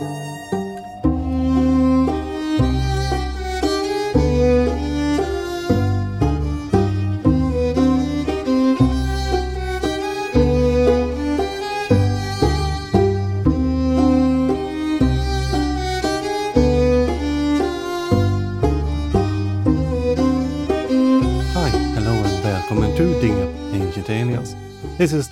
Hi, 0.00 0.33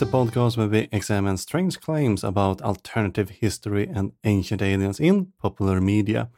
the 0.02 0.18
podcast 0.18 0.56
where 0.56 0.66
we 0.66 0.88
examine 0.90 1.36
strange 1.36 1.80
claims 1.80 2.24
about 2.24 2.60
alternative 2.60 3.30
history 3.30 3.88
and 3.88 4.10
ancient 4.24 4.60
aliens 4.60 4.98
in 4.98 5.26
popular 5.40 5.80
media. 5.80 6.28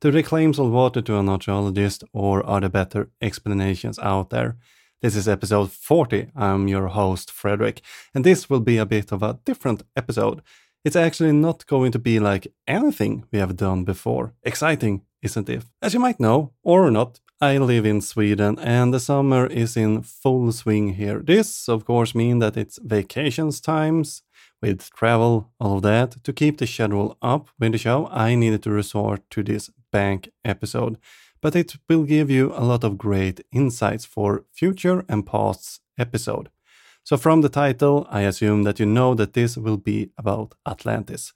Do 0.00 0.10
the 0.10 0.22
claims 0.22 0.56
hold 0.56 0.72
water 0.72 1.02
to 1.02 1.18
an 1.18 1.28
archaeologist 1.28 2.02
or 2.14 2.42
are 2.46 2.60
there 2.60 2.70
better 2.70 3.10
explanations 3.20 3.98
out 3.98 4.30
there? 4.30 4.56
This 5.02 5.16
is 5.16 5.28
episode 5.28 5.70
40. 5.70 6.30
I'm 6.34 6.66
your 6.66 6.88
host, 6.88 7.30
Fredrik, 7.30 7.82
and 8.14 8.24
this 8.24 8.48
will 8.48 8.60
be 8.60 8.78
a 8.78 8.86
bit 8.86 9.12
of 9.12 9.22
a 9.22 9.38
different 9.44 9.82
episode. 9.94 10.40
It's 10.82 10.96
actually 10.96 11.32
not 11.32 11.66
going 11.66 11.92
to 11.92 11.98
be 11.98 12.18
like 12.18 12.50
anything 12.66 13.26
we 13.30 13.38
have 13.38 13.54
done 13.54 13.84
before. 13.84 14.32
Exciting, 14.44 15.02
isn't 15.20 15.50
it? 15.50 15.64
As 15.82 15.92
you 15.92 16.00
might 16.00 16.20
know, 16.20 16.52
or 16.62 16.90
not, 16.90 17.20
I 17.42 17.56
live 17.56 17.86
in 17.86 18.02
Sweden 18.02 18.58
and 18.58 18.92
the 18.92 19.00
summer 19.00 19.46
is 19.46 19.74
in 19.74 20.02
full 20.02 20.52
swing 20.52 20.92
here. 20.92 21.20
This, 21.20 21.70
of 21.70 21.86
course, 21.86 22.14
means 22.14 22.40
that 22.40 22.58
it's 22.58 22.78
vacations 22.82 23.62
times 23.62 24.22
with 24.60 24.90
travel, 24.90 25.50
all 25.58 25.76
of 25.76 25.82
that. 25.84 26.22
To 26.24 26.34
keep 26.34 26.58
the 26.58 26.66
schedule 26.66 27.16
up 27.22 27.48
with 27.58 27.72
the 27.72 27.78
show, 27.78 28.08
I 28.08 28.34
needed 28.34 28.62
to 28.64 28.70
resort 28.70 29.22
to 29.30 29.42
this 29.42 29.70
bank 29.90 30.28
episode. 30.44 30.98
But 31.40 31.56
it 31.56 31.78
will 31.88 32.02
give 32.02 32.28
you 32.28 32.52
a 32.54 32.62
lot 32.62 32.84
of 32.84 32.98
great 32.98 33.40
insights 33.50 34.04
for 34.04 34.44
future 34.52 35.06
and 35.08 35.24
past 35.24 35.80
episode. 35.98 36.50
So 37.04 37.16
from 37.16 37.40
the 37.40 37.48
title, 37.48 38.06
I 38.10 38.20
assume 38.20 38.64
that 38.64 38.78
you 38.78 38.84
know 38.84 39.14
that 39.14 39.32
this 39.32 39.56
will 39.56 39.78
be 39.78 40.10
about 40.18 40.56
Atlantis. 40.66 41.32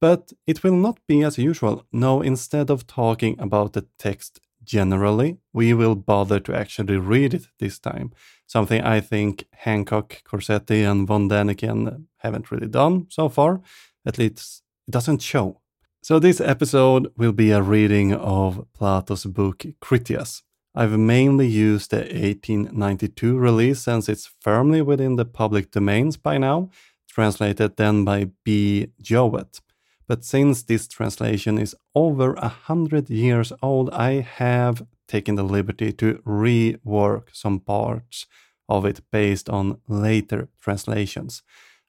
But 0.00 0.32
it 0.46 0.64
will 0.64 0.76
not 0.76 1.00
be 1.06 1.22
as 1.22 1.36
usual. 1.36 1.84
No, 1.92 2.22
instead 2.22 2.70
of 2.70 2.86
talking 2.86 3.38
about 3.38 3.74
the 3.74 3.86
text 3.98 4.40
generally, 4.64 5.38
we 5.52 5.74
will 5.74 5.94
bother 5.94 6.40
to 6.40 6.54
actually 6.54 6.96
read 6.96 7.34
it 7.34 7.48
this 7.58 7.78
time. 7.78 8.12
Something 8.46 8.82
I 8.82 9.00
think 9.00 9.46
Hancock, 9.52 10.22
Corsetti, 10.24 10.82
and 10.82 11.06
von 11.06 11.28
Däniken 11.28 12.06
haven't 12.18 12.50
really 12.50 12.68
done 12.68 13.06
so 13.08 13.28
far. 13.28 13.60
At 14.06 14.18
least 14.18 14.62
it 14.86 14.90
doesn't 14.90 15.22
show. 15.22 15.60
So 16.02 16.18
this 16.18 16.40
episode 16.40 17.10
will 17.16 17.32
be 17.32 17.50
a 17.50 17.62
reading 17.62 18.12
of 18.12 18.66
Plato's 18.74 19.24
book 19.24 19.64
Critias. 19.80 20.42
I've 20.74 20.98
mainly 20.98 21.46
used 21.46 21.92
the 21.92 21.98
1892 21.98 23.38
release 23.38 23.80
since 23.80 24.08
it's 24.08 24.30
firmly 24.40 24.82
within 24.82 25.16
the 25.16 25.24
public 25.24 25.70
domains 25.70 26.16
by 26.16 26.36
now, 26.36 26.70
translated 27.08 27.76
then 27.76 28.04
by 28.04 28.30
B. 28.44 28.88
Jowett. 29.00 29.60
But 30.06 30.24
since 30.24 30.62
this 30.62 30.86
translation 30.86 31.58
is 31.58 31.74
over 31.94 32.34
a 32.34 32.48
hundred 32.48 33.08
years 33.10 33.52
old, 33.62 33.90
I 33.90 34.20
have 34.20 34.86
taken 35.08 35.34
the 35.34 35.42
liberty 35.42 35.92
to 35.92 36.22
rework 36.26 37.28
some 37.32 37.60
parts 37.60 38.26
of 38.68 38.84
it 38.84 39.00
based 39.10 39.48
on 39.48 39.78
later 39.88 40.48
translations. 40.60 41.42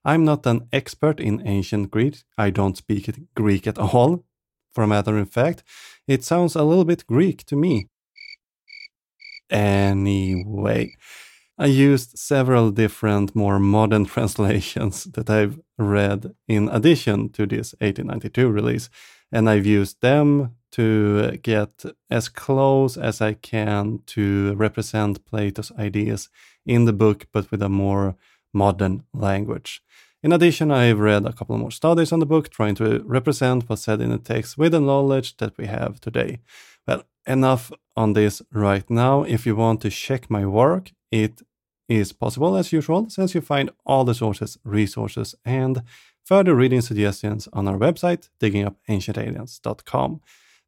I'm 0.04 0.24
not 0.24 0.46
an 0.46 0.68
expert 0.72 1.20
in 1.20 1.42
ancient 1.46 1.92
Greek. 1.92 2.24
I 2.38 2.52
don't 2.52 2.78
speak 2.78 3.10
Greek 3.36 3.68
at 3.68 3.78
all. 3.78 4.24
For 4.74 4.84
a 4.84 4.88
matter 4.88 5.18
of 5.18 5.32
fact, 5.32 5.64
it 6.08 6.24
sounds 6.24 6.56
a 6.56 6.64
little 6.64 6.86
bit 6.86 7.08
Greek 7.08 7.46
to 7.46 7.56
me. 7.56 7.88
Anyway, 9.50 10.96
I 11.58 11.68
used 11.68 12.18
several 12.18 12.70
different 12.72 13.34
more 13.34 13.60
modern 13.60 14.06
translations 14.16 15.06
that 15.06 15.30
I've 15.30 15.60
read 15.78 16.36
in 16.48 16.68
addition 16.70 17.30
to 17.30 17.46
this 17.46 17.74
1892 17.80 18.50
release, 18.50 18.90
and 19.32 19.50
I've 19.50 19.66
used 19.66 20.02
them 20.02 20.56
to 20.74 21.38
get 21.38 21.86
as 22.10 22.28
close 22.28 22.98
as 22.98 23.22
I 23.22 23.34
can 23.34 24.02
to 24.08 24.54
represent 24.56 25.26
Plato's 25.26 25.72
ideas 25.80 26.30
in 26.66 26.84
the 26.84 26.94
book, 26.94 27.28
but 27.32 27.50
with 27.52 27.62
a 27.62 27.70
more 27.70 28.16
modern 28.54 29.04
language. 29.14 29.82
In 30.22 30.34
addition, 30.34 30.72
I've 30.72 31.00
read 31.00 31.26
a 31.26 31.32
couple 31.32 31.58
more 31.58 31.72
studies 31.72 32.12
on 32.12 32.20
the 32.20 32.26
book, 32.26 32.50
trying 32.50 32.76
to 32.76 33.02
represent 33.06 33.70
what's 33.70 33.84
said 33.84 34.02
in 34.02 34.10
the 34.10 34.18
text 34.18 34.58
with 34.58 34.74
the 34.74 34.82
knowledge 34.82 35.38
that 35.38 35.58
we 35.58 35.68
have 35.68 36.02
today. 36.02 36.40
Well, 36.86 37.04
enough 37.26 37.72
on 37.96 38.14
this 38.14 38.42
right 38.52 38.90
now. 38.90 39.24
If 39.24 39.46
you 39.46 39.56
want 39.56 39.82
to 39.82 39.90
check 39.90 40.30
my 40.30 40.46
work, 40.46 40.92
it 41.24 41.42
is 41.88 42.12
possible 42.12 42.56
as 42.58 42.74
usual, 42.74 43.10
since 43.10 43.34
you 43.36 43.42
find 43.42 43.70
all 43.86 44.04
the 44.04 44.14
sources, 44.14 44.58
resources, 44.64 45.36
and 45.46 45.82
further 46.24 46.56
reading 46.56 46.82
suggestions 46.82 47.48
on 47.54 47.68
our 47.68 47.78
website, 47.78 48.30
diggingupancientaliens.com. 48.42 50.22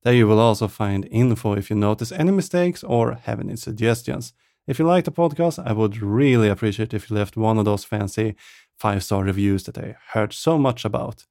There 0.04 0.14
you 0.14 0.28
will 0.28 0.40
also 0.40 0.68
find 0.68 1.08
info 1.12 1.54
if 1.54 1.70
you 1.70 1.76
notice 1.76 2.12
any 2.12 2.32
mistakes 2.32 2.84
or 2.84 3.16
have 3.24 3.40
any 3.40 3.56
suggestions. 3.58 4.34
If 4.68 4.80
you 4.80 4.86
like 4.86 5.06
the 5.06 5.12
podcast, 5.12 5.66
I 5.66 5.74
would 5.74 6.02
really 6.02 6.50
appreciate 6.50 6.94
if 6.94 7.10
you 7.10 7.16
left 7.16 7.36
one 7.36 7.58
of 7.58 7.66
those 7.66 7.84
fancy 7.84 8.36
five 8.78 9.04
star 9.04 9.24
reviews 9.24 9.64
that 9.64 9.78
I 9.78 9.96
heard 10.14 10.34
so 10.34 10.58
much 10.58 10.86
about. 10.86 11.26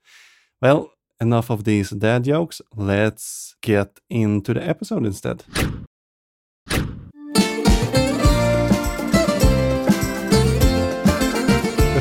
Well, 0.60 0.91
enough 1.21 1.50
of 1.50 1.65
these 1.65 1.91
dad 1.91 2.25
jokes. 2.25 2.60
Let's 2.75 3.56
get 3.62 4.00
into 4.10 4.53
the 4.54 4.69
episode 4.69 5.06
instead. 5.06 5.44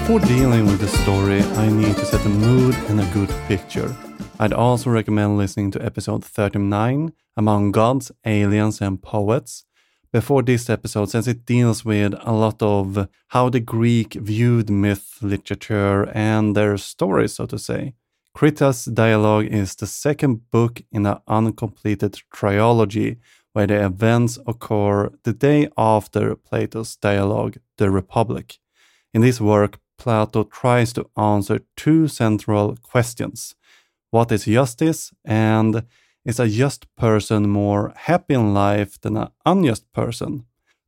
Before 0.05 0.19
dealing 0.19 0.67
with 0.67 0.81
the 0.81 0.88
story, 0.88 1.41
I 1.41 1.67
need 1.67 1.95
to 1.95 2.05
set 2.05 2.23
a 2.27 2.29
mood 2.29 2.75
and 2.89 3.01
a 3.01 3.11
good 3.11 3.29
picture. 3.47 3.91
I'd 4.39 4.53
also 4.53 4.91
recommend 4.91 5.35
listening 5.35 5.71
to 5.71 5.83
episode 5.83 6.23
39, 6.23 7.11
Among 7.35 7.71
Gods, 7.71 8.11
Aliens, 8.23 8.81
and 8.81 9.01
Poets, 9.01 9.66
before 10.13 10.43
this 10.43 10.69
episode, 10.69 11.09
since 11.09 11.25
it 11.25 11.47
deals 11.47 11.83
with 11.83 12.13
a 12.21 12.31
lot 12.31 12.61
of 12.61 13.09
how 13.29 13.49
the 13.49 13.59
Greek 13.59 14.13
viewed 14.13 14.69
myth, 14.69 15.17
literature, 15.23 16.07
and 16.13 16.55
their 16.55 16.77
stories, 16.77 17.33
so 17.33 17.47
to 17.47 17.57
say. 17.57 17.95
Critias 18.35 18.85
Dialogue 18.85 19.47
is 19.47 19.73
the 19.73 19.87
second 19.87 20.51
book 20.51 20.83
in 20.91 21.07
an 21.07 21.17
uncompleted 21.27 22.22
trilogy 22.31 23.17
where 23.53 23.66
the 23.66 23.83
events 23.83 24.37
occur 24.45 25.09
the 25.23 25.33
day 25.33 25.67
after 25.75 26.35
Plato's 26.35 26.95
dialogue, 26.95 27.57
The 27.77 27.89
Republic. 27.89 28.59
In 29.11 29.22
this 29.22 29.41
work, 29.41 29.79
Plato 29.97 30.44
tries 30.44 30.94
to 30.94 31.09
answer 31.17 31.59
two 31.75 32.07
central 32.07 32.78
questions. 32.81 33.56
What 34.11 34.31
is 34.31 34.45
justice? 34.45 35.11
And 35.23 35.83
is 36.23 36.39
a 36.39 36.47
just 36.47 36.94
person 36.95 37.50
more 37.50 37.94
happy 37.95 38.34
in 38.34 38.53
life 38.53 39.00
than 39.01 39.17
an 39.17 39.29
unjust 39.45 39.91
person? 39.94 40.45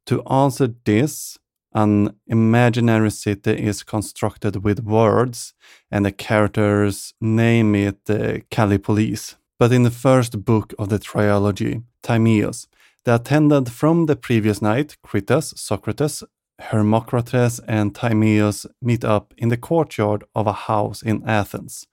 To 0.07 0.23
answer 0.23 0.73
this, 0.85 1.37
an 1.73 2.15
imaginary 2.25 3.11
city 3.11 3.51
is 3.51 3.83
constructed 3.83 4.63
with 4.63 4.83
words, 4.83 5.53
and 5.91 6.05
the 6.05 6.11
characters 6.11 7.13
name 7.21 7.75
it 7.75 8.09
uh, 8.09 8.39
Callipolis. 8.49 9.35
But 9.59 9.71
in 9.71 9.83
the 9.83 9.91
first 9.91 10.43
book 10.45 10.73
of 10.79 10.89
the 10.89 10.99
trilogy, 10.99 11.81
Timaeus, 12.01 12.67
the 13.03 13.15
attendant 13.15 13.69
from 13.69 14.05
the 14.05 14.15
previous 14.15 14.61
night, 14.61 14.97
Critias, 15.03 15.53
Socrates, 15.55 16.23
Hermocrates, 16.59 17.59
and 17.67 17.93
Timaeus 17.93 18.65
meet 18.81 19.03
up 19.03 19.33
in 19.37 19.49
the 19.49 19.57
courtyard 19.57 20.23
of 20.35 20.47
a 20.47 20.53
house 20.53 21.01
in 21.01 21.23
Athens. 21.27 21.87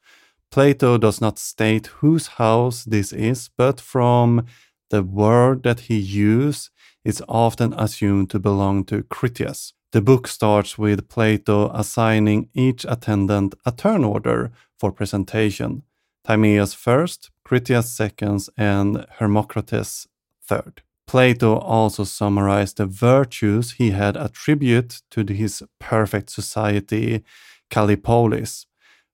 Plato 0.50 0.98
does 0.98 1.20
not 1.20 1.38
state 1.38 1.88
whose 1.98 2.26
house 2.38 2.84
this 2.84 3.12
is, 3.12 3.50
but 3.56 3.80
from 3.80 4.46
the 4.90 5.02
word 5.02 5.62
that 5.64 5.80
he 5.80 5.98
used, 5.98 6.70
it's 7.04 7.22
often 7.28 7.72
assumed 7.74 8.30
to 8.30 8.38
belong 8.38 8.84
to 8.84 9.02
Critias. 9.02 9.74
The 9.92 10.00
book 10.00 10.26
starts 10.26 10.78
with 10.78 11.08
Plato 11.08 11.70
assigning 11.70 12.48
each 12.54 12.84
attendant 12.88 13.54
a 13.64 13.72
turn 13.72 14.04
order 14.04 14.52
for 14.78 14.92
presentation. 14.92 15.82
Timaeus 16.24 16.74
first, 16.74 17.30
Critias 17.44 17.90
second, 17.90 18.48
and 18.56 19.06
Hermocrates 19.18 20.08
third. 20.42 20.82
Plato 21.06 21.58
also 21.58 22.04
summarized 22.04 22.78
the 22.78 22.86
virtues 22.86 23.72
he 23.72 23.90
had 23.90 24.16
attributed 24.16 25.02
to 25.10 25.32
his 25.32 25.62
perfect 25.78 26.30
society, 26.30 27.22
Callipolis, 27.70 28.66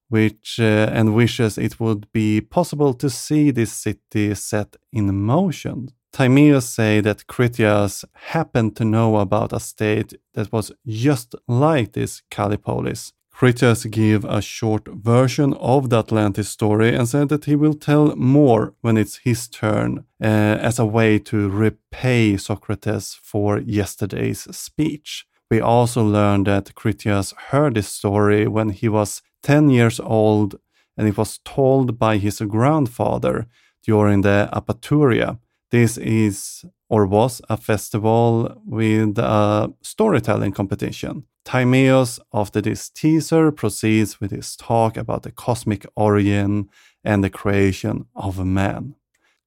which 0.09 0.59
uh, 0.61 0.89
and 0.93 1.15
wishes 1.15 1.57
it 1.57 1.81
would 1.81 2.11
be 2.13 2.41
possible 2.41 2.95
to 2.95 3.09
see 3.09 3.51
this 3.51 3.73
city 3.73 4.35
set 4.35 4.77
in 4.93 5.15
motion. 5.15 5.91
Timaeus 6.13 6.69
say 6.69 7.01
that 7.01 7.27
Critias 7.29 8.05
happened 8.15 8.77
to 8.77 8.85
know 8.85 9.19
about 9.19 9.53
a 9.53 9.61
state 9.61 10.15
that 10.35 10.53
was 10.53 10.73
just 10.87 11.35
like 11.47 11.93
this 11.93 12.23
Callipolis. 12.31 13.13
Critias 13.41 13.87
gave 13.87 14.23
a 14.27 14.43
short 14.43 14.87
version 14.87 15.55
of 15.55 15.89
the 15.89 16.01
Atlantis 16.01 16.51
story 16.51 16.95
and 16.95 17.09
said 17.09 17.31
that 17.31 17.47
he 17.47 17.57
will 17.57 17.73
tell 17.73 18.15
more 18.15 18.75
when 18.83 18.99
it's 18.99 19.17
his 19.25 19.49
turn 19.49 20.05
uh, 20.23 20.27
as 20.27 20.79
a 20.79 20.85
way 20.85 21.19
to 21.19 21.49
repay 21.49 22.37
Socrates 22.37 23.19
for 23.23 23.59
yesterday's 23.59 24.41
speech. 24.55 25.25
We 25.51 25.59
also 25.59 26.05
learned 26.05 26.49
that 26.49 26.75
Critias 26.75 27.33
heard 27.49 27.77
this 27.77 27.89
story 27.89 28.47
when 28.47 28.69
he 28.69 28.91
was 28.91 29.23
10 29.43 29.71
years 29.71 29.99
old 30.01 30.57
and 30.99 31.09
it 31.09 31.17
was 31.17 31.39
told 31.43 31.99
by 31.99 32.19
his 32.19 32.43
grandfather 32.43 33.47
during 33.83 34.21
the 34.21 34.51
Apaturia. 34.53 35.39
This 35.71 35.97
is 35.97 36.67
or 36.91 37.07
was 37.07 37.41
a 37.49 37.57
festival 37.57 38.61
with 38.67 39.17
a 39.17 39.73
storytelling 39.81 40.53
competition. 40.53 41.25
Timaeus, 41.45 42.21
after 42.33 42.61
this 42.61 42.89
teaser, 42.89 43.51
proceeds 43.51 44.21
with 44.21 44.31
his 44.31 44.57
talk 44.57 44.97
about 44.97 45.23
the 45.23 45.33
cosmic 45.33 45.87
origin 45.97 46.69
and 47.03 47.25
the 47.25 47.31
creation 47.31 48.07
of 48.15 48.45
man. 48.45 48.95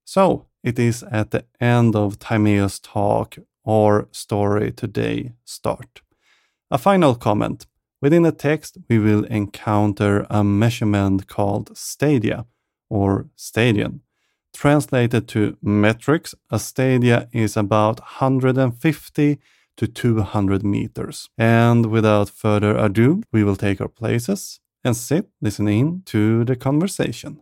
So, 0.04 0.48
it 0.64 0.80
is 0.80 1.04
at 1.04 1.32
the 1.32 1.46
end 1.60 1.96
of 1.96 2.20
Timaeus' 2.20 2.80
talk 2.80 3.38
or 3.64 4.08
story 4.12 4.72
today 4.72 5.34
start. 5.46 6.02
A 6.72 6.78
final 6.78 7.16
comment. 7.16 7.68
Within 8.02 8.24
the 8.24 8.32
text, 8.32 8.78
we 8.90 9.00
will 9.00 9.24
encounter 9.26 10.26
a 10.30 10.44
measurement 10.44 11.28
called 11.28 11.78
stadia 11.78 12.46
or 12.90 13.30
stadion. 13.36 14.02
Translated 14.54 15.28
to 15.30 15.58
metrics, 15.62 16.36
a 16.52 16.60
stadia 16.60 17.28
is 17.32 17.56
about 17.56 18.00
150 18.00 19.40
to 19.78 19.88
200 19.88 20.64
meters. 20.64 21.30
And 21.38 21.88
without 21.88 22.30
further 22.30 22.78
ado, 22.78 23.24
we 23.32 23.44
will 23.44 23.56
take 23.56 23.82
our 23.82 23.88
places 23.88 24.60
and 24.84 24.96
sit 24.96 25.30
listening 25.42 26.04
to 26.06 26.44
the 26.44 26.56
conversation. 26.56 27.42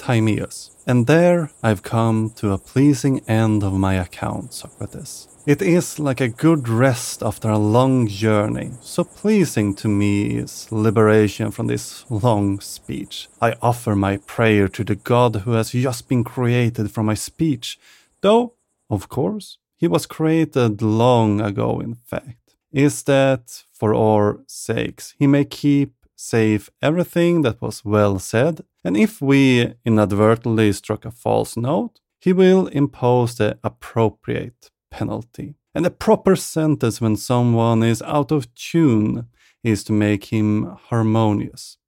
Timaeus. 0.00 0.70
And 0.86 1.06
there 1.06 1.52
I've 1.62 1.82
come 1.82 2.30
to 2.36 2.52
a 2.52 2.58
pleasing 2.58 3.20
end 3.28 3.62
of 3.62 3.74
my 3.74 3.94
account, 3.94 4.54
Socrates. 4.54 5.28
It 5.46 5.62
is 5.62 5.98
like 5.98 6.20
a 6.20 6.28
good 6.28 6.68
rest 6.68 7.22
after 7.22 7.48
a 7.48 7.58
long 7.58 8.08
journey. 8.08 8.72
So 8.80 9.04
pleasing 9.04 9.74
to 9.76 9.88
me 9.88 10.38
is 10.38 10.70
liberation 10.70 11.50
from 11.50 11.66
this 11.66 12.04
long 12.10 12.60
speech. 12.60 13.28
I 13.40 13.54
offer 13.62 13.94
my 13.94 14.16
prayer 14.18 14.68
to 14.68 14.84
the 14.84 14.96
God 14.96 15.36
who 15.36 15.52
has 15.52 15.70
just 15.70 16.08
been 16.08 16.24
created 16.24 16.90
from 16.90 17.06
my 17.06 17.14
speech, 17.14 17.78
though, 18.20 18.54
of 18.88 19.08
course, 19.08 19.58
he 19.80 19.88
was 19.88 20.06
created 20.06 20.82
long 20.82 21.40
ago, 21.40 21.80
in 21.80 21.94
fact. 21.94 22.36
Is 22.70 23.02
that, 23.04 23.64
for 23.72 23.94
our 23.94 24.40
sakes, 24.46 25.14
he 25.18 25.26
may 25.26 25.44
keep 25.44 25.94
safe 26.14 26.68
everything 26.82 27.40
that 27.42 27.62
was 27.62 27.82
well 27.84 28.18
said, 28.18 28.60
and 28.84 28.94
if 28.96 29.22
we 29.22 29.72
inadvertently 29.84 30.72
struck 30.72 31.04
a 31.06 31.10
false 31.10 31.56
note, 31.56 31.98
he 32.20 32.32
will 32.34 32.66
impose 32.66 33.36
the 33.36 33.58
appropriate 33.64 34.70
penalty. 34.90 35.54
And 35.74 35.84
the 35.84 35.90
proper 35.90 36.36
sentence 36.36 37.00
when 37.00 37.16
someone 37.16 37.82
is 37.82 38.02
out 38.02 38.30
of 38.30 38.54
tune 38.54 39.28
is 39.64 39.82
to 39.84 39.92
make 39.92 40.26
him 40.26 40.76
harmonious. 40.88 41.78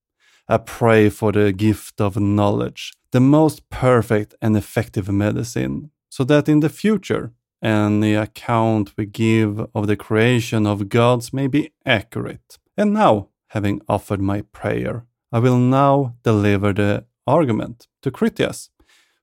I 0.49 0.57
pray 0.59 1.11
for 1.11 1.31
the 1.33 1.53
gift 1.53 2.01
of 2.01 2.17
knowledge, 2.17 2.95
the 3.11 3.21
most 3.21 3.69
perfect 3.69 4.35
and 4.41 4.57
effective 4.57 5.09
medicine, 5.11 5.91
so 6.09 6.25
that 6.25 6.49
in 6.49 6.61
the 6.61 6.69
future, 6.71 7.33
any 7.63 8.15
account 8.15 8.93
we 8.97 9.07
give 9.07 9.61
of 9.75 9.87
the 9.87 9.97
creation 9.97 10.67
of 10.67 10.89
gods 10.89 11.33
may 11.33 11.47
be 11.47 11.73
accurate. 11.87 12.59
And 12.77 12.93
now, 12.93 13.29
having 13.49 13.81
offered 13.89 14.21
my 14.21 14.43
prayer, 14.53 15.07
I 15.31 15.39
will 15.39 15.59
now 15.59 16.17
deliver 16.23 16.73
the 16.73 17.05
argument 17.27 17.87
to 18.03 18.11
Critias, 18.11 18.71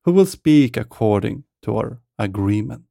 who 0.05 0.11
will 0.11 0.25
speak 0.25 0.77
according 0.77 1.43
to 1.63 1.75
our 1.77 2.01
agreement. 2.17 2.85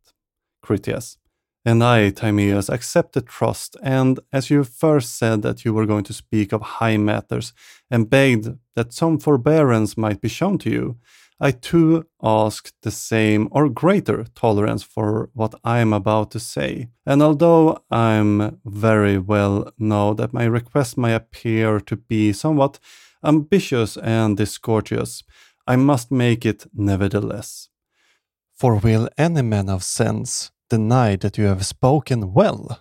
Critias, 0.63 1.17
and 1.65 1.83
I, 1.83 2.11
Timaeus, 2.11 2.69
accept 2.69 3.13
the 3.13 3.21
trust, 3.21 3.77
and 3.83 4.21
as 4.33 4.51
you 4.51 4.65
first 4.65 5.17
said 5.17 5.43
that 5.43 5.65
you 5.65 5.75
were 5.75 5.87
going 5.87 6.05
to 6.05 6.13
speak 6.13 6.53
of 6.53 6.63
high 6.63 6.97
matters, 6.97 7.53
and 7.91 8.11
begged 8.11 8.49
that 8.75 8.93
some 8.93 9.19
forbearance 9.19 9.97
might 9.97 10.21
be 10.21 10.29
shown 10.29 10.59
to 10.59 10.71
you, 10.71 10.97
I 11.41 11.53
too 11.53 12.05
ask 12.21 12.73
the 12.83 12.91
same 12.91 13.49
or 13.53 13.69
greater 13.69 14.25
tolerance 14.35 14.83
for 14.83 15.31
what 15.35 15.55
I 15.63 15.79
am 15.79 15.93
about 15.93 16.33
to 16.33 16.41
say. 16.41 16.89
And 17.07 17.23
although 17.23 17.79
I'm 17.91 18.59
very 18.65 19.19
well 19.19 19.73
know 19.79 20.15
that 20.15 20.33
my 20.33 20.45
request 20.45 20.99
may 20.99 21.15
appear 21.15 21.81
to 21.81 21.97
be 21.97 22.33
somewhat 22.33 22.81
ambitious 23.25 23.97
and 23.97 24.37
discourteous, 24.37 25.23
I 25.67 25.77
must 25.77 26.11
make 26.11 26.45
it 26.45 26.67
nevertheless. 26.75 27.69
For 28.55 28.77
will 28.77 29.09
any 29.17 29.43
man 29.43 29.69
of 29.69 29.85
sense 29.85 30.51
deny 30.69 31.15
that 31.17 31.39
you 31.39 31.45
have 31.45 31.65
spoken 31.65 32.33
well? 32.33 32.81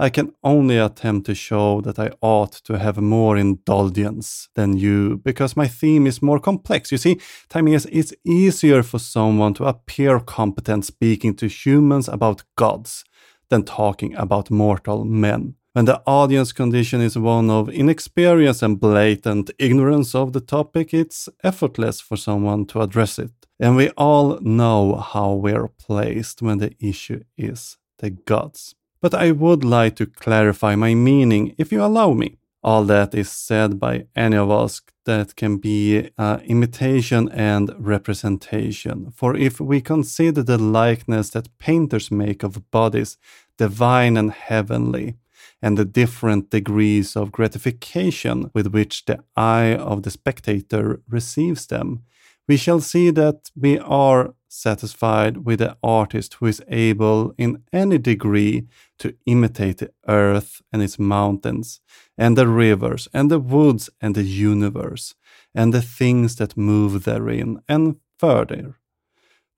I 0.00 0.10
can 0.10 0.32
only 0.44 0.78
attempt 0.78 1.26
to 1.26 1.34
show 1.34 1.80
that 1.80 1.98
I 1.98 2.12
ought 2.20 2.52
to 2.66 2.78
have 2.78 2.98
more 2.98 3.36
indulgence 3.36 4.48
than 4.54 4.76
you 4.76 5.16
because 5.24 5.56
my 5.56 5.66
theme 5.66 6.06
is 6.06 6.22
more 6.22 6.38
complex. 6.38 6.92
You 6.92 6.98
see, 6.98 7.18
Timaeus 7.48 7.86
it's 7.86 8.14
easier 8.24 8.84
for 8.84 9.00
someone 9.00 9.54
to 9.54 9.64
appear 9.64 10.20
competent 10.20 10.84
speaking 10.84 11.34
to 11.36 11.48
humans 11.48 12.08
about 12.08 12.44
gods 12.54 13.04
than 13.48 13.64
talking 13.64 14.14
about 14.14 14.52
mortal 14.52 15.04
men. 15.04 15.56
When 15.72 15.86
the 15.86 16.00
audience 16.06 16.52
condition 16.52 17.00
is 17.00 17.18
one 17.18 17.50
of 17.50 17.68
inexperience 17.68 18.62
and 18.62 18.78
blatant 18.78 19.50
ignorance 19.58 20.14
of 20.14 20.32
the 20.32 20.40
topic, 20.40 20.94
it's 20.94 21.28
effortless 21.42 22.00
for 22.00 22.16
someone 22.16 22.66
to 22.66 22.82
address 22.82 23.18
it. 23.18 23.32
And 23.58 23.74
we 23.74 23.90
all 23.90 24.38
know 24.40 24.94
how 24.96 25.32
we're 25.32 25.68
placed 25.68 26.40
when 26.40 26.58
the 26.58 26.72
issue 26.80 27.22
is 27.36 27.78
the 27.98 28.10
gods. 28.10 28.76
But 29.00 29.14
I 29.14 29.30
would 29.30 29.64
like 29.64 29.96
to 29.96 30.06
clarify 30.06 30.74
my 30.74 30.94
meaning 30.94 31.54
if 31.58 31.70
you 31.72 31.82
allow 31.82 32.12
me. 32.12 32.38
All 32.62 32.84
that 32.84 33.14
is 33.14 33.30
said 33.30 33.78
by 33.78 34.06
any 34.16 34.36
of 34.36 34.50
us 34.50 34.82
that 35.04 35.36
can 35.36 35.58
be 35.58 36.10
uh, 36.18 36.38
imitation 36.44 37.28
and 37.28 37.72
representation. 37.78 39.12
For 39.14 39.36
if 39.36 39.60
we 39.60 39.80
consider 39.80 40.42
the 40.42 40.58
likeness 40.58 41.30
that 41.30 41.56
painters 41.58 42.10
make 42.10 42.42
of 42.42 42.68
bodies, 42.72 43.16
divine 43.56 44.16
and 44.16 44.32
heavenly, 44.32 45.16
and 45.62 45.78
the 45.78 45.84
different 45.84 46.50
degrees 46.50 47.16
of 47.16 47.32
gratification 47.32 48.50
with 48.54 48.66
which 48.68 49.04
the 49.04 49.18
eye 49.36 49.74
of 49.76 50.02
the 50.02 50.10
spectator 50.10 51.00
receives 51.08 51.66
them, 51.66 52.02
we 52.48 52.56
shall 52.56 52.80
see 52.80 53.10
that 53.10 53.50
we 53.54 53.78
are 53.78 54.34
satisfied 54.48 55.38
with 55.44 55.58
the 55.58 55.76
artist 55.82 56.34
who 56.34 56.46
is 56.46 56.62
able 56.68 57.34
in 57.38 57.62
any 57.72 57.98
degree 57.98 58.66
to 58.98 59.14
imitate 59.26 59.78
the 59.78 59.92
earth 60.08 60.62
and 60.72 60.82
its 60.82 60.98
mountains, 60.98 61.80
and 62.16 62.36
the 62.36 62.48
rivers, 62.48 63.08
and 63.12 63.30
the 63.30 63.38
woods, 63.38 63.90
and 64.00 64.14
the 64.14 64.24
universe, 64.24 65.14
and 65.54 65.72
the 65.72 65.82
things 65.82 66.36
that 66.36 66.56
move 66.56 67.04
therein, 67.04 67.60
and 67.68 67.96
further. 68.18 68.78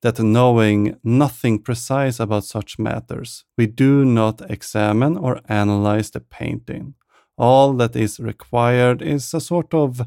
That 0.01 0.19
knowing 0.19 0.97
nothing 1.03 1.59
precise 1.59 2.19
about 2.19 2.43
such 2.43 2.79
matters, 2.79 3.45
we 3.57 3.67
do 3.67 4.03
not 4.03 4.41
examine 4.49 5.17
or 5.17 5.41
analyze 5.47 6.09
the 6.09 6.19
painting. 6.19 6.95
All 7.37 7.73
that 7.73 7.95
is 7.95 8.19
required 8.19 9.01
is 9.01 9.33
a 9.33 9.39
sort 9.39 9.73
of 9.73 10.01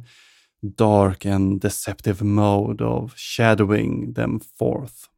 dark 0.77 1.25
and 1.25 1.61
deceptive 1.61 2.23
mode 2.23 2.81
of 2.81 3.15
shadowing 3.17 4.13
them 4.13 4.39
forth. 4.41 5.09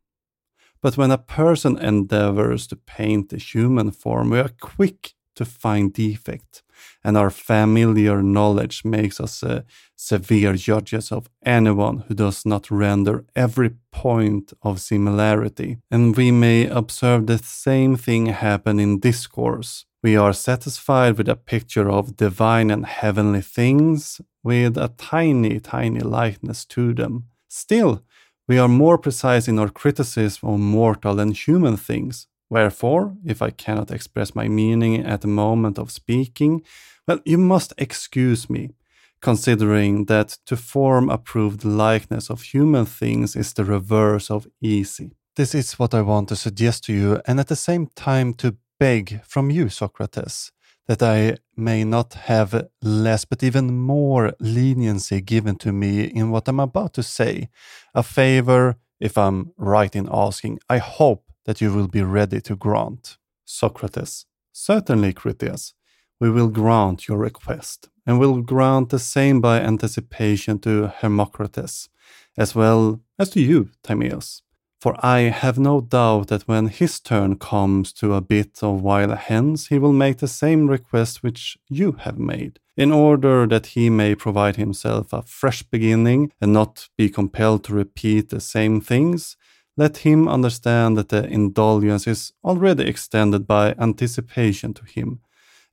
But 0.83 0.97
when 0.97 1.11
a 1.11 1.19
person 1.19 1.79
endeavors 1.79 2.67
to 2.69 2.77
paint 2.77 3.31
the 3.31 3.39
human 3.39 3.91
form, 3.91 4.31
we 4.31 4.39
are 4.39 4.51
quick 4.61 5.15
to 5.35 5.45
find 5.45 5.93
defect, 5.93 6.63
and 7.05 7.17
our 7.17 7.31
familiar 7.31 8.23
knowledge 8.23 8.85
makes 8.85 9.21
us 9.21 9.43
uh, 9.43 9.63
severe 9.95 10.55
judges 10.55 11.13
of 11.13 11.29
anyone 11.45 12.05
who 12.09 12.15
does 12.15 12.45
not 12.45 12.71
render 12.71 13.25
every 13.35 13.71
point 13.91 14.53
of 14.63 14.81
similarity. 14.81 15.79
And 15.91 16.17
we 16.17 16.31
may 16.31 16.67
observe 16.67 17.27
the 17.27 17.39
same 17.39 17.97
thing 17.97 18.27
happen 18.27 18.81
in 18.81 19.01
discourse. 19.01 19.87
We 20.07 20.15
are 20.15 20.33
satisfied 20.33 21.19
with 21.19 21.29
a 21.29 21.35
picture 21.35 21.91
of 21.91 22.17
divine 22.17 22.71
and 22.71 22.87
heavenly 22.87 23.41
things 23.41 24.21
with 24.45 24.79
a 24.79 24.93
tiny, 24.97 25.59
tiny 25.59 25.99
likeness 25.99 26.65
to 26.67 26.95
them. 26.95 27.25
Still, 27.49 28.05
we 28.47 28.57
are 28.57 28.69
more 28.69 28.99
precise 28.99 29.49
in 29.49 29.59
our 29.59 29.69
criticism 29.69 30.49
of 30.49 30.61
mortal 30.61 31.19
and 31.19 31.37
human 31.37 31.77
things. 31.77 32.29
Wherefore, 32.49 33.17
if 33.25 33.43
I 33.43 33.51
cannot 33.51 33.91
express 33.91 34.33
my 34.33 34.47
meaning 34.47 35.05
at 35.05 35.23
the 35.23 35.35
moment 35.45 35.77
of 35.77 35.91
speaking, 35.91 36.63
well, 37.09 37.19
you 37.25 37.39
must 37.39 37.73
excuse 37.77 38.49
me, 38.49 38.75
considering 39.21 40.05
that 40.05 40.39
to 40.47 40.57
form 40.57 41.11
approved 41.11 41.65
likeness 41.65 42.31
of 42.31 42.43
human 42.43 42.87
things 42.87 43.35
is 43.35 43.53
the 43.55 43.65
reverse 43.65 44.31
of 44.31 44.47
easy. 44.61 45.17
This 45.35 45.53
is 45.53 45.81
what 45.81 45.95
I 45.95 46.03
want 46.03 46.29
to 46.29 46.37
suggest 46.37 46.85
to 46.85 46.93
you, 46.93 47.21
and 47.27 47.41
at 47.41 47.49
the 47.49 47.57
same 47.57 47.89
time 47.97 48.35
to 48.35 48.57
beg 48.79 49.23
from 49.25 49.51
you, 49.51 49.69
Socrates, 49.69 50.53
that 50.87 51.03
I 51.03 51.39
may 51.57 51.85
not 51.85 52.15
have 52.15 52.69
less 52.83 53.25
but 53.25 53.43
even 53.43 53.77
more 53.77 54.35
leniency 54.39 55.21
given 55.21 55.57
to 55.57 55.73
me 55.73 56.05
in 56.05 56.31
what 56.31 56.49
I'm 56.49 56.61
about 56.61 56.93
to 56.95 57.03
say. 57.03 57.49
A 57.95 58.03
favor, 58.03 58.77
if 59.01 59.19
I'm 59.19 59.53
right 59.57 59.95
in 59.95 60.09
asking, 60.11 60.61
I 60.69 60.79
hope 60.79 61.25
that 61.45 61.61
you 61.61 61.73
will 61.73 61.89
be 61.89 62.03
ready 62.03 62.41
to 62.43 62.57
grant. 62.57 63.19
Socrates. 63.45 64.27
Certainly, 64.53 65.13
Critias, 65.13 65.75
we 66.19 66.31
will 66.31 66.49
grant 66.49 67.09
your 67.09 67.19
request, 67.19 67.89
and 68.07 68.19
will 68.19 68.41
grant 68.41 68.89
the 68.89 68.99
same 68.99 69.41
by 69.41 69.61
anticipation 69.61 70.59
to 70.61 70.89
Hermocrates, 70.89 71.89
as 72.37 72.55
well 72.55 73.01
as 73.19 73.31
to 73.31 73.41
you, 73.41 73.71
Timaeus. 73.83 74.43
For 74.87 75.05
I 75.05 75.31
have 75.31 75.59
no 75.59 75.81
doubt 75.81 76.29
that 76.29 76.47
when 76.47 76.69
his 76.69 77.01
turn 77.01 77.39
comes 77.39 77.93
to 77.95 78.15
a 78.15 78.21
bit 78.21 78.63
of 78.63 78.83
while 78.83 79.17
hence, 79.17 79.67
he 79.67 79.81
will 79.81 79.93
make 79.93 80.19
the 80.19 80.29
same 80.29 80.69
request 80.69 81.25
which 81.25 81.59
you 81.69 81.97
have 82.03 82.21
made, 82.21 82.61
in 82.77 82.93
order 82.93 83.49
that 83.49 83.75
he 83.75 83.91
may 83.91 84.15
provide 84.15 84.55
himself 84.55 85.13
a 85.13 85.23
fresh 85.23 85.65
beginning 85.65 86.31
and 86.41 86.53
not 86.53 86.89
be 86.97 87.09
compelled 87.09 87.65
to 87.65 87.75
repeat 87.75 88.29
the 88.29 88.39
same 88.39 88.81
things. 88.81 89.37
Let 89.77 89.97
him 90.07 90.29
understand 90.29 90.97
that 90.99 91.09
the 91.09 91.25
indulgence 91.27 92.07
is 92.07 92.33
already 92.45 92.85
extended 92.85 93.45
by 93.45 93.75
anticipation 93.81 94.73
to 94.75 94.85
him. 94.85 95.19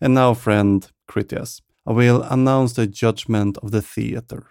And 0.01 0.15
now, 0.15 0.33
friend 0.33 0.89
Critias, 1.07 1.61
I 1.85 1.91
will 1.91 2.23
announce 2.23 2.73
the 2.73 2.87
judgment 2.87 3.59
of 3.59 3.69
the 3.69 3.83
theatre. 3.83 4.47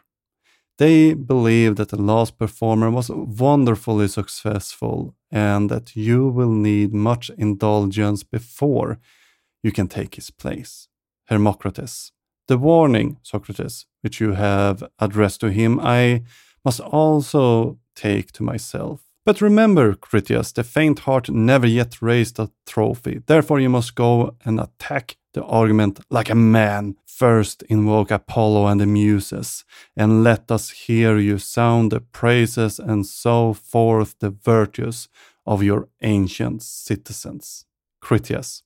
They 0.83 1.15
believe 1.15 1.77
that 1.77 1.91
the 1.91 2.03
last 2.03 2.39
performer 2.39 2.91
was 2.91 3.09
wonderfully 3.09 4.09
successful 4.09 5.15
and 5.31 5.71
that 5.71 5.95
you 5.95 6.27
will 6.27 6.51
need 6.51 6.93
much 6.93 7.31
indulgence 7.39 8.25
before 8.25 8.99
you 9.63 9.71
can 9.71 9.87
take 9.87 10.17
his 10.17 10.33
place. 10.33 10.89
Hermocrates. 11.29 12.11
The 12.49 12.59
warning, 12.59 13.19
Socrates, 13.23 13.87
which 14.01 14.21
you 14.21 14.33
have 14.33 14.83
addressed 14.99 15.41
to 15.43 15.53
him, 15.53 15.79
I 15.79 16.25
must 16.65 16.81
also 16.81 17.79
take 17.95 18.33
to 18.33 18.43
myself. 18.43 19.05
But 19.25 19.41
remember, 19.41 19.95
Critias, 19.95 20.51
the 20.51 20.65
faint 20.65 20.99
heart 21.07 21.31
never 21.31 21.69
yet 21.69 22.03
raised 22.03 22.41
a 22.41 22.51
trophy. 22.67 23.23
Therefore, 23.25 23.61
you 23.61 23.69
must 23.69 23.95
go 23.95 24.35
and 24.45 24.59
attack 24.59 25.17
the 25.35 25.45
argument 25.45 26.01
like 26.11 26.31
a 26.31 26.35
man. 26.35 26.97
First, 27.07 27.63
invoke 27.69 28.11
Apollo 28.11 28.67
and 28.67 28.81
the 28.81 28.87
Muses, 28.87 29.65
and 29.97 30.25
let 30.25 30.51
us 30.51 30.71
hear 30.71 31.19
you 31.19 31.39
sound 31.39 31.93
the 31.93 32.01
praises 32.01 32.79
and 32.79 33.07
so 33.07 33.53
forth 33.53 34.19
the 34.19 34.31
virtues 34.31 35.09
of 35.47 35.63
your 35.63 35.89
ancient 36.01 36.63
citizens. 36.63 37.67
Critias. 38.01 38.63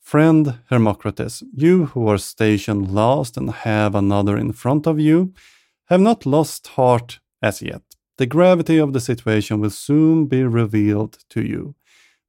Friend 0.00 0.58
Hermocrates, 0.70 1.42
you 1.52 1.86
who 1.86 2.08
are 2.08 2.18
stationed 2.18 2.94
last 2.94 3.36
and 3.36 3.50
have 3.50 3.94
another 3.94 4.36
in 4.36 4.52
front 4.52 4.86
of 4.86 5.00
you, 5.00 5.32
have 5.86 6.00
not 6.00 6.26
lost 6.26 6.68
heart 6.68 7.20
as 7.42 7.62
yet. 7.62 7.82
The 8.18 8.26
gravity 8.26 8.78
of 8.78 8.92
the 8.92 9.00
situation 9.00 9.60
will 9.60 9.70
soon 9.70 10.26
be 10.26 10.42
revealed 10.42 11.18
to 11.30 11.42
you. 11.42 11.74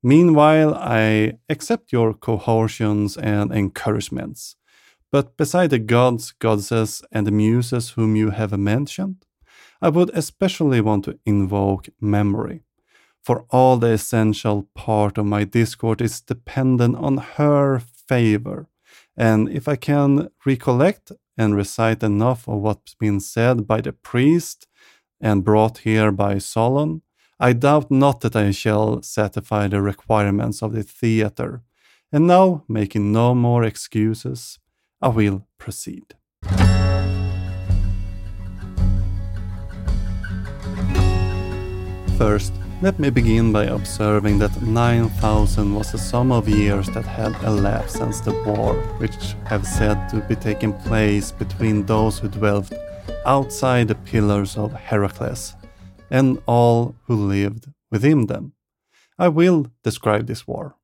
Meanwhile, 0.03 0.75
I 0.75 1.39
accept 1.49 1.91
your 1.91 2.13
coercions 2.13 3.17
and 3.17 3.51
encouragements. 3.51 4.55
But 5.11 5.37
beside 5.37 5.69
the 5.69 5.79
gods, 5.79 6.33
goddesses, 6.39 7.01
and 7.11 7.25
the 7.25 7.31
muses 7.31 7.91
whom 7.91 8.15
you 8.15 8.31
have 8.31 8.57
mentioned, 8.57 9.25
I 9.81 9.89
would 9.89 10.09
especially 10.13 10.81
want 10.81 11.05
to 11.05 11.19
invoke 11.25 11.89
memory. 12.01 12.63
For 13.23 13.45
all 13.49 13.77
the 13.77 13.91
essential 13.91 14.69
part 14.73 15.17
of 15.17 15.25
my 15.25 15.43
discord 15.43 16.01
is 16.01 16.21
dependent 16.21 16.95
on 16.95 17.17
her 17.17 17.79
favor. 17.79 18.69
And 19.15 19.49
if 19.49 19.67
I 19.67 19.75
can 19.75 20.29
recollect 20.45 21.11
and 21.37 21.55
recite 21.55 22.03
enough 22.03 22.47
of 22.47 22.61
what's 22.61 22.95
been 22.95 23.19
said 23.19 23.67
by 23.67 23.81
the 23.81 23.91
priest 23.91 24.67
and 25.19 25.43
brought 25.43 25.79
here 25.79 26.11
by 26.11 26.37
Solon, 26.37 27.01
I 27.39 27.53
doubt 27.53 27.91
not 27.91 28.21
that 28.21 28.35
I 28.35 28.49
shall 28.49 29.03
satisfy 29.03 29.67
the 29.67 29.79
requirements 29.79 30.63
of 30.63 30.73
the 30.73 30.81
theatre. 30.81 31.61
And 32.11 32.25
now, 32.25 32.63
making 32.67 33.11
no 33.11 33.35
more 33.35 33.63
excuses, 33.63 34.57
I 35.03 35.09
will 35.09 35.45
proceed. 35.59 36.15
First, 42.17 42.53
let 42.81 42.97
me 42.97 43.11
begin 43.11 43.53
by 43.53 43.65
observing 43.65 44.39
that 44.39 44.59
9000 44.63 45.75
was 45.75 45.91
the 45.91 45.99
sum 45.99 46.31
of 46.31 46.49
years 46.49 46.87
that 46.87 47.05
had 47.05 47.35
elapsed 47.43 47.97
since 47.97 48.19
the 48.19 48.33
war, 48.47 48.73
which 48.97 49.35
have 49.45 49.67
said 49.67 50.09
to 50.09 50.21
be 50.21 50.35
taking 50.35 50.73
place 50.73 51.31
between 51.31 51.85
those 51.85 52.17
who 52.17 52.29
dwelt 52.29 52.73
outside 53.27 53.89
the 53.89 53.95
pillars 53.95 54.57
of 54.57 54.73
Heracles 54.73 55.53
and 56.09 56.41
all 56.45 56.95
who 57.05 57.15
lived 57.15 57.67
within 57.91 58.27
them. 58.27 58.53
I 59.17 59.27
will 59.29 59.67
describe 59.83 60.27
this 60.27 60.47
war. 60.47 60.75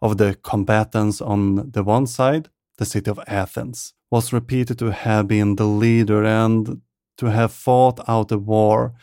Of 0.00 0.16
the 0.16 0.36
combatants 0.42 1.20
on 1.20 1.70
the 1.70 1.84
one 1.84 2.06
side, 2.06 2.48
the 2.78 2.84
city 2.84 3.10
of 3.10 3.20
Athens 3.26 3.94
was 4.10 4.32
repeated 4.32 4.78
to 4.78 4.90
have 4.90 5.28
been 5.28 5.56
the 5.56 5.66
leader 5.66 6.24
and 6.24 6.82
to 7.18 7.26
have 7.26 7.52
fought 7.52 8.00
out 8.08 8.28
the 8.28 8.38
war, 8.38 8.94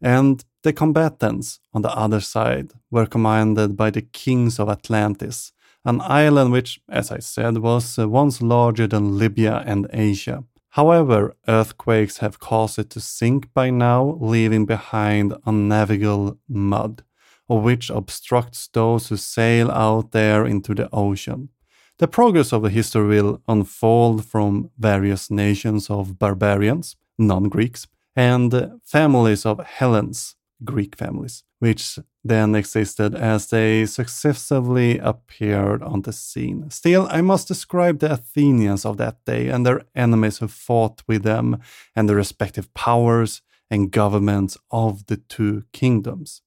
and 0.00 0.44
the 0.62 0.72
combatants 0.72 1.60
on 1.72 1.82
the 1.82 1.94
other 1.94 2.20
side 2.20 2.72
were 2.90 3.06
commanded 3.06 3.76
by 3.76 3.90
the 3.90 4.02
kings 4.02 4.58
of 4.58 4.68
Atlantis, 4.68 5.52
an 5.84 6.00
island 6.00 6.52
which, 6.52 6.80
as 6.88 7.12
I 7.12 7.18
said, 7.18 7.58
was 7.58 7.98
once 7.98 8.42
larger 8.42 8.86
than 8.86 9.18
Libya 9.18 9.62
and 9.66 9.86
Asia. 9.92 10.44
However, 10.76 11.34
earthquakes 11.48 12.18
have 12.18 12.38
caused 12.38 12.78
it 12.78 12.90
to 12.90 13.00
sink 13.00 13.48
by 13.54 13.70
now, 13.70 14.18
leaving 14.20 14.66
behind 14.66 15.32
unnavigable 15.46 16.38
mud, 16.50 17.02
which 17.48 17.88
obstructs 17.88 18.68
those 18.68 19.08
who 19.08 19.16
sail 19.16 19.70
out 19.70 20.12
there 20.12 20.44
into 20.44 20.74
the 20.74 20.90
ocean. 20.92 21.48
The 21.96 22.08
progress 22.08 22.52
of 22.52 22.60
the 22.60 22.68
history 22.68 23.06
will 23.22 23.40
unfold 23.48 24.26
from 24.26 24.68
various 24.78 25.30
nations 25.30 25.88
of 25.88 26.18
barbarians, 26.18 26.94
non 27.18 27.44
Greeks, 27.48 27.86
and 28.14 28.72
families 28.84 29.46
of 29.46 29.64
Hellenes, 29.64 30.36
Greek 30.62 30.94
families, 30.94 31.42
which 31.58 31.98
then 32.22 32.54
existed 32.54 33.14
as 33.14 33.48
they 33.48 33.86
successively 33.86 34.98
appeared 34.98 35.82
on 35.82 36.02
the 36.02 36.12
scene. 36.12 36.70
Still, 36.70 37.06
I 37.10 37.20
must 37.20 37.48
describe 37.48 37.98
the 37.98 38.12
Athenians 38.12 38.84
of 38.84 38.96
that 38.98 39.24
day 39.24 39.48
and 39.48 39.64
their 39.64 39.82
enemies 39.94 40.38
who 40.38 40.48
fought 40.48 41.02
with 41.06 41.22
them 41.22 41.58
and 41.94 42.08
the 42.08 42.16
respective 42.16 42.72
powers 42.74 43.42
and 43.70 43.90
governments 43.90 44.58
of 44.70 45.06
the 45.06 45.16
two 45.16 45.64
kingdoms. 45.72 46.42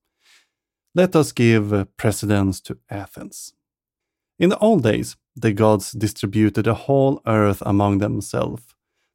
Let 0.95 1.15
us 1.15 1.31
give 1.31 1.87
precedence 1.97 2.61
to 2.61 2.77
Athens. 2.89 3.53
In 4.37 4.49
the 4.49 4.57
old 4.59 4.83
days, 4.83 5.17
the 5.35 5.53
gods 5.53 5.91
distributed 5.91 6.65
the 6.65 6.73
whole 6.73 7.21
earth 7.25 7.61
among 7.65 7.97
themselves. 7.97 8.63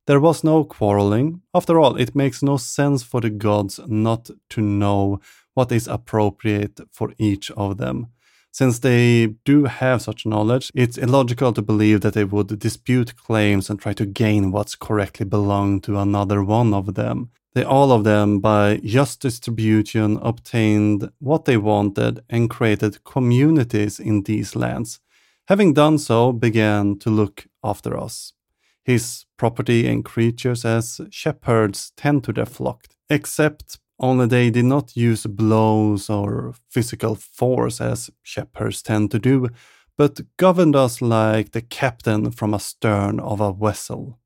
There 0.06 0.20
was 0.20 0.44
no 0.44 0.64
quarreling. 0.64 1.40
After 1.54 1.80
all, 1.80 1.96
it 1.96 2.14
makes 2.14 2.42
no 2.42 2.58
sense 2.58 3.02
for 3.02 3.20
the 3.22 3.30
gods 3.30 3.80
not 3.86 4.30
to 4.50 4.60
know 4.60 5.20
what 5.54 5.72
is 5.72 5.88
appropriate 5.88 6.80
for 6.92 7.12
each 7.18 7.50
of 7.52 7.78
them. 7.78 8.08
Since 8.52 8.78
they 8.78 9.34
do 9.44 9.64
have 9.64 10.02
such 10.02 10.26
knowledge, 10.26 10.70
it's 10.74 10.96
illogical 10.96 11.52
to 11.54 11.62
believe 11.62 12.02
that 12.02 12.14
they 12.14 12.22
would 12.24 12.56
dispute 12.60 13.16
claims 13.16 13.68
and 13.68 13.80
try 13.80 13.94
to 13.94 14.06
gain 14.06 14.52
what's 14.52 14.76
correctly 14.76 15.26
belonged 15.26 15.82
to 15.84 15.98
another 15.98 16.44
one 16.44 16.72
of 16.72 16.94
them. 16.94 17.30
They 17.54 17.64
all 17.64 17.90
of 17.90 18.04
them, 18.04 18.40
by 18.40 18.80
just 18.84 19.20
distribution, 19.20 20.18
obtained 20.22 21.10
what 21.18 21.44
they 21.44 21.56
wanted 21.56 22.20
and 22.28 22.50
created 22.50 23.02
communities 23.04 23.98
in 23.98 24.22
these 24.22 24.54
lands. 24.54 25.00
Having 25.48 25.74
done 25.74 25.98
so, 25.98 26.32
began 26.32 26.98
to 27.00 27.10
look 27.10 27.46
after 27.62 27.98
us, 27.98 28.32
his 28.84 29.24
property 29.36 29.86
and 29.86 30.04
creatures, 30.04 30.64
as 30.64 31.00
shepherds 31.10 31.92
tend 31.96 32.24
to 32.24 32.32
their 32.32 32.46
flock, 32.46 32.86
except 33.10 33.78
only 33.98 34.26
they 34.26 34.50
did 34.50 34.64
not 34.64 34.96
use 34.96 35.26
blows 35.26 36.10
or 36.10 36.54
physical 36.68 37.14
force 37.14 37.80
as 37.80 38.10
shepherds 38.22 38.82
tend 38.82 39.10
to 39.12 39.18
do, 39.18 39.48
but 39.96 40.20
governed 40.36 40.74
us 40.74 41.00
like 41.00 41.52
the 41.52 41.62
captain 41.62 42.30
from 42.30 42.52
a 42.52 42.58
stern 42.58 43.20
of 43.20 43.40
a 43.40 43.52
vessel, 43.52 44.18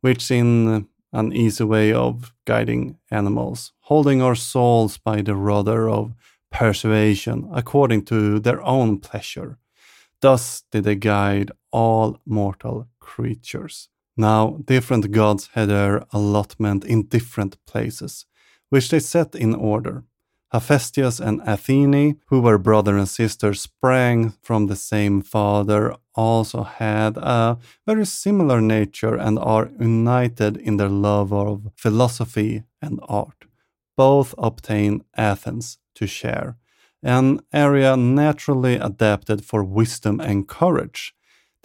which 0.00 0.30
in 0.30 0.88
an 1.12 1.32
easy 1.32 1.62
way 1.64 1.92
of 1.92 2.34
guiding 2.44 2.98
animals, 3.10 3.72
holding 3.82 4.20
our 4.20 4.34
souls 4.34 4.98
by 4.98 5.22
the 5.22 5.36
rudder 5.36 5.88
of 5.88 6.12
persuasion 6.50 7.48
according 7.52 8.04
to 8.04 8.40
their 8.40 8.60
own 8.62 8.98
pleasure. 8.98 9.58
Thus 10.20 10.64
did 10.72 10.84
they 10.84 10.96
guide 10.96 11.52
all 11.70 12.18
mortal 12.26 12.88
creatures. 12.98 13.88
Now, 14.16 14.58
different 14.64 15.10
gods 15.10 15.50
had 15.54 15.68
their 15.68 16.04
allotment 16.12 16.84
in 16.84 17.06
different 17.06 17.56
places, 17.66 18.26
which 18.74 18.88
they 18.88 18.98
set 18.98 19.36
in 19.36 19.54
order. 19.54 20.02
Hephaestus 20.50 21.20
and 21.20 21.40
Athene, 21.46 22.18
who 22.26 22.40
were 22.40 22.58
brother 22.58 22.96
and 22.98 23.08
sister, 23.08 23.54
sprang 23.54 24.34
from 24.42 24.66
the 24.66 24.74
same 24.74 25.22
father, 25.22 25.94
also 26.16 26.64
had 26.64 27.16
a 27.16 27.56
very 27.86 28.04
similar 28.04 28.60
nature 28.60 29.14
and 29.14 29.38
are 29.38 29.70
united 29.78 30.56
in 30.56 30.76
their 30.76 30.88
love 30.88 31.32
of 31.32 31.70
philosophy 31.76 32.64
and 32.82 32.98
art. 33.08 33.44
Both 33.96 34.34
obtain 34.38 35.04
Athens 35.16 35.78
to 35.94 36.08
share, 36.08 36.56
an 37.00 37.42
area 37.52 37.96
naturally 37.96 38.74
adapted 38.74 39.44
for 39.44 39.62
wisdom 39.62 40.18
and 40.18 40.48
courage, 40.48 41.14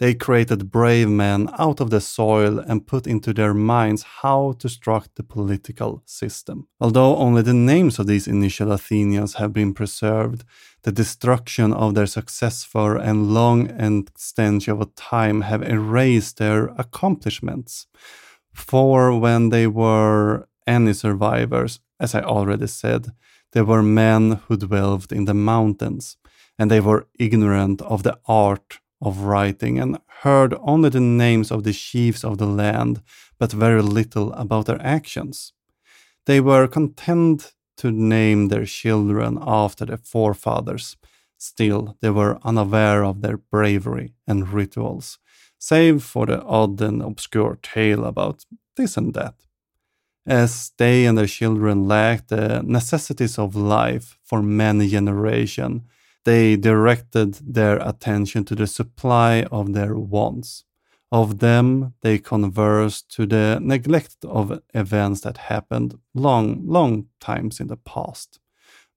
they 0.00 0.14
created 0.14 0.70
brave 0.70 1.10
men 1.10 1.46
out 1.58 1.78
of 1.78 1.90
the 1.90 2.00
soil 2.00 2.58
and 2.58 2.86
put 2.86 3.06
into 3.06 3.34
their 3.34 3.52
minds 3.52 4.02
how 4.22 4.52
to 4.58 4.66
structure 4.66 5.10
the 5.16 5.22
political 5.22 6.02
system. 6.06 6.66
Although 6.80 7.16
only 7.16 7.42
the 7.42 7.52
names 7.52 7.98
of 7.98 8.06
these 8.06 8.26
initial 8.26 8.72
Athenians 8.72 9.34
have 9.34 9.52
been 9.52 9.74
preserved, 9.74 10.42
the 10.84 10.90
destruction 10.90 11.74
of 11.74 11.94
their 11.94 12.06
successful 12.06 12.96
and 12.96 13.34
long 13.34 13.68
extension 13.68 14.80
of 14.80 14.94
time 14.94 15.42
have 15.42 15.62
erased 15.62 16.38
their 16.38 16.68
accomplishments. 16.78 17.86
For 18.54 19.18
when 19.18 19.50
they 19.50 19.66
were 19.66 20.48
any 20.66 20.94
survivors, 20.94 21.78
as 22.00 22.14
I 22.14 22.22
already 22.22 22.68
said, 22.68 23.08
they 23.52 23.60
were 23.60 23.82
men 23.82 24.40
who 24.46 24.56
dwelt 24.56 25.12
in 25.12 25.26
the 25.26 25.34
mountains, 25.34 26.16
and 26.58 26.70
they 26.70 26.80
were 26.80 27.06
ignorant 27.18 27.82
of 27.82 28.02
the 28.02 28.18
art 28.26 28.80
of 29.00 29.20
writing 29.20 29.78
and 29.78 29.98
heard 30.22 30.54
only 30.60 30.90
the 30.90 31.00
names 31.00 31.50
of 31.50 31.64
the 31.64 31.72
chiefs 31.72 32.24
of 32.24 32.38
the 32.38 32.46
land, 32.46 33.02
but 33.38 33.52
very 33.52 33.82
little 33.82 34.32
about 34.34 34.66
their 34.66 34.80
actions. 34.82 35.52
They 36.26 36.40
were 36.40 36.68
content 36.68 37.52
to 37.78 37.90
name 37.90 38.48
their 38.48 38.66
children 38.66 39.38
after 39.40 39.86
their 39.86 39.96
forefathers. 39.96 40.96
Still, 41.38 41.96
they 42.00 42.10
were 42.10 42.38
unaware 42.44 43.02
of 43.04 43.22
their 43.22 43.38
bravery 43.38 44.12
and 44.26 44.52
rituals, 44.52 45.18
save 45.58 46.02
for 46.02 46.26
the 46.26 46.42
odd 46.42 46.80
and 46.82 47.02
obscure 47.02 47.58
tale 47.62 48.04
about 48.04 48.44
this 48.76 48.98
and 48.98 49.14
that. 49.14 49.34
As 50.26 50.72
they 50.76 51.06
and 51.06 51.16
their 51.16 51.26
children 51.26 51.88
lacked 51.88 52.28
the 52.28 52.62
necessities 52.62 53.38
of 53.38 53.56
life 53.56 54.18
for 54.22 54.42
many 54.42 54.88
generations, 54.88 55.82
they 56.24 56.56
directed 56.56 57.34
their 57.54 57.78
attention 57.78 58.44
to 58.44 58.54
the 58.54 58.66
supply 58.66 59.44
of 59.50 59.72
their 59.72 59.96
wants. 59.96 60.64
Of 61.12 61.40
them, 61.40 61.94
they 62.02 62.18
conversed 62.18 63.08
to 63.16 63.26
the 63.26 63.58
neglect 63.60 64.24
of 64.24 64.60
events 64.74 65.22
that 65.22 65.38
happened 65.38 65.98
long, 66.14 66.62
long 66.66 67.06
times 67.20 67.58
in 67.58 67.66
the 67.66 67.76
past. 67.76 68.38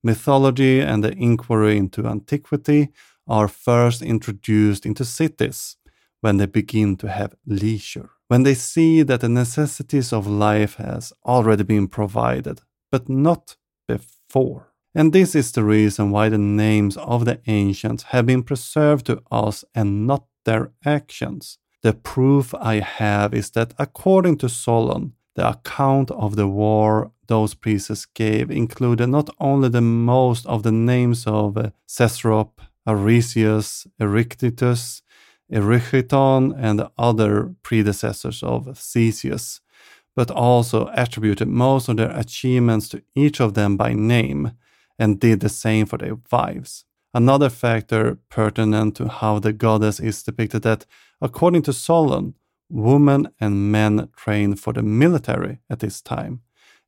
Mythology 0.02 0.80
and 0.80 1.02
the 1.02 1.12
inquiry 1.12 1.76
into 1.76 2.06
antiquity 2.06 2.90
are 3.26 3.48
first 3.48 4.02
introduced 4.02 4.86
into 4.86 5.04
cities 5.04 5.76
when 6.20 6.36
they 6.36 6.46
begin 6.46 6.96
to 6.96 7.08
have 7.08 7.34
leisure, 7.46 8.10
when 8.28 8.44
they 8.44 8.54
see 8.54 9.02
that 9.02 9.20
the 9.20 9.28
necessities 9.28 10.12
of 10.12 10.26
life 10.26 10.74
has 10.74 11.12
already 11.24 11.64
been 11.64 11.88
provided, 11.88 12.60
but 12.92 13.08
not 13.08 13.56
before. 13.88 14.73
And 14.94 15.12
this 15.12 15.34
is 15.34 15.50
the 15.50 15.64
reason 15.64 16.10
why 16.10 16.28
the 16.28 16.38
names 16.38 16.96
of 16.96 17.24
the 17.24 17.40
ancients 17.46 18.04
have 18.04 18.26
been 18.26 18.44
preserved 18.44 19.06
to 19.06 19.22
us 19.30 19.64
and 19.74 20.06
not 20.06 20.26
their 20.44 20.70
actions. 20.84 21.58
The 21.82 21.92
proof 21.92 22.54
I 22.54 22.80
have 22.80 23.34
is 23.34 23.50
that 23.50 23.74
according 23.78 24.38
to 24.38 24.48
Solon, 24.48 25.14
the 25.34 25.48
account 25.48 26.10
of 26.12 26.36
the 26.36 26.46
war 26.46 27.10
those 27.26 27.54
priests 27.54 28.06
gave 28.06 28.50
included 28.50 29.08
not 29.08 29.30
only 29.40 29.68
the 29.68 29.80
most 29.80 30.46
of 30.46 30.62
the 30.62 30.72
names 30.72 31.26
of 31.26 31.56
uh, 31.56 31.70
Cecrops, 31.86 32.62
Aresius, 32.86 33.86
Erictitus, 33.98 35.02
Erichiton, 35.50 36.54
and 36.56 36.78
the 36.78 36.90
other 36.98 37.54
predecessors 37.62 38.42
of 38.42 38.78
Theseus, 38.78 39.60
but 40.14 40.30
also 40.30 40.90
attributed 40.94 41.48
most 41.48 41.88
of 41.88 41.96
their 41.96 42.10
achievements 42.10 42.88
to 42.90 43.02
each 43.14 43.40
of 43.40 43.54
them 43.54 43.76
by 43.76 43.92
name, 43.92 44.52
and 44.98 45.20
did 45.20 45.40
the 45.40 45.48
same 45.48 45.86
for 45.86 45.98
their 45.98 46.16
wives. 46.30 46.84
Another 47.12 47.48
factor 47.48 48.18
pertinent 48.28 48.96
to 48.96 49.08
how 49.08 49.38
the 49.38 49.52
goddess 49.52 50.00
is 50.00 50.22
depicted 50.22 50.62
that, 50.62 50.84
according 51.20 51.62
to 51.62 51.72
Solon, 51.72 52.34
women 52.68 53.28
and 53.40 53.70
men 53.70 54.08
trained 54.16 54.58
for 54.58 54.72
the 54.72 54.82
military 54.82 55.60
at 55.70 55.78
this 55.78 56.00
time. 56.00 56.40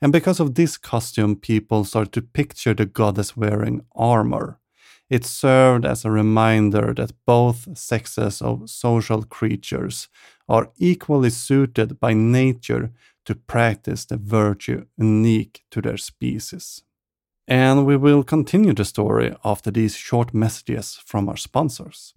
And 0.03 0.13
because 0.13 0.41
of 0.41 0.55
this 0.55 0.77
costume, 0.77 1.37
people 1.37 1.85
started 1.85 2.13
to 2.13 2.23
picture 2.23 2.75
the 2.75 2.87
goddess 2.87 3.37
wearing 3.37 3.85
armor. 3.95 4.61
It 5.09 5.25
served 5.25 5.87
as 5.87 6.05
a 6.05 6.11
reminder 6.11 6.93
that 6.95 7.13
both 7.25 7.79
sexes 7.79 8.43
of 8.43 8.69
social 8.69 9.23
creatures 9.23 10.09
are 10.49 10.73
equally 10.77 11.31
suited 11.31 12.01
by 12.01 12.13
nature 12.13 12.91
to 13.25 13.35
practice 13.37 14.05
the 14.05 14.17
virtue 14.17 14.87
unique 14.97 15.63
to 15.71 15.81
their 15.81 15.97
species. 15.97 16.83
And 17.49 17.87
we 17.87 17.97
will 17.97 18.25
continue 18.25 18.75
the 18.75 18.85
story 18.85 19.35
after 19.45 19.71
these 19.71 19.95
short 19.95 20.35
messages 20.35 21.01
from 21.05 21.29
our 21.29 21.37
sponsors. 21.37 22.15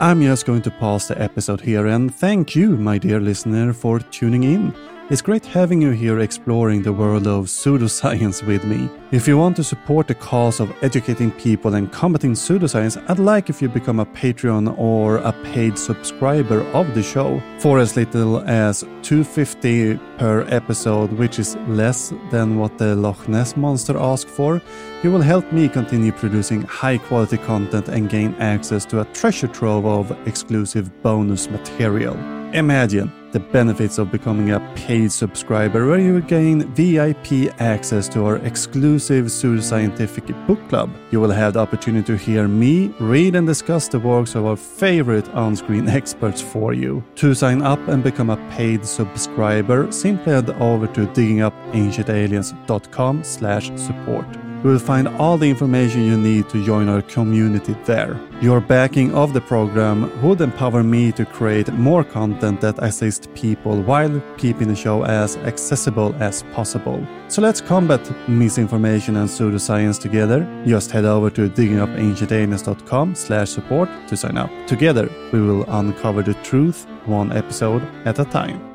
I'm 0.00 0.22
just 0.22 0.44
going 0.44 0.62
to 0.62 0.70
pause 0.72 1.06
the 1.06 1.20
episode 1.22 1.60
here 1.60 1.86
and 1.86 2.12
thank 2.12 2.56
you, 2.56 2.70
my 2.76 2.98
dear 2.98 3.20
listener, 3.20 3.72
for 3.72 4.00
tuning 4.00 4.42
in. 4.42 4.74
It's 5.10 5.20
great 5.20 5.44
having 5.44 5.82
you 5.82 5.90
here 5.90 6.20
exploring 6.20 6.82
the 6.82 6.92
world 6.94 7.26
of 7.26 7.44
pseudoscience 7.44 8.42
with 8.46 8.64
me. 8.64 8.88
If 9.10 9.28
you 9.28 9.36
want 9.36 9.54
to 9.56 9.62
support 9.62 10.08
the 10.08 10.14
cause 10.14 10.60
of 10.60 10.74
educating 10.82 11.30
people 11.30 11.74
and 11.74 11.92
combating 11.92 12.32
pseudoscience, 12.32 12.96
I'd 13.10 13.18
like 13.18 13.50
if 13.50 13.60
you 13.60 13.68
become 13.68 14.00
a 14.00 14.06
Patreon 14.06 14.78
or 14.78 15.18
a 15.18 15.34
paid 15.52 15.78
subscriber 15.78 16.62
of 16.72 16.94
the 16.94 17.02
show 17.02 17.42
for 17.58 17.78
as 17.80 17.96
little 17.96 18.38
as 18.48 18.80
250 19.02 19.98
per 20.16 20.46
episode, 20.48 21.12
which 21.12 21.38
is 21.38 21.54
less 21.68 22.14
than 22.30 22.58
what 22.58 22.78
the 22.78 22.96
Loch 22.96 23.28
Ness 23.28 23.58
monster 23.58 23.98
asked 23.98 24.28
for. 24.28 24.62
You 25.02 25.12
will 25.12 25.20
help 25.20 25.52
me 25.52 25.68
continue 25.68 26.12
producing 26.12 26.62
high 26.62 26.96
quality 26.96 27.36
content 27.36 27.88
and 27.88 28.08
gain 28.08 28.34
access 28.36 28.86
to 28.86 29.02
a 29.02 29.04
treasure 29.12 29.48
trove 29.48 29.84
of 29.84 30.16
exclusive 30.26 31.02
bonus 31.02 31.50
material. 31.50 32.16
Imagine 32.54 33.12
the 33.34 33.40
benefits 33.40 33.98
of 33.98 34.10
becoming 34.12 34.52
a 34.52 34.60
paid 34.76 35.10
subscriber 35.10 35.86
where 35.86 35.98
you 35.98 36.20
gain 36.20 36.72
VIP 36.72 37.52
access 37.60 38.08
to 38.08 38.24
our 38.24 38.36
exclusive 38.36 39.26
pseudoscientific 39.26 40.46
book 40.46 40.60
club. 40.68 40.88
You 41.10 41.18
will 41.20 41.32
have 41.32 41.54
the 41.54 41.58
opportunity 41.58 42.06
to 42.06 42.16
hear 42.16 42.46
me 42.46 42.94
read 43.00 43.34
and 43.34 43.44
discuss 43.46 43.88
the 43.88 43.98
works 43.98 44.36
of 44.36 44.46
our 44.46 44.56
favorite 44.56 45.28
on-screen 45.30 45.88
experts 46.00 46.40
for 46.40 46.72
you. 46.72 47.02
To 47.16 47.34
sign 47.34 47.60
up 47.60 47.80
and 47.88 48.04
become 48.04 48.30
a 48.30 48.36
paid 48.50 48.86
subscriber, 48.86 49.90
simply 49.90 50.32
head 50.32 50.50
over 50.50 50.86
to 50.86 51.06
diggingupancientaliens.com 51.08 53.24
slash 53.24 53.72
support. 53.76 54.43
You 54.64 54.70
will 54.70 54.78
find 54.78 55.08
all 55.08 55.36
the 55.36 55.50
information 55.50 56.04
you 56.04 56.16
need 56.16 56.48
to 56.48 56.64
join 56.64 56.88
our 56.88 57.02
community 57.02 57.76
there. 57.84 58.18
Your 58.40 58.62
backing 58.62 59.14
of 59.14 59.34
the 59.34 59.40
program 59.42 60.10
would 60.22 60.40
empower 60.40 60.82
me 60.82 61.12
to 61.12 61.26
create 61.26 61.70
more 61.74 62.02
content 62.02 62.62
that 62.62 62.78
assists 62.78 63.28
people 63.34 63.82
while 63.82 64.22
keeping 64.38 64.68
the 64.68 64.74
show 64.74 65.04
as 65.04 65.36
accessible 65.36 66.14
as 66.18 66.44
possible. 66.54 67.06
So 67.28 67.42
let's 67.42 67.60
combat 67.60 68.10
misinformation 68.26 69.16
and 69.16 69.28
pseudoscience 69.28 70.00
together. 70.00 70.46
Just 70.64 70.90
head 70.90 71.04
over 71.04 71.28
to 71.28 71.50
diggingupancientaliens.com 71.50 73.14
slash 73.14 73.50
support 73.50 73.90
to 74.08 74.16
sign 74.16 74.38
up. 74.38 74.50
Together, 74.66 75.10
we 75.30 75.42
will 75.42 75.64
uncover 75.68 76.22
the 76.22 76.34
truth 76.42 76.86
one 77.04 77.32
episode 77.32 77.82
at 78.06 78.18
a 78.18 78.24
time. 78.24 78.73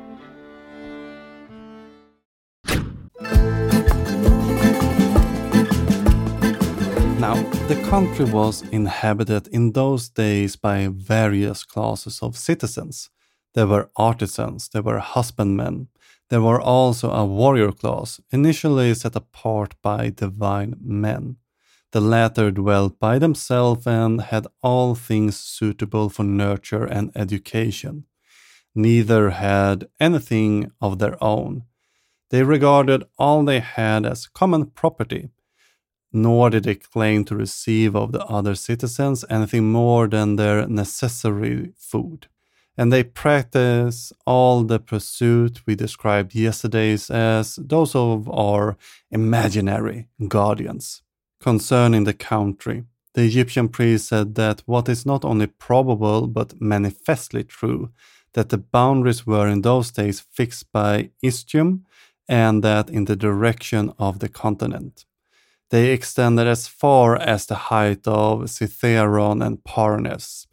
The 7.70 7.88
country 7.88 8.24
was 8.24 8.62
inhabited 8.72 9.46
in 9.52 9.70
those 9.70 10.08
days 10.08 10.56
by 10.56 10.88
various 10.90 11.62
classes 11.62 12.20
of 12.20 12.36
citizens. 12.36 13.10
There 13.54 13.68
were 13.68 13.92
artisans, 13.94 14.68
there 14.68 14.82
were 14.82 14.98
husbandmen, 14.98 15.86
there 16.30 16.40
were 16.40 16.60
also 16.60 17.12
a 17.12 17.24
warrior 17.24 17.70
class, 17.70 18.20
initially 18.32 18.92
set 18.94 19.14
apart 19.14 19.76
by 19.82 20.10
divine 20.10 20.78
men. 20.80 21.36
The 21.92 22.00
latter 22.00 22.50
dwelt 22.50 22.98
by 22.98 23.20
themselves 23.20 23.86
and 23.86 24.20
had 24.20 24.48
all 24.64 24.96
things 24.96 25.36
suitable 25.36 26.08
for 26.08 26.24
nurture 26.24 26.84
and 26.84 27.12
education. 27.14 28.06
Neither 28.74 29.30
had 29.30 29.86
anything 30.00 30.72
of 30.80 30.98
their 30.98 31.16
own. 31.22 31.66
They 32.30 32.42
regarded 32.42 33.04
all 33.16 33.44
they 33.44 33.60
had 33.60 34.04
as 34.06 34.26
common 34.26 34.66
property 34.66 35.28
nor 36.12 36.50
did 36.50 36.64
they 36.64 36.74
claim 36.74 37.24
to 37.24 37.36
receive 37.36 37.94
of 37.94 38.12
the 38.12 38.24
other 38.26 38.54
citizens 38.54 39.24
anything 39.30 39.70
more 39.70 40.08
than 40.08 40.36
their 40.36 40.66
necessary 40.66 41.72
food. 41.76 42.26
and 42.76 42.92
they 42.92 43.02
practice 43.02 44.12
all 44.26 44.62
the 44.64 44.78
pursuit 44.78 45.60
we 45.66 45.74
described 45.74 46.34
yesterdays 46.34 47.10
as 47.10 47.56
those 47.56 47.94
of 47.94 48.28
our 48.30 48.76
imaginary 49.10 50.08
guardians. 50.28 51.02
Concerning 51.40 52.04
the 52.04 52.14
country, 52.14 52.84
the 53.14 53.24
Egyptian 53.24 53.68
priest 53.68 54.08
said 54.08 54.34
that 54.36 54.62
what 54.66 54.88
is 54.88 55.04
not 55.04 55.24
only 55.24 55.46
probable 55.46 56.26
but 56.26 56.60
manifestly 56.60 57.44
true, 57.44 57.90
that 58.32 58.48
the 58.48 58.58
boundaries 58.58 59.26
were 59.26 59.48
in 59.48 59.62
those 59.62 59.90
days 59.90 60.20
fixed 60.20 60.72
by 60.72 61.10
Ischium 61.22 61.80
and 62.28 62.62
that 62.62 62.88
in 62.88 63.06
the 63.06 63.16
direction 63.16 63.92
of 63.98 64.20
the 64.20 64.28
continent. 64.28 65.04
They 65.70 65.92
extended 65.92 66.48
as 66.48 66.66
far 66.66 67.16
as 67.16 67.46
the 67.46 67.54
height 67.54 68.06
of 68.08 68.50
Cithaeron 68.50 69.40
and 69.40 69.62
Parnes. 69.62 70.48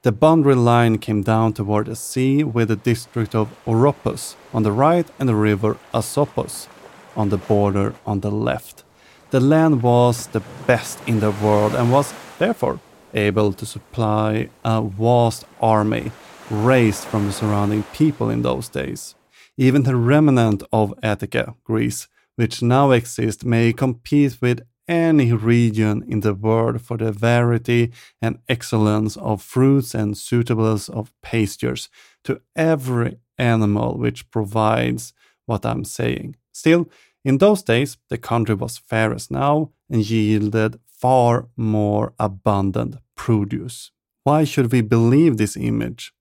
The 0.00 0.12
boundary 0.12 0.54
line 0.54 0.96
came 0.96 1.22
down 1.22 1.52
toward 1.52 1.86
the 1.86 1.94
sea 1.94 2.42
with 2.42 2.68
the 2.68 2.76
district 2.76 3.34
of 3.34 3.54
Oropus 3.66 4.34
on 4.54 4.62
the 4.62 4.72
right 4.72 5.06
and 5.18 5.28
the 5.28 5.34
river 5.34 5.76
Asopus 5.92 6.68
on 7.14 7.28
the 7.28 7.36
border 7.36 7.94
on 8.06 8.20
the 8.20 8.30
left. 8.30 8.82
The 9.30 9.40
land 9.40 9.82
was 9.82 10.26
the 10.28 10.42
best 10.66 10.98
in 11.06 11.20
the 11.20 11.30
world 11.30 11.74
and 11.74 11.92
was 11.92 12.14
therefore 12.38 12.80
able 13.12 13.52
to 13.52 13.66
supply 13.66 14.48
a 14.64 14.80
vast 14.80 15.44
army 15.60 16.12
raised 16.50 17.04
from 17.04 17.26
the 17.26 17.32
surrounding 17.32 17.82
people 17.92 18.30
in 18.30 18.40
those 18.40 18.70
days. 18.70 19.14
Even 19.58 19.82
the 19.82 19.96
remnant 19.96 20.62
of 20.72 20.94
Attica, 21.02 21.54
Greece, 21.62 22.08
which 22.36 22.62
now 22.62 22.90
exist 22.90 23.44
may 23.44 23.72
compete 23.72 24.38
with 24.40 24.62
any 24.88 25.32
region 25.32 26.04
in 26.08 26.20
the 26.20 26.34
world 26.34 26.80
for 26.80 26.96
the 26.96 27.12
variety 27.12 27.92
and 28.20 28.38
excellence 28.48 29.16
of 29.16 29.42
fruits 29.42 29.94
and 29.94 30.18
suitableness 30.18 30.88
of 30.88 31.12
pastures 31.22 31.88
to 32.24 32.40
every 32.56 33.18
animal 33.38 33.96
which 33.96 34.30
provides 34.30 35.12
what 35.46 35.64
I'm 35.64 35.84
saying. 35.84 36.36
Still, 36.52 36.88
in 37.24 37.38
those 37.38 37.62
days, 37.62 37.96
the 38.08 38.18
country 38.18 38.54
was 38.54 38.78
fair 38.78 39.12
as 39.14 39.30
now 39.30 39.70
and 39.88 40.08
yielded 40.08 40.78
far 40.86 41.48
more 41.56 42.12
abundant 42.18 42.96
produce. 43.16 43.90
Why 44.24 44.44
should 44.44 44.72
we 44.72 44.80
believe 44.80 45.36
this 45.36 45.56
image? 45.56 46.12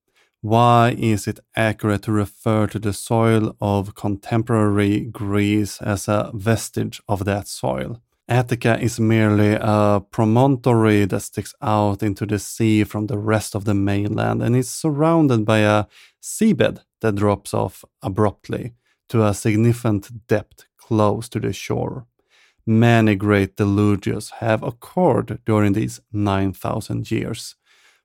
Why 0.42 0.96
is 0.98 1.28
it 1.28 1.40
accurate 1.56 2.02
to 2.04 2.12
refer 2.12 2.66
to 2.66 2.80
the 2.80 2.94
soil 2.94 3.56
of 3.62 3.94
contemporary 3.94 5.02
Greece 5.02 5.80
as 5.84 6.08
a 6.08 6.32
vestige 6.34 7.00
of 7.08 7.26
that 7.26 7.48
soil? 7.48 8.02
Attica 8.28 8.80
is 8.80 9.00
merely 9.00 9.56
a 9.60 10.02
promontory 10.10 11.06
that 11.06 11.20
sticks 11.20 11.54
out 11.62 12.02
into 12.02 12.26
the 12.26 12.40
sea 12.40 12.84
from 12.84 13.06
the 13.06 13.20
rest 13.20 13.54
of 13.54 13.66
the 13.66 13.76
mainland 13.76 14.42
and 14.42 14.56
is 14.56 14.72
surrounded 14.72 15.46
by 15.46 15.60
a 15.60 15.86
seabed 16.20 16.80
that 17.02 17.16
drops 17.16 17.54
off 17.54 17.86
abruptly 18.02 18.74
to 19.10 19.24
a 19.24 19.36
significant 19.36 20.26
depth 20.26 20.66
close 20.76 21.30
to 21.30 21.40
the 21.40 21.54
shore. 21.54 22.08
Many 22.66 23.16
great 23.16 23.58
deluges 23.58 24.32
have 24.40 24.64
occurred 24.64 25.40
during 25.46 25.74
these 25.74 26.00
9,000 26.12 27.12
years 27.12 27.56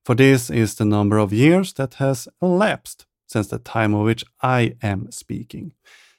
for 0.07 0.15
this 0.15 0.51
is 0.51 0.77
the 0.77 0.85
number 0.85 1.19
of 1.19 1.33
years 1.33 1.73
that 1.73 1.95
has 1.95 2.29
elapsed 2.41 3.07
since 3.27 3.49
the 3.49 3.59
time 3.59 3.93
of 3.93 4.05
which 4.05 4.25
I 4.41 4.77
am 4.81 5.11
speaking. 5.11 5.73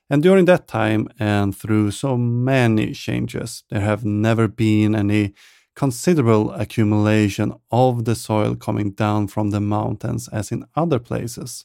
And 0.10 0.22
during 0.22 0.44
that 0.46 0.68
time, 0.68 1.08
and 1.18 1.56
through 1.56 1.92
so 1.92 2.18
many 2.18 2.92
changes, 2.92 3.64
there 3.70 3.80
have 3.80 4.04
never 4.04 4.50
been 4.50 4.94
any 4.94 5.34
considerable 5.74 6.52
accumulation 6.52 7.54
of 7.72 8.04
the 8.04 8.16
soil 8.16 8.56
coming 8.56 8.92
down 8.92 9.28
from 9.28 9.52
the 9.52 9.62
mountains 9.62 10.28
as 10.34 10.52
in 10.52 10.66
other 10.76 11.00
places. 11.00 11.64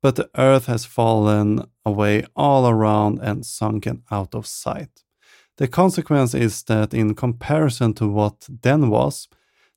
But 0.00 0.14
the 0.14 0.30
earth 0.36 0.66
has 0.66 0.84
fallen 0.84 1.64
away 1.84 2.24
all 2.36 2.68
around 2.68 3.18
and 3.18 3.44
sunken 3.44 4.04
out 4.12 4.36
of 4.36 4.46
sight. 4.46 5.02
The 5.56 5.66
consequence 5.66 6.34
is 6.34 6.62
that, 6.64 6.94
in 6.94 7.16
comparison 7.16 7.94
to 7.94 8.06
what 8.06 8.46
then 8.62 8.90
was, 8.90 9.26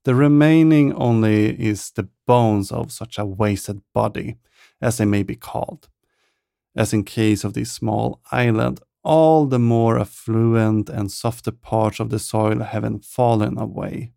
the 0.05 0.15
remaining 0.15 0.93
only 0.93 1.59
is 1.59 1.91
the 1.91 2.07
bones 2.25 2.71
of 2.71 2.91
such 2.91 3.17
a 3.17 3.25
wasted 3.25 3.81
body, 3.93 4.37
as 4.81 4.97
they 4.97 5.05
may 5.05 5.23
be 5.23 5.35
called. 5.35 5.89
As 6.75 6.93
in 6.93 7.03
case 7.03 7.43
of 7.43 7.53
this 7.53 7.71
small 7.71 8.21
island, 8.31 8.79
all 9.03 9.45
the 9.45 9.59
more 9.59 9.99
affluent 9.99 10.89
and 10.89 11.11
softer 11.11 11.51
parts 11.51 11.99
of 11.99 12.09
the 12.09 12.19
soil 12.19 12.59
have 12.59 13.05
fallen 13.05 13.57
away, 13.57 14.11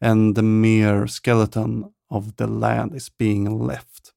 and 0.00 0.34
the 0.34 0.42
mere 0.42 1.06
skeleton 1.06 1.92
of 2.10 2.36
the 2.36 2.46
land 2.46 2.94
is 2.94 3.08
being 3.08 3.58
left. 3.58 4.12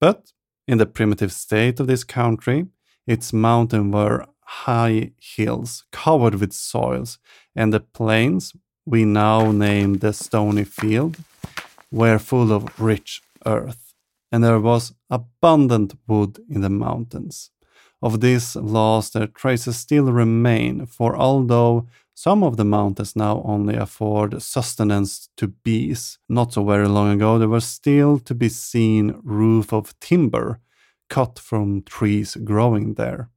But 0.00 0.32
in 0.66 0.78
the 0.78 0.86
primitive 0.86 1.32
state 1.32 1.78
of 1.78 1.86
this 1.86 2.04
country, 2.04 2.66
its 3.06 3.32
mountains 3.32 3.92
were 3.92 4.26
high 4.40 5.12
hills 5.20 5.84
covered 5.92 6.36
with 6.36 6.52
soils, 6.52 7.18
and 7.54 7.72
the 7.72 7.80
plains 7.80 8.52
we 8.84 9.04
now 9.04 9.52
name 9.52 9.98
the 9.98 10.12
stony 10.12 10.64
field, 10.64 11.16
were 11.90 12.18
full 12.18 12.52
of 12.52 12.80
rich 12.80 13.22
earth, 13.46 13.94
and 14.30 14.42
there 14.42 14.60
was 14.60 14.94
abundant 15.10 15.94
wood 16.08 16.40
in 16.48 16.62
the 16.62 16.70
mountains. 16.70 17.50
Of 18.00 18.20
this 18.20 18.56
last, 18.56 19.12
their 19.12 19.28
traces 19.28 19.76
still 19.76 20.10
remain, 20.10 20.86
for 20.86 21.16
although 21.16 21.86
some 22.14 22.42
of 22.42 22.56
the 22.56 22.64
mountains 22.64 23.14
now 23.14 23.42
only 23.44 23.76
afford 23.76 24.42
sustenance 24.42 25.28
to 25.36 25.48
bees, 25.48 26.18
not 26.28 26.52
so 26.52 26.64
very 26.64 26.88
long 26.88 27.12
ago 27.12 27.38
there 27.38 27.48
were 27.48 27.60
still 27.60 28.18
to 28.18 28.34
be 28.34 28.48
seen 28.48 29.20
roof 29.22 29.72
of 29.72 29.98
timber 30.00 30.60
cut 31.08 31.38
from 31.38 31.82
trees 31.82 32.36
growing 32.36 32.94
there, 32.94 33.30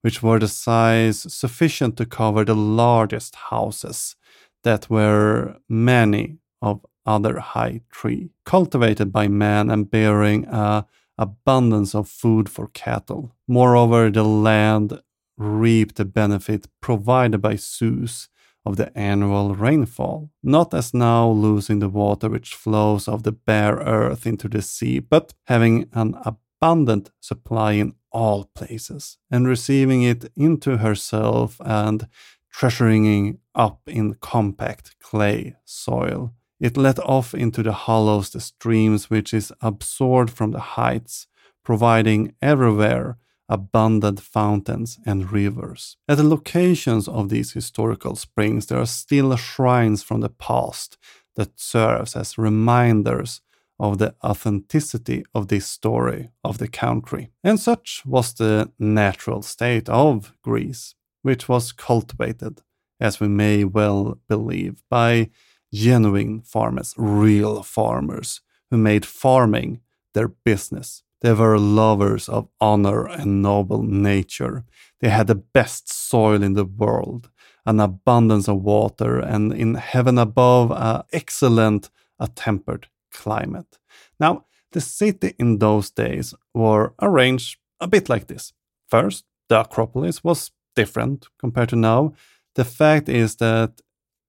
which 0.00 0.22
were 0.22 0.38
the 0.38 0.48
size 0.48 1.32
sufficient 1.32 1.96
to 1.98 2.06
cover 2.06 2.44
the 2.44 2.54
largest 2.54 3.34
houses 3.50 4.16
that 4.64 4.90
were 4.90 5.56
many 5.68 6.38
of 6.60 6.84
other 7.04 7.38
high 7.38 7.80
tree, 7.90 8.30
cultivated 8.44 9.12
by 9.12 9.28
man 9.28 9.70
and 9.70 9.90
bearing 9.90 10.44
a 10.46 10.86
abundance 11.18 11.94
of 11.94 12.08
food 12.08 12.48
for 12.48 12.68
cattle. 12.68 13.32
Moreover, 13.48 14.10
the 14.10 14.24
land 14.24 15.00
reaped 15.38 15.96
the 15.96 16.04
benefit 16.04 16.66
provided 16.80 17.40
by 17.40 17.56
Zeus 17.56 18.28
of 18.64 18.76
the 18.76 18.96
annual 18.98 19.54
rainfall, 19.54 20.30
not 20.42 20.74
as 20.74 20.92
now 20.92 21.28
losing 21.28 21.78
the 21.78 21.88
water 21.88 22.28
which 22.28 22.54
flows 22.54 23.06
of 23.06 23.22
the 23.22 23.32
bare 23.32 23.76
earth 23.76 24.26
into 24.26 24.48
the 24.48 24.60
sea, 24.60 24.98
but 24.98 25.32
having 25.44 25.88
an 25.92 26.14
abundant 26.24 27.10
supply 27.20 27.72
in 27.72 27.94
all 28.10 28.50
places, 28.54 29.18
and 29.30 29.46
receiving 29.46 30.02
it 30.02 30.30
into 30.36 30.78
herself 30.78 31.60
and 31.64 32.08
treasuring 32.56 33.38
up 33.54 33.82
in 33.86 34.14
compact 34.14 34.98
clay 34.98 35.54
soil. 35.66 36.32
It 36.58 36.78
let 36.78 36.98
off 37.00 37.34
into 37.34 37.62
the 37.62 37.72
hollows 37.72 38.30
the 38.30 38.40
streams 38.40 39.10
which 39.10 39.34
is 39.34 39.52
absorbed 39.60 40.30
from 40.30 40.52
the 40.52 40.60
heights, 40.76 41.26
providing 41.62 42.32
everywhere 42.40 43.18
abundant 43.46 44.20
fountains 44.20 44.98
and 45.04 45.30
rivers. 45.30 45.98
At 46.08 46.16
the 46.16 46.24
locations 46.24 47.06
of 47.08 47.28
these 47.28 47.52
historical 47.52 48.16
springs, 48.16 48.66
there 48.66 48.80
are 48.80 48.86
still 48.86 49.36
shrines 49.36 50.02
from 50.02 50.22
the 50.22 50.30
past 50.30 50.96
that 51.34 51.60
serves 51.60 52.16
as 52.16 52.38
reminders 52.38 53.42
of 53.78 53.98
the 53.98 54.14
authenticity 54.24 55.26
of 55.34 55.48
this 55.48 55.66
story 55.66 56.30
of 56.42 56.56
the 56.56 56.68
country. 56.68 57.28
And 57.44 57.60
such 57.60 58.02
was 58.06 58.32
the 58.32 58.72
natural 58.78 59.42
state 59.42 59.90
of 59.90 60.32
Greece 60.42 60.94
which 61.26 61.48
was 61.48 61.72
cultivated, 61.72 62.62
as 63.00 63.18
we 63.18 63.26
may 63.26 63.64
well 63.64 64.16
believe, 64.28 64.80
by 64.88 65.28
genuine 65.74 66.40
farmers, 66.40 66.94
real 66.96 67.64
farmers, 67.64 68.40
who 68.70 68.76
made 68.76 69.04
farming 69.04 69.80
their 70.14 70.28
business. 70.28 71.02
They 71.22 71.32
were 71.32 71.58
lovers 71.58 72.28
of 72.28 72.46
honor 72.60 73.06
and 73.06 73.42
noble 73.42 73.82
nature. 73.82 74.64
They 75.00 75.08
had 75.08 75.26
the 75.26 75.34
best 75.34 75.92
soil 75.92 76.44
in 76.44 76.52
the 76.52 76.64
world, 76.64 77.28
an 77.64 77.80
abundance 77.80 78.46
of 78.48 78.62
water, 78.62 79.18
and 79.18 79.52
in 79.52 79.74
heaven 79.74 80.18
above, 80.18 80.70
an 80.70 81.02
excellent, 81.12 81.90
a 82.20 82.28
tempered 82.28 82.86
climate. 83.10 83.80
Now, 84.20 84.44
the 84.70 84.80
city 84.80 85.34
in 85.40 85.58
those 85.58 85.90
days 85.90 86.34
were 86.54 86.94
arranged 87.02 87.58
a 87.80 87.88
bit 87.88 88.08
like 88.08 88.28
this. 88.28 88.52
First, 88.88 89.24
the 89.48 89.60
Acropolis 89.60 90.22
was 90.22 90.52
different 90.76 91.26
compared 91.38 91.70
to 91.70 91.76
now. 91.76 92.12
The 92.54 92.64
fact 92.64 93.08
is 93.08 93.36
that 93.36 93.80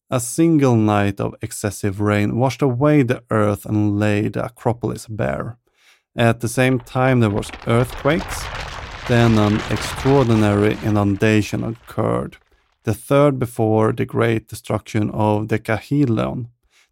a 0.10 0.20
single 0.20 0.76
night 0.76 1.20
of 1.20 1.36
excessive 1.42 2.00
rain 2.02 2.38
washed 2.38 2.62
away 2.62 3.04
the 3.04 3.24
earth 3.30 3.66
and 3.66 4.00
laid 4.00 4.34
the 4.34 4.46
Acropolis 4.46 5.06
bare. 5.08 5.58
At 6.16 6.40
the 6.40 6.48
same 6.48 6.80
time, 6.80 7.20
there 7.20 7.30
was 7.30 7.52
earthquakes. 7.68 8.44
Then 9.08 9.38
an 9.38 9.56
extraordinary 9.70 10.78
inundation 10.84 11.64
occurred, 11.64 12.38
the 12.84 12.94
third 12.94 13.38
before 13.38 13.94
the 13.94 14.06
great 14.06 14.48
destruction 14.48 15.12
of 15.12 15.48
the 15.48 15.60
Deucalion. 15.60 16.48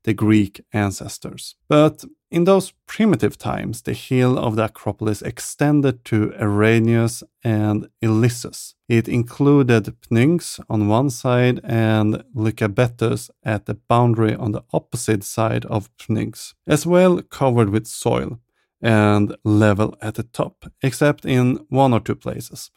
The 0.06 0.14
Greek 0.14 0.64
ancestors. 0.72 1.56
But 1.68 2.06
in 2.32 2.44
those 2.44 2.74
primitive 2.88 3.38
times, 3.38 3.82
the 3.82 3.94
hill 3.94 4.38
of 4.38 4.56
the 4.56 4.66
Acropolis 4.66 5.22
extended 5.22 6.06
to 6.06 6.32
Eridanus 6.40 7.24
and 7.44 7.90
Ilissus. 8.02 8.76
It 8.88 9.08
included 9.08 9.96
Pnyx 10.02 10.60
on 10.70 10.88
one 10.88 11.10
side 11.10 11.60
and 11.64 12.24
Lycabettus 12.36 13.30
at 13.44 13.66
the 13.66 13.76
boundary 13.90 14.36
on 14.36 14.52
the 14.52 14.64
opposite 14.72 15.24
side 15.24 15.66
of 15.66 15.90
Pnyx, 15.98 16.54
as 16.68 16.86
well 16.86 17.22
covered 17.24 17.70
with 17.70 17.88
soil 17.88 18.40
and 18.82 19.36
level 19.44 19.98
at 20.02 20.16
the 20.16 20.24
top, 20.24 20.66
except 20.84 21.26
in 21.26 21.66
one 21.70 21.94
or 21.94 22.00
two 22.00 22.16
places. 22.16 22.70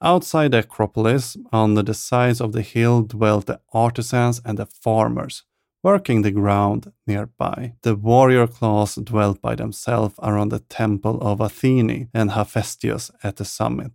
Outside 0.00 0.50
the 0.50 0.58
Acropolis, 0.58 1.36
under 1.52 1.82
the 1.82 1.94
sides 1.94 2.40
of 2.40 2.50
the 2.52 2.62
hill, 2.62 3.02
dwelt 3.02 3.46
the 3.46 3.60
artisans 3.72 4.40
and 4.44 4.58
the 4.58 4.66
farmers, 4.66 5.44
working 5.82 6.22
the 6.22 6.30
ground 6.30 6.92
nearby. 7.06 7.74
The 7.82 7.96
warrior 7.96 8.46
class 8.46 8.94
dwelt 8.94 9.40
by 9.40 9.56
themselves 9.56 10.14
around 10.22 10.50
the 10.50 10.60
temple 10.60 11.20
of 11.20 11.40
Athene 11.40 12.08
and 12.14 12.30
Hephaestus 12.30 13.10
at 13.22 13.36
the 13.36 13.44
summit, 13.44 13.92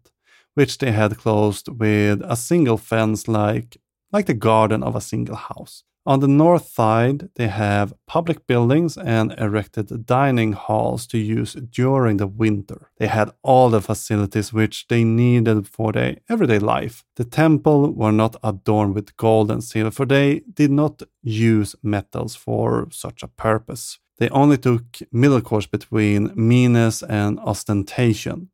which 0.53 0.77
they 0.79 0.91
had 0.91 1.17
closed 1.17 1.69
with 1.69 2.21
a 2.23 2.35
single 2.35 2.77
fence 2.77 3.27
like, 3.27 3.77
like 4.11 4.25
the 4.25 4.33
garden 4.33 4.83
of 4.83 4.95
a 4.95 5.01
single 5.01 5.35
house. 5.35 5.83
On 6.07 6.21
the 6.21 6.27
north 6.29 6.69
side, 6.69 7.27
they 7.35 7.49
have 7.49 7.93
public 8.05 8.47
buildings 8.47 8.97
and 8.97 9.33
erected 9.37 10.05
dining 10.05 10.53
halls 10.53 11.05
to 11.07 11.17
use 11.17 11.53
during 11.53 12.15
the 12.15 12.27
winter. 12.27 12.91
They 12.95 13.07
had 13.07 13.31
all 13.43 13.69
the 13.69 13.81
facilities 13.81 14.53
which 14.53 14.87
they 14.87 15.03
needed 15.03 15.67
for 15.67 15.91
their 15.91 16.15
everyday 16.29 16.59
life. 16.59 17.03
The 17.17 17.25
temple 17.25 17.91
were 17.91 18.13
not 18.13 18.37
adorned 18.41 18.95
with 18.95 19.17
gold 19.17 19.51
and 19.51 19.61
silver, 19.61 19.91
for 19.91 20.05
they 20.05 20.43
did 20.53 20.71
not 20.71 21.03
use 21.23 21.75
metals 21.83 22.37
for 22.37 22.87
such 22.89 23.21
a 23.21 23.27
purpose. 23.27 23.99
They 24.17 24.29
only 24.29 24.57
took 24.57 24.85
middle 25.11 25.41
course 25.41 25.67
between 25.67 26.31
meanness 26.35 27.03
and 27.03 27.37
ostentation. 27.41 28.47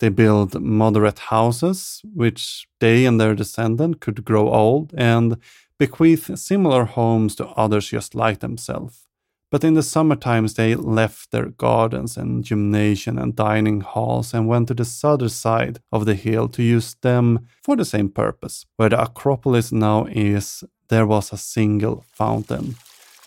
They 0.00 0.08
built 0.10 0.60
moderate 0.60 1.20
houses, 1.20 2.02
which 2.12 2.66
they 2.80 3.06
and 3.06 3.20
their 3.20 3.34
descendant 3.34 4.00
could 4.00 4.24
grow 4.24 4.52
old, 4.52 4.92
and 4.94 5.36
bequeath 5.78 6.38
similar 6.38 6.84
homes 6.84 7.34
to 7.36 7.46
others 7.48 7.88
just 7.88 8.14
like 8.14 8.40
themselves. 8.40 9.06
But 9.50 9.62
in 9.62 9.74
the 9.74 9.82
summer 9.82 10.16
times, 10.16 10.54
they 10.54 10.74
left 10.74 11.30
their 11.30 11.46
gardens 11.46 12.16
and 12.16 12.44
gymnasium 12.44 13.16
and 13.16 13.36
dining 13.36 13.80
halls 13.80 14.34
and 14.34 14.48
went 14.48 14.68
to 14.68 14.74
the 14.74 14.84
southern 14.84 15.28
side 15.28 15.78
of 15.92 16.04
the 16.04 16.16
hill 16.16 16.48
to 16.48 16.62
use 16.62 16.96
them 17.00 17.46
for 17.62 17.76
the 17.76 17.84
same 17.84 18.08
purpose. 18.08 18.66
Where 18.76 18.88
the 18.88 19.00
Acropolis 19.00 19.70
now 19.70 20.06
is, 20.10 20.64
there 20.88 21.06
was 21.06 21.32
a 21.32 21.38
single 21.38 22.04
fountain, 22.12 22.74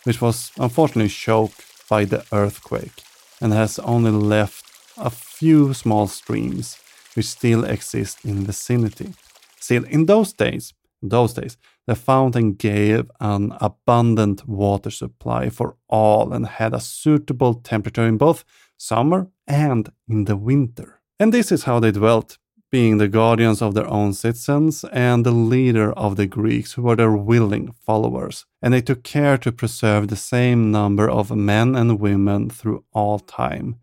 which 0.04 0.22
was 0.22 0.52
unfortunately 0.60 1.10
choked 1.10 1.64
by 1.90 2.06
the 2.06 2.26
earthquake 2.34 3.02
and 3.42 3.54
has 3.54 3.80
only 3.80 4.12
left 4.12 4.66
a 4.98 5.10
few 5.10 5.74
small 5.74 6.08
streams 6.08 6.78
which 7.16 7.26
still 7.26 7.64
exist 7.64 8.26
in 8.26 8.42
the 8.42 8.48
vicinity. 8.48 9.14
Still, 9.60 9.86
in 9.86 10.06
those 10.06 10.34
days, 10.34 10.74
those 11.02 11.34
days, 11.34 11.58
the 11.88 11.96
fountain 11.96 12.54
gave 12.54 13.10
an 13.20 13.54
abundant 13.60 14.48
water 14.48 14.92
supply 14.92 15.50
for 15.50 15.76
all 15.88 16.34
and 16.34 16.46
had 16.46 16.74
a 16.74 16.80
suitable 16.80 17.54
temperature 17.54 18.06
in 18.06 18.18
both 18.18 18.44
summer 18.78 19.28
and 19.48 19.92
in 20.08 20.26
the 20.26 20.38
winter. 20.38 21.02
And 21.20 21.34
this 21.34 21.52
is 21.52 21.64
how 21.64 21.80
they 21.80 21.92
dwelt, 21.92 22.38
being 22.72 22.98
the 22.98 23.08
guardians 23.08 23.62
of 23.62 23.74
their 23.74 23.88
own 23.88 24.14
citizens 24.14 24.86
and 24.92 25.26
the 25.26 25.32
leader 25.32 25.92
of 25.94 26.16
the 26.16 26.28
Greeks, 26.28 26.74
who 26.74 26.84
were 26.84 26.96
their 26.96 27.12
willing 27.12 27.74
followers. 27.86 28.46
And 28.62 28.74
they 28.74 28.82
took 28.82 29.04
care 29.04 29.38
to 29.40 29.52
preserve 29.52 30.08
the 30.08 30.16
same 30.16 30.72
number 30.72 31.10
of 31.10 31.36
men 31.36 31.76
and 31.76 32.00
women 32.00 32.50
through 32.50 32.86
all 32.94 33.20
time, 33.20 33.78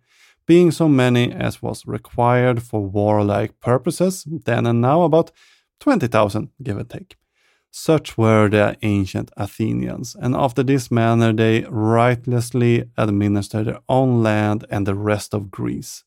being 0.46 0.70
so 0.70 0.88
many 0.88 1.32
as 1.32 1.60
was 1.60 1.84
required 1.86 2.62
for 2.62 2.80
warlike 2.80 3.58
purposes, 3.58 4.24
then 4.24 4.64
and 4.66 4.80
now 4.80 5.02
about 5.02 5.32
20,000, 5.80 6.50
give 6.62 6.78
or 6.78 6.84
take. 6.84 7.16
Such 7.70 8.16
were 8.16 8.48
the 8.48 8.76
ancient 8.82 9.30
Athenians, 9.36 10.16
and 10.18 10.34
after 10.34 10.62
this 10.62 10.90
manner 10.90 11.32
they 11.32 11.66
righteously 11.68 12.84
administered 12.96 13.66
their 13.66 13.80
own 13.88 14.22
land 14.22 14.64
and 14.70 14.86
the 14.86 14.94
rest 14.94 15.34
of 15.34 15.50
Greece. 15.50 16.04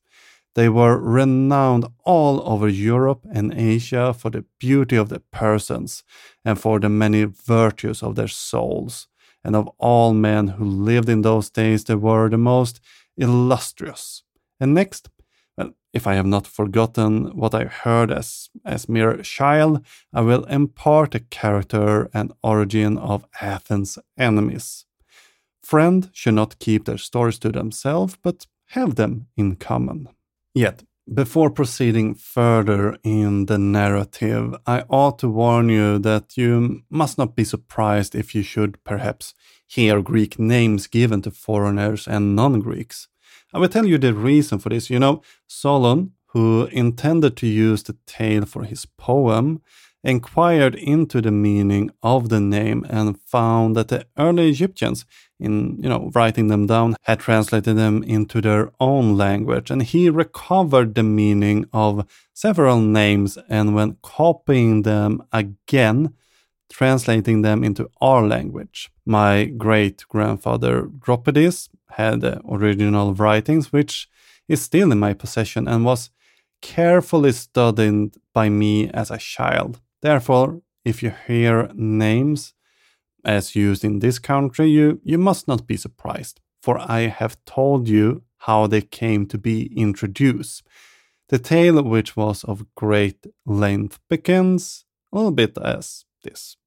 They 0.56 0.68
were 0.68 0.98
renowned 0.98 1.86
all 2.04 2.42
over 2.50 2.68
Europe 2.68 3.26
and 3.32 3.54
Asia 3.54 4.14
for 4.14 4.32
the 4.32 4.46
beauty 4.58 4.96
of 4.96 5.10
their 5.10 5.22
persons 5.32 6.04
and 6.44 6.60
for 6.60 6.80
the 6.80 6.90
many 6.90 7.24
virtues 7.26 8.02
of 8.02 8.16
their 8.16 8.28
souls. 8.28 9.08
And 9.44 9.56
of 9.56 9.70
all 9.78 10.14
men 10.14 10.48
who 10.48 10.66
lived 10.66 11.08
in 11.08 11.22
those 11.22 11.50
days, 11.50 11.84
they 11.84 11.96
were 11.96 12.30
the 12.30 12.38
most 12.38 12.82
illustrious. 13.16 14.24
And 14.60 14.74
next, 14.74 15.10
if 15.94 16.06
I 16.08 16.16
have 16.16 16.26
not 16.26 16.48
forgotten 16.48 17.36
what 17.38 17.56
I 17.56 17.66
heard 17.66 18.12
as, 18.12 18.50
as 18.66 18.90
mere 18.90 19.18
child, 19.24 19.86
I 20.14 20.22
will 20.22 20.46
impart 20.46 21.12
the 21.12 21.20
character 21.20 22.10
and 22.14 22.32
origin 22.44 22.98
of 22.98 23.26
Athens' 23.42 23.98
enemies. 24.18 24.86
Friends 25.64 26.10
should 26.14 26.36
not 26.36 26.60
keep 26.60 26.86
their 26.86 26.98
stories 26.98 27.40
to 27.40 27.52
themselves, 27.52 28.18
but 28.22 28.48
have 28.70 28.96
them 28.96 29.28
in 29.36 29.56
common. 29.56 30.10
Yet, 30.54 30.84
before 31.12 31.50
proceeding 31.50 32.14
further 32.14 32.98
in 33.04 33.48
the 33.48 33.58
narrative, 33.58 34.56
I 34.68 34.84
ought 34.90 35.18
to 35.20 35.30
warn 35.30 35.70
you 35.70 35.98
that 36.00 36.38
you 36.38 36.84
must 36.90 37.18
not 37.18 37.36
be 37.36 37.44
surprised 37.44 38.14
if 38.14 38.36
you 38.36 38.44
should 38.44 38.84
perhaps 38.84 39.34
hear 39.66 40.02
Greek 40.02 40.38
names 40.38 40.86
given 40.86 41.24
to 41.24 41.32
foreigners 41.32 42.08
and 42.08 42.36
non 42.36 42.60
Greeks. 42.60 43.08
I 43.54 43.60
will 43.60 43.70
tell 43.70 43.86
you 43.86 43.98
the 43.98 44.14
reason 44.14 44.60
for 44.60 44.70
this. 44.70 44.90
You 44.90 45.00
know, 45.00 45.22
Solon, 45.48 46.12
who 46.28 46.66
intended 46.72 47.36
to 47.38 47.48
use 47.48 47.84
the 47.84 47.98
tale 48.06 48.46
for 48.46 48.64
his 48.64 48.86
poem, 48.86 49.62
inquired 50.04 50.76
into 50.76 51.22
the 51.22 51.32
meaning 51.32 51.92
of 52.02 52.30
the 52.30 52.40
name 52.40 52.86
and 52.90 53.20
found 53.22 53.76
that 53.76 53.90
the 53.90 54.06
early 54.18 54.50
Egyptians, 54.50 55.06
in 55.40 55.78
you 55.82 55.90
know 55.90 56.12
writing 56.14 56.48
them 56.48 56.68
down, 56.68 56.96
had 57.04 57.20
translated 57.20 57.76
them 57.76 58.04
into 58.04 58.40
their 58.42 58.72
own 58.80 59.18
language, 59.18 59.72
and 59.72 59.84
he 59.84 60.10
recovered 60.10 60.96
the 60.96 61.04
meaning 61.04 61.66
of 61.74 62.08
several 62.34 62.80
names, 62.80 63.38
and 63.50 63.76
when 63.76 63.98
copying 64.02 64.84
them 64.84 65.24
again, 65.34 66.14
translating 66.72 67.42
them 67.42 67.64
into 67.64 67.90
our 68.00 68.26
language. 68.26 68.92
My 69.06 69.46
great 69.46 70.08
grandfather 70.08 70.84
Dropides 70.84 71.68
had 71.92 72.22
the 72.22 72.42
original 72.50 73.14
writings, 73.14 73.72
which 73.72 74.08
is 74.48 74.62
still 74.62 74.92
in 74.92 75.00
my 75.00 75.14
possession 75.14 75.68
and 75.68 75.86
was 75.86 76.10
carefully 76.62 77.32
studied 77.32 78.16
by 78.34 78.50
me 78.50 78.90
as 78.90 79.12
a 79.12 79.18
child. 79.18 79.80
Therefore, 80.02 80.62
if 80.86 81.04
you 81.04 81.14
hear 81.28 81.70
names 81.74 82.54
as 83.24 83.56
used 83.56 83.84
in 83.84 84.00
this 84.00 84.20
country, 84.20 84.68
you, 84.70 85.02
you 85.04 85.18
must 85.18 85.48
not 85.48 85.68
be 85.68 85.78
surprised, 85.78 86.40
for 86.62 86.80
I 86.80 87.02
have 87.02 87.44
told 87.46 87.88
you 87.88 88.24
how 88.40 88.68
they 88.68 88.82
came 88.82 89.26
to 89.28 89.38
be 89.38 89.72
introduced. 89.78 90.64
The 91.28 91.40
tale, 91.40 91.82
which 91.84 92.16
was 92.16 92.44
of 92.44 92.66
great 92.76 93.28
length, 93.46 94.00
begins 94.10 94.86
a 95.12 95.18
little 95.18 95.32
bit 95.32 95.58
as 95.58 96.06
this. 96.24 96.58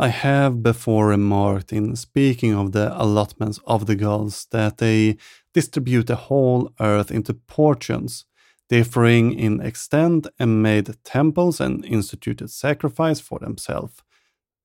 I 0.00 0.08
have 0.08 0.62
before 0.62 1.08
remarked 1.08 1.72
in 1.72 1.96
speaking 1.96 2.54
of 2.54 2.70
the 2.70 2.94
allotments 2.96 3.58
of 3.66 3.86
the 3.86 3.96
gods 3.96 4.46
that 4.52 4.78
they 4.78 5.16
distribute 5.52 6.06
the 6.06 6.14
whole 6.14 6.72
earth 6.78 7.10
into 7.10 7.34
portions, 7.34 8.24
differing 8.68 9.32
in 9.32 9.60
extent, 9.60 10.28
and 10.38 10.62
made 10.62 10.94
temples 11.02 11.60
and 11.60 11.84
instituted 11.84 12.50
sacrifice 12.50 13.18
for 13.18 13.40
themselves. 13.40 14.04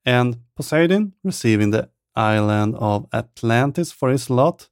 And 0.06 0.38
Poseidon, 0.56 1.14
receiving 1.24 1.72
the 1.72 1.90
island 2.16 2.76
of 2.76 3.08
Atlantis 3.12 3.92
for 3.92 4.12
his 4.12 4.30
lot, 4.30 4.70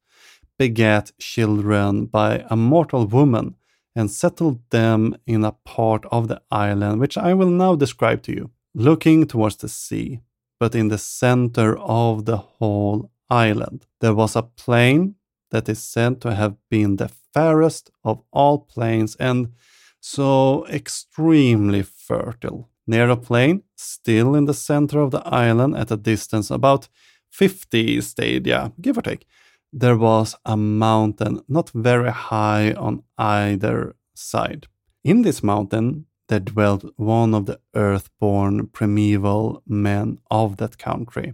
begat 0.59 1.11
children 1.17 2.05
by 2.05 2.45
a 2.51 2.55
mortal 2.55 3.07
woman 3.07 3.55
and 3.95 4.11
settled 4.11 4.59
them 4.69 5.15
in 5.25 5.43
a 5.43 5.53
part 5.53 6.05
of 6.11 6.27
the 6.27 6.39
island 6.51 6.99
which 6.99 7.17
I 7.17 7.33
will 7.33 7.49
now 7.49 7.75
describe 7.75 8.21
to 8.23 8.31
you, 8.31 8.51
looking 8.75 9.25
towards 9.25 9.55
the 9.55 9.67
sea 9.67 10.19
but 10.61 10.75
in 10.75 10.89
the 10.89 10.97
center 10.99 11.75
of 11.79 12.25
the 12.25 12.37
whole 12.37 13.09
island. 13.31 13.87
There 13.99 14.13
was 14.13 14.35
a 14.35 14.43
plain 14.43 15.15
that 15.49 15.67
is 15.67 15.81
said 15.81 16.21
to 16.21 16.35
have 16.35 16.55
been 16.69 16.97
the 16.97 17.09
fairest 17.33 17.89
of 18.03 18.21
all 18.31 18.59
plains 18.59 19.15
and 19.15 19.53
so 19.99 20.67
extremely 20.67 21.81
fertile. 21.81 22.69
Near 22.85 23.09
a 23.09 23.17
plain, 23.17 23.63
still 23.75 24.35
in 24.35 24.45
the 24.45 24.53
center 24.53 24.99
of 24.99 25.09
the 25.09 25.23
island 25.25 25.75
at 25.75 25.89
a 25.89 25.97
distance 25.97 26.51
about 26.51 26.89
50 27.31 27.99
stadia, 28.01 28.71
give 28.79 28.99
or 28.99 29.01
take, 29.01 29.25
there 29.73 29.97
was 29.97 30.35
a 30.45 30.55
mountain 30.55 31.41
not 31.47 31.71
very 31.71 32.11
high 32.11 32.73
on 32.73 33.01
either 33.17 33.95
side. 34.13 34.67
In 35.03 35.23
this 35.23 35.41
mountain, 35.41 36.05
there 36.31 36.39
dwelt 36.39 36.85
one 36.95 37.33
of 37.33 37.45
the 37.45 37.59
earth-born 37.75 38.65
primeval 38.67 39.61
men 39.67 40.17
of 40.31 40.55
that 40.55 40.77
country, 40.77 41.33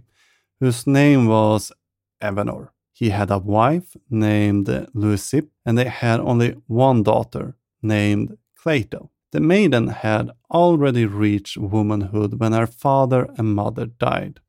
whose 0.58 0.88
name 0.88 1.28
was 1.28 1.70
Evenor. 2.20 2.70
He 2.92 3.10
had 3.10 3.30
a 3.30 3.38
wife 3.38 3.96
named 4.10 4.66
Leucippe, 4.66 5.50
and 5.64 5.78
they 5.78 5.84
had 5.84 6.18
only 6.18 6.56
one 6.66 7.04
daughter 7.04 7.54
named 7.80 8.36
Cleito. 8.60 9.10
The 9.30 9.38
maiden 9.38 9.86
had 9.86 10.32
already 10.50 11.06
reached 11.06 11.56
womanhood 11.56 12.40
when 12.40 12.52
her 12.52 12.66
father 12.66 13.28
and 13.38 13.54
mother 13.54 13.86
died. 13.86 14.40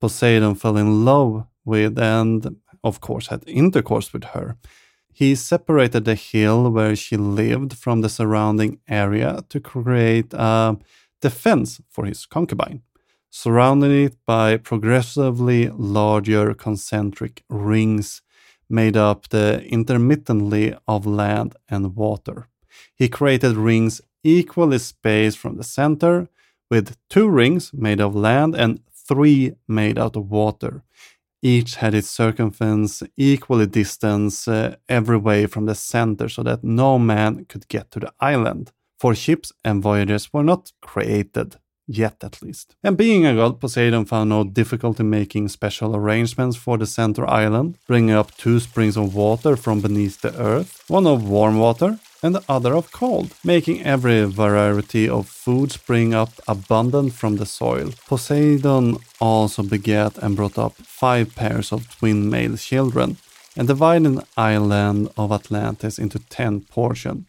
Poseidon 0.00 0.54
fell 0.54 0.78
in 0.78 1.04
love 1.04 1.44
with 1.66 1.98
and, 1.98 2.56
of 2.82 3.02
course, 3.02 3.26
had 3.26 3.44
intercourse 3.46 4.10
with 4.14 4.24
her. 4.24 4.56
He 5.20 5.34
separated 5.34 6.04
the 6.04 6.14
hill 6.14 6.70
where 6.70 6.94
she 6.94 7.16
lived 7.16 7.72
from 7.82 8.02
the 8.02 8.08
surrounding 8.18 8.72
area 8.86 9.30
to 9.50 9.58
create 9.60 10.30
a 10.34 10.76
defense 11.20 11.80
for 11.88 12.04
his 12.04 12.26
concubine 12.26 12.82
surrounding 13.36 13.92
it 14.06 14.16
by 14.24 14.56
progressively 14.56 15.68
larger 15.68 16.54
concentric 16.54 17.42
rings 17.50 18.22
made 18.68 18.96
up 18.96 19.28
the 19.28 19.62
intermittently 19.66 20.74
of 20.88 21.04
land 21.04 21.54
and 21.68 21.94
water. 21.94 22.48
He 22.94 23.10
created 23.10 23.56
rings 23.56 24.00
equally 24.24 24.78
spaced 24.78 25.36
from 25.36 25.58
the 25.58 25.64
center, 25.64 26.28
with 26.70 26.96
two 27.10 27.28
rings 27.28 27.72
made 27.74 28.00
of 28.00 28.16
land 28.16 28.56
and 28.56 28.80
three 28.90 29.54
made 29.68 29.98
out 29.98 30.16
of 30.16 30.30
water. 30.30 30.82
Each 31.42 31.76
had 31.76 31.94
its 31.94 32.08
circumference 32.08 33.02
equally 33.16 33.66
distant 33.66 34.32
uh, 34.48 34.76
every 34.88 35.18
way 35.18 35.46
from 35.46 35.66
the 35.66 35.74
center 35.74 36.28
so 36.28 36.42
that 36.42 36.64
no 36.64 36.98
man 36.98 37.44
could 37.44 37.68
get 37.68 37.90
to 37.92 38.00
the 38.00 38.12
island. 38.20 38.72
For 38.98 39.14
ships 39.14 39.52
and 39.62 39.82
voyages 39.82 40.32
were 40.32 40.42
not 40.42 40.72
created 40.80 41.56
Yet, 41.88 42.24
at 42.24 42.42
least. 42.42 42.74
And 42.82 42.96
being 42.96 43.24
a 43.24 43.34
god, 43.34 43.60
Poseidon 43.60 44.06
found 44.06 44.30
no 44.30 44.42
difficulty 44.42 45.04
making 45.04 45.48
special 45.48 45.94
arrangements 45.94 46.56
for 46.56 46.76
the 46.76 46.86
center 46.86 47.24
island, 47.28 47.78
bringing 47.86 48.14
up 48.14 48.36
two 48.36 48.58
springs 48.58 48.96
of 48.96 49.14
water 49.14 49.56
from 49.56 49.80
beneath 49.80 50.20
the 50.20 50.36
earth, 50.40 50.82
one 50.88 51.06
of 51.06 51.28
warm 51.28 51.58
water 51.58 51.98
and 52.22 52.34
the 52.34 52.42
other 52.48 52.74
of 52.74 52.90
cold, 52.90 53.32
making 53.44 53.84
every 53.84 54.24
variety 54.24 55.08
of 55.08 55.28
food 55.28 55.70
spring 55.70 56.12
up 56.12 56.32
abundant 56.48 57.12
from 57.12 57.36
the 57.36 57.46
soil. 57.46 57.90
Poseidon 58.08 58.96
also 59.20 59.62
begat 59.62 60.18
and 60.18 60.34
brought 60.34 60.58
up 60.58 60.74
five 60.74 61.34
pairs 61.36 61.72
of 61.72 61.88
twin 61.98 62.28
male 62.28 62.56
children, 62.56 63.16
and 63.56 63.68
divided 63.68 64.16
the 64.16 64.26
island 64.36 65.08
of 65.16 65.30
Atlantis 65.30 65.98
into 65.98 66.18
ten 66.18 66.60
portions 66.60 67.26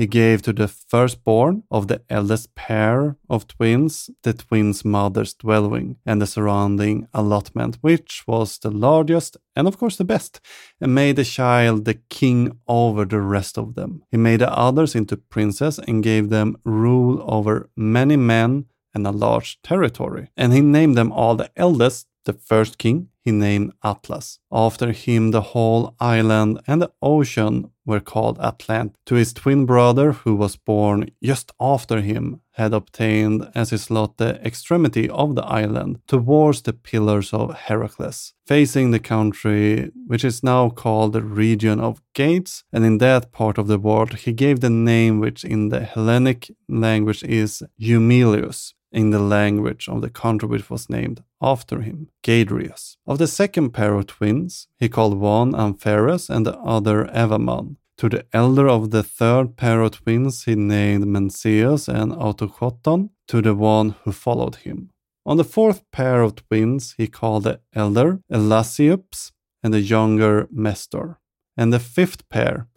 he 0.00 0.06
gave 0.06 0.40
to 0.40 0.50
the 0.54 0.66
firstborn 0.66 1.62
of 1.70 1.88
the 1.88 2.00
eldest 2.08 2.54
pair 2.54 3.18
of 3.28 3.46
twins 3.46 4.08
the 4.22 4.32
twins' 4.32 4.82
mother's 4.82 5.34
dwelling 5.34 5.96
and 6.06 6.22
the 6.22 6.26
surrounding 6.26 7.06
allotment, 7.12 7.76
which 7.82 8.24
was 8.26 8.56
the 8.56 8.70
largest 8.70 9.36
and, 9.54 9.68
of 9.68 9.76
course, 9.76 9.96
the 9.96 10.04
best, 10.04 10.40
and 10.80 10.94
made 10.94 11.16
the 11.16 11.24
child 11.24 11.84
the 11.84 12.00
king 12.08 12.50
over 12.66 13.04
the 13.04 13.20
rest 13.20 13.58
of 13.58 13.74
them. 13.74 14.02
He 14.10 14.16
made 14.16 14.40
the 14.40 14.50
others 14.50 14.94
into 14.94 15.18
princes 15.18 15.78
and 15.78 16.02
gave 16.02 16.30
them 16.30 16.56
rule 16.64 17.22
over 17.26 17.68
many 17.76 18.16
men 18.16 18.64
and 18.94 19.06
a 19.06 19.12
large 19.12 19.60
territory. 19.60 20.30
And 20.34 20.54
he 20.54 20.62
named 20.62 20.96
them 20.96 21.12
all 21.12 21.36
the 21.36 21.50
eldest 21.56 22.06
the 22.24 22.32
first 22.32 22.78
king 22.78 23.08
he 23.22 23.32
named 23.32 23.72
Atlas. 23.84 24.38
After 24.50 24.92
him, 24.92 25.30
the 25.30 25.42
whole 25.52 25.94
island 26.00 26.60
and 26.66 26.80
the 26.80 26.92
ocean 27.02 27.70
were 27.84 28.00
called 28.00 28.38
Atlant. 28.38 28.94
To 29.06 29.14
his 29.16 29.32
twin 29.32 29.66
brother, 29.66 30.12
who 30.12 30.34
was 30.36 30.56
born 30.56 31.10
just 31.22 31.52
after 31.60 32.00
him, 32.00 32.40
had 32.52 32.72
obtained 32.72 33.50
as 33.54 33.70
his 33.70 33.90
lot 33.90 34.16
the 34.16 34.40
extremity 34.46 35.08
of 35.08 35.34
the 35.34 35.44
island 35.44 36.00
towards 36.06 36.62
the 36.62 36.72
pillars 36.72 37.32
of 37.32 37.54
Heracles, 37.54 38.34
facing 38.46 38.90
the 38.90 38.98
country 38.98 39.90
which 40.06 40.24
is 40.24 40.42
now 40.42 40.70
called 40.70 41.12
the 41.12 41.22
region 41.22 41.80
of 41.80 42.02
Gades. 42.14 42.64
And 42.72 42.84
in 42.84 42.98
that 42.98 43.32
part 43.32 43.58
of 43.58 43.66
the 43.66 43.78
world, 43.78 44.14
he 44.14 44.32
gave 44.32 44.60
the 44.60 44.70
name 44.70 45.20
which 45.20 45.44
in 45.44 45.68
the 45.68 45.80
Hellenic 45.80 46.50
language 46.68 47.22
is 47.24 47.62
Eumelius, 47.76 48.74
in 48.92 49.10
the 49.10 49.18
language 49.18 49.88
of 49.88 50.00
the 50.00 50.10
country 50.10 50.48
which 50.48 50.70
was 50.70 50.90
named 50.90 51.22
after 51.40 51.80
him, 51.80 52.08
Gadeirus. 52.22 52.96
Of 53.06 53.18
the 53.18 53.26
second 53.26 53.70
pair 53.70 53.94
of 53.94 54.06
twins, 54.06 54.68
he 54.78 54.88
called 54.88 55.18
one 55.18 55.54
Ampheres 55.54 56.28
and 56.28 56.44
the 56.46 56.58
other 56.58 57.06
Evaemon. 57.06 57.76
To 57.98 58.08
the 58.08 58.24
elder 58.32 58.68
of 58.68 58.90
the 58.90 59.02
third 59.02 59.56
pair 59.56 59.82
of 59.82 59.92
twins, 59.92 60.44
he 60.44 60.54
named 60.54 61.04
Mneseus 61.04 61.86
and 61.86 62.12
Autochthon, 62.12 63.10
to 63.28 63.42
the 63.42 63.54
one 63.54 63.94
who 64.04 64.12
followed 64.12 64.56
him. 64.56 64.90
On 65.26 65.36
the 65.36 65.44
fourth 65.44 65.82
pair 65.92 66.22
of 66.22 66.34
twins, 66.34 66.94
he 66.96 67.06
called 67.06 67.44
the 67.44 67.60
elder 67.74 68.20
Elasippus 68.32 69.32
and 69.62 69.74
the 69.74 69.80
younger 69.80 70.46
Mestor. 70.46 71.16
And 71.56 71.72
the 71.72 71.78
fifth 71.78 72.26
pair, 72.30 72.68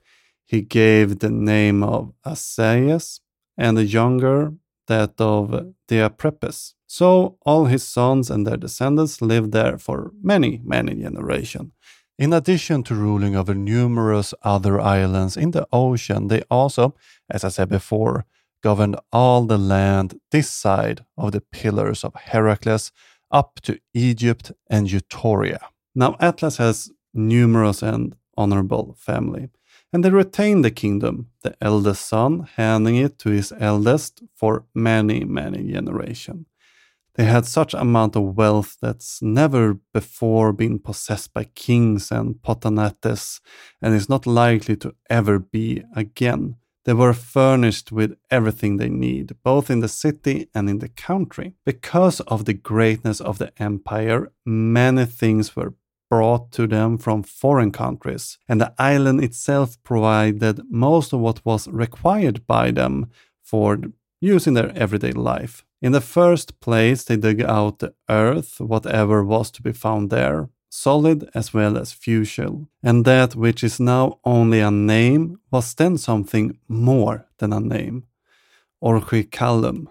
he 0.43 0.62
gave 0.62 1.19
the 1.19 1.30
name 1.30 1.84
of 1.84 2.13
Asaias 2.26 3.21
and 3.58 3.78
the 3.78 3.86
younger 3.86 4.54
that 4.88 5.19
of 5.19 5.74
Diaprepes. 5.88 6.74
So 6.88 7.38
all 7.46 7.65
his 7.65 7.88
sons 7.88 8.30
and 8.30 8.46
their 8.46 8.58
descendants 8.58 9.22
lived 9.22 9.52
there 9.52 9.78
for 9.78 10.12
many, 10.22 10.62
many 10.63 10.96
generations. 10.96 11.72
In 12.19 12.32
addition 12.32 12.84
to 12.84 12.96
ruling 12.96 13.36
over 13.36 13.56
numerous 13.56 14.34
other 14.43 14.80
islands 14.80 15.36
in 15.36 15.52
the 15.52 15.67
ocean, 15.72 16.28
they 16.28 16.43
also, 16.52 16.96
as 17.30 17.43
I 17.43 17.50
said 17.50 17.69
before, 17.69 18.26
governed 18.62 18.96
all 19.12 19.46
the 19.46 19.58
land 19.58 20.19
this 20.32 20.50
side 20.50 21.06
of 21.17 21.32
the 21.32 21.41
pillars 21.41 22.04
of 22.04 22.13
Heracles 22.15 22.91
up 23.32 23.60
to 23.63 23.80
Egypt 23.93 24.52
and 24.69 24.88
Eutoria. 24.88 25.60
Now 25.96 26.15
Atlas 26.19 26.58
has 26.58 26.91
numerous 27.13 27.82
and 27.82 28.15
honorable 28.38 28.96
family 28.98 29.50
and 29.94 30.04
they 30.04 30.10
retained 30.10 30.66
the 30.66 30.72
kingdom, 30.72 31.30
the 31.44 31.56
eldest 31.62 32.08
son 32.08 32.50
handing 32.56 32.96
it 32.96 33.20
to 33.20 33.30
his 33.30 33.54
eldest 33.60 34.24
for 34.36 34.66
many, 34.74 35.24
many 35.24 35.72
generations. 35.72 36.48
They 37.16 37.26
had 37.26 37.46
such 37.46 37.76
amount 37.76 38.16
of 38.16 38.36
wealth 38.36 38.78
that's 38.82 39.22
never 39.22 39.76
before 39.94 40.52
been 40.52 40.80
possessed 40.80 41.32
by 41.32 41.44
kings 41.44 42.12
and 42.12 42.42
potentates, 42.42 43.40
and 43.82 43.94
is 43.94 44.10
not 44.10 44.26
likely 44.26 44.76
to 44.78 44.96
ever 45.12 45.38
be 45.38 45.84
again. 45.96 46.56
They 46.86 46.94
were 46.94 47.14
furnished 47.14 47.92
with 47.92 48.18
everything 48.32 48.78
they 48.78 48.90
need, 48.90 49.36
both 49.44 49.70
in 49.70 49.80
the 49.80 49.88
city 49.88 50.50
and 50.56 50.70
in 50.70 50.80
the 50.80 50.90
country. 50.90 51.54
Because 51.66 52.20
of 52.22 52.46
the 52.46 52.54
greatness 52.54 53.22
of 53.22 53.38
the 53.38 53.54
empire, 53.62 54.32
many 54.44 55.06
things 55.06 55.56
were 55.56 55.76
brought 56.13 56.52
to 56.52 56.67
them 56.67 56.95
from 56.95 57.23
foreign 57.23 57.71
countries, 57.71 58.38
and 58.47 58.62
the 58.62 58.71
island 58.78 59.23
itself 59.23 59.69
provided 59.84 60.62
most 60.69 61.12
of 61.12 61.19
what 61.19 61.43
was 61.43 61.67
required 61.69 62.45
by 62.45 62.69
them 62.71 63.10
for 63.41 63.80
use 64.21 64.45
in 64.45 64.54
their 64.54 64.71
everyday 64.76 65.12
life. 65.12 65.65
In 65.82 65.91
the 65.91 66.08
first 66.17 66.60
place, 66.60 67.04
they 67.04 67.17
dug 67.17 67.41
out 67.41 67.80
the 67.80 67.93
earth, 68.08 68.62
whatever 68.62 69.23
was 69.23 69.49
to 69.52 69.63
be 69.63 69.73
found 69.73 70.12
there, 70.12 70.49
solid 70.69 71.28
as 71.34 71.52
well 71.52 71.78
as 71.80 71.91
fusile, 72.04 72.67
and 72.84 73.06
that 73.06 73.36
which 73.36 73.63
is 73.63 73.80
now 73.80 74.19
only 74.23 74.60
a 74.60 74.69
name 74.69 75.39
was 75.52 75.73
then 75.73 75.97
something 75.97 76.60
more 76.67 77.26
than 77.39 77.52
a 77.54 77.60
name. 77.60 78.04
Orichalcum 78.84 79.88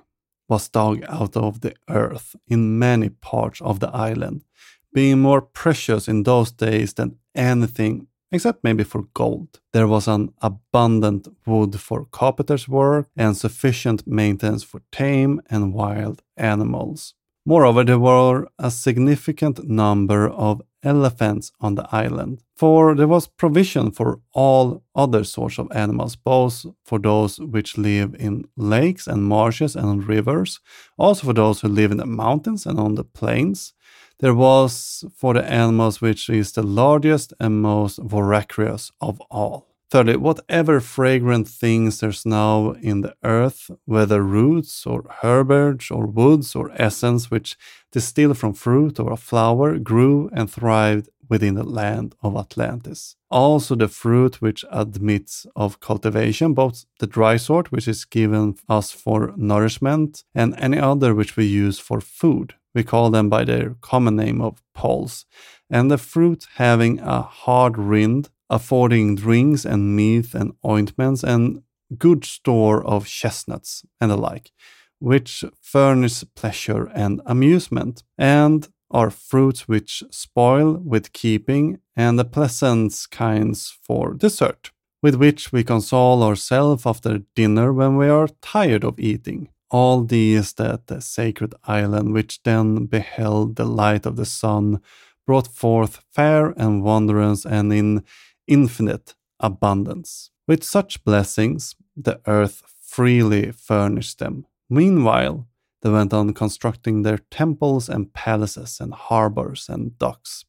was 0.49 0.69
dug 0.69 1.03
out 1.09 1.37
of 1.37 1.63
the 1.63 1.75
earth 1.89 2.37
in 2.47 2.79
many 2.79 3.09
parts 3.09 3.61
of 3.61 3.81
the 3.81 3.89
island, 3.89 4.45
being 4.93 5.21
more 5.21 5.41
precious 5.41 6.09
in 6.09 6.23
those 6.23 6.51
days 6.51 6.95
than 6.95 7.17
anything 7.35 8.07
except 8.33 8.65
maybe 8.65 8.83
for 8.83 9.03
gold. 9.15 9.61
There 9.73 9.87
was 9.87 10.09
an 10.09 10.33
abundant 10.41 11.29
wood 11.47 11.79
for 11.79 12.07
carpenter's 12.07 12.67
work 12.67 13.09
and 13.17 13.37
sufficient 13.37 14.07
maintenance 14.07 14.63
for 14.63 14.81
tame 14.91 15.43
and 15.51 15.75
wild 15.75 16.23
animals. 16.37 17.15
Moreover, 17.45 17.85
there 17.85 17.99
were 17.99 18.47
a 18.59 18.71
significant 18.71 19.69
number 19.69 20.29
of 20.29 20.63
elephants 20.83 21.53
on 21.61 21.75
the 21.75 21.87
island, 21.93 22.43
for 22.57 22.95
there 22.95 23.09
was 23.09 23.27
provision 23.27 23.91
for 23.91 24.21
all 24.33 24.83
other 24.95 25.25
sorts 25.25 25.59
of 25.59 25.71
animals, 25.73 26.17
both 26.17 26.67
for 26.85 26.99
those 26.99 27.39
which 27.39 27.79
live 27.79 28.15
in 28.19 28.45
lakes 28.57 29.07
and 29.07 29.25
marshes 29.25 29.77
and 29.77 29.87
on 29.87 30.01
rivers, 30.01 30.61
also 30.99 31.27
for 31.27 31.35
those 31.35 31.61
who 31.61 31.69
live 31.69 31.91
in 31.91 31.99
the 31.99 32.07
mountains 32.07 32.67
and 32.67 32.79
on 32.79 32.95
the 32.95 33.05
plains, 33.05 33.73
there 34.21 34.35
was 34.35 35.05
for 35.17 35.35
the 35.35 35.45
animals 35.45 36.01
which 36.01 36.29
is 36.29 36.53
the 36.53 36.63
largest 36.63 37.33
and 37.41 37.61
most 37.61 37.99
voracious 37.99 38.93
of 39.01 39.21
all. 39.31 39.72
Thirdly, 39.93 40.17
whatever 40.17 40.81
fragrant 40.81 41.47
things 41.47 42.01
there's 42.01 42.25
now 42.25 42.71
in 42.81 43.03
the 43.03 43.15
earth, 43.23 43.71
whether 43.85 44.23
roots 44.23 44.87
or 44.87 45.05
herbage 45.21 45.91
or 45.91 46.07
woods 46.07 46.57
or 46.57 46.73
essence 46.77 47.31
which 47.31 47.59
distill 47.91 48.33
from 48.33 48.55
fruit 48.55 48.99
or 48.99 49.13
a 49.13 49.19
flower, 49.19 49.79
grew 49.79 50.31
and 50.33 50.51
thrived 50.51 51.11
within 51.29 51.57
the 51.57 51.63
land 51.63 52.15
of 52.23 52.39
Atlantis. 52.39 53.17
Also, 53.31 53.75
the 53.75 53.87
fruit 53.87 54.41
which 54.41 54.65
admits 54.71 55.47
of 55.55 55.81
cultivation, 55.81 56.55
both 56.55 56.87
the 56.99 57.07
dry 57.07 57.37
sort, 57.37 57.71
which 57.71 57.87
is 57.87 58.07
given 58.07 58.57
us 58.71 58.93
for 58.93 59.35
nourishment, 59.37 60.25
and 60.35 60.55
any 60.57 60.79
other 60.79 61.15
which 61.15 61.37
we 61.37 61.45
use 61.45 61.79
for 61.79 62.01
food, 62.01 62.55
We 62.75 62.83
call 62.83 63.11
them 63.11 63.29
by 63.29 63.45
their 63.45 63.77
common 63.83 64.17
name 64.17 64.41
of 64.41 64.63
poles, 64.73 65.27
and 65.69 65.91
the 65.91 65.99
fruit 65.99 66.47
having 66.55 67.01
a 67.01 67.21
hard 67.21 67.77
rind, 67.77 68.31
affording 68.53 69.17
drinks 69.17 69.65
and 69.65 69.97
meat 69.97 70.35
and 70.35 70.53
ointments 70.65 71.25
and 71.25 71.63
good 71.99 72.25
store 72.25 72.85
of 72.85 73.07
chestnuts 73.07 73.83
and 74.01 74.11
the 74.11 74.17
like, 74.17 74.53
which 74.99 75.45
furnish 75.61 76.23
pleasure 76.37 76.91
and 76.95 77.21
amusement, 77.27 78.03
and 78.19 78.69
are 78.91 79.11
fruits 79.11 79.67
which 79.67 80.03
spoil 80.11 80.75
with 80.75 81.13
keeping, 81.15 81.79
and 81.97 82.19
the 82.19 82.25
pleasant 82.25 82.95
kinds 83.11 83.77
for 83.83 84.13
dessert, 84.13 84.71
with 85.03 85.15
which 85.15 85.51
we 85.51 85.65
console 85.65 86.23
ourselves 86.23 86.85
after 86.87 87.23
dinner 87.35 87.73
when 87.73 87.97
we 87.97 88.09
are 88.09 88.29
tired 88.43 88.85
of 88.85 89.01
eating. 89.01 89.49
All 89.71 90.05
these 90.05 90.53
that 90.55 90.87
the 90.89 91.01
sacred 91.01 91.55
island, 91.65 92.13
which 92.13 92.43
then 92.43 92.85
beheld 92.85 93.57
the 93.57 93.65
light 93.65 94.05
of 94.05 94.17
the 94.17 94.27
sun, 94.27 94.83
brought 95.27 95.49
forth 95.49 96.05
fair 96.13 96.51
and 96.59 96.83
wondrous 96.83 97.47
and 97.47 97.73
in 97.73 98.05
infinite 98.47 99.15
abundance. 99.41 100.31
With 100.47 100.65
such 100.65 101.05
blessings, 101.05 101.75
the 101.97 102.21
earth 102.27 102.63
freely 102.83 103.53
furnished 103.53 104.19
them. 104.19 104.47
Meanwhile, 104.69 105.47
they 105.83 105.91
went 105.91 106.13
on 106.15 106.33
constructing 106.33 107.03
their 107.03 107.19
temples 107.31 107.89
and 107.89 108.13
palaces 108.13 108.81
and 108.81 108.95
harbors 108.95 109.69
and 109.69 109.99
docks. 109.99 110.45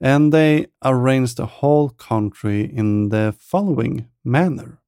And 0.00 0.32
they 0.32 0.66
arranged 0.84 1.36
the 1.36 1.46
whole 1.46 1.90
country 1.90 2.62
in 2.62 3.08
the 3.08 3.34
following 3.38 4.08
manner. 4.24 4.78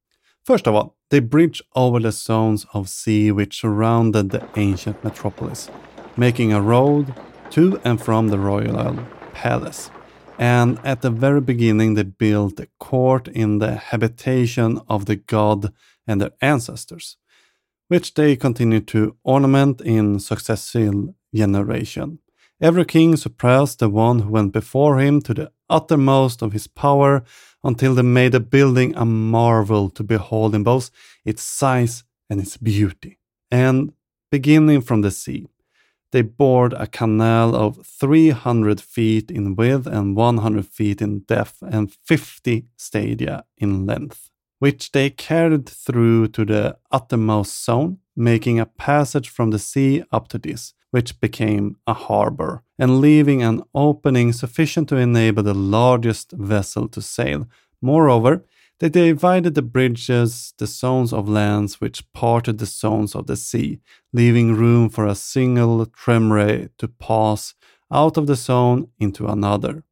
First 0.45 0.67
of 0.67 0.75
all, 0.75 0.97
they 1.11 1.21
bridged 1.21 1.63
over 1.75 2.01
the 2.01 2.13
zones 2.13 2.67
of 2.73 2.89
sea 2.89 3.31
which 3.31 3.61
surrounded 3.61 4.31
the 4.31 4.49
ancient 4.57 5.05
metropolis, 5.05 5.71
making 6.17 6.53
a 6.53 6.61
road 6.61 7.15
to 7.51 7.81
and 7.85 8.03
from 8.03 8.29
the 8.29 8.39
royal 8.39 8.99
palace. 9.35 9.91
And 10.43 10.79
at 10.85 11.03
the 11.03 11.11
very 11.11 11.41
beginning, 11.41 11.95
they 11.95 12.03
built 12.03 12.59
a 12.59 12.69
court 12.81 13.29
in 13.29 13.59
the 13.59 13.77
habitation 13.77 14.81
of 14.89 15.07
the 15.07 15.17
god 15.17 15.73
and 16.07 16.21
their 16.21 16.33
ancestors 16.41 17.17
which 17.93 18.15
they 18.15 18.35
continued 18.35 18.89
to 18.89 19.15
ornament 19.23 19.83
in 19.83 20.19
successive 20.19 20.95
generation. 21.35 22.19
Every 22.59 22.87
king 22.87 23.17
surpassed 23.17 23.81
the 23.81 23.91
one 23.91 24.21
who 24.21 24.31
went 24.31 24.55
before 24.55 24.99
him 24.99 25.21
to 25.23 25.35
the 25.35 25.53
uttermost 25.69 26.41
of 26.41 26.55
his 26.55 26.67
power 26.67 27.23
until 27.63 27.95
they 27.95 28.01
made 28.01 28.33
the 28.33 28.41
building 28.41 28.95
a 28.97 29.05
marvel 29.05 29.91
to 29.91 30.03
behold 30.03 30.55
in 30.55 30.63
both 30.63 30.91
its 31.27 31.43
size 31.43 32.03
and 32.31 32.41
its 32.41 32.57
beauty. 32.57 33.19
And 33.51 33.93
beginning 34.31 34.81
from 34.81 35.03
the 35.03 35.11
sea, 35.11 35.49
they 36.13 36.23
bored 36.23 36.73
a 36.75 36.87
canal 36.87 37.55
of 37.55 37.85
300 37.87 38.81
feet 38.81 39.31
in 39.31 39.57
width 39.57 39.87
and 39.87 40.15
100 40.15 40.67
feet 40.67 41.03
in 41.03 41.21
depth 41.21 41.63
and 41.63 41.93
50 41.93 42.67
stadia 42.77 43.45
in 43.59 43.87
length 43.87 44.33
which 44.63 44.93
they 44.93 45.11
carried 45.11 45.69
through 45.69 46.29
to 46.29 46.45
the 46.45 46.77
uttermost 46.93 47.65
zone, 47.65 47.99
making 48.15 48.61
a 48.61 48.67
passage 48.67 49.29
from 49.29 49.51
the 49.51 49.59
sea 49.59 50.05
up 50.13 50.29
to 50.29 50.39
this, 50.39 50.73
which 50.93 51.21
became 51.21 51.75
a 51.89 51.93
harbor, 51.93 52.63
and 52.79 53.01
leaving 53.01 53.43
an 53.43 53.61
opening 53.75 54.33
sufficient 54.33 54.89
to 54.89 54.95
enable 54.95 55.43
the 55.43 55.53
largest 55.53 56.31
vessel 56.31 56.87
to 56.87 57.03
sail. 57.03 57.49
Moreover, 57.81 58.45
they 58.79 58.89
divided 58.89 59.55
the 59.55 59.63
bridges, 59.63 60.55
the 60.59 60.67
zones 60.67 61.13
of 61.13 61.29
lands 61.29 61.81
which 61.81 62.11
parted 62.13 62.59
the 62.59 62.67
zones 62.67 63.15
of 63.15 63.27
the 63.27 63.37
sea, 63.37 63.81
leaving 64.13 64.55
room 64.55 64.89
for 64.89 65.07
a 65.07 65.15
single 65.15 65.87
tramway 65.87 66.69
to 66.79 66.89
pass 66.89 67.55
out 67.93 68.17
of 68.17 68.27
the 68.27 68.35
zone 68.37 68.89
into 68.99 69.27
another 69.27 69.85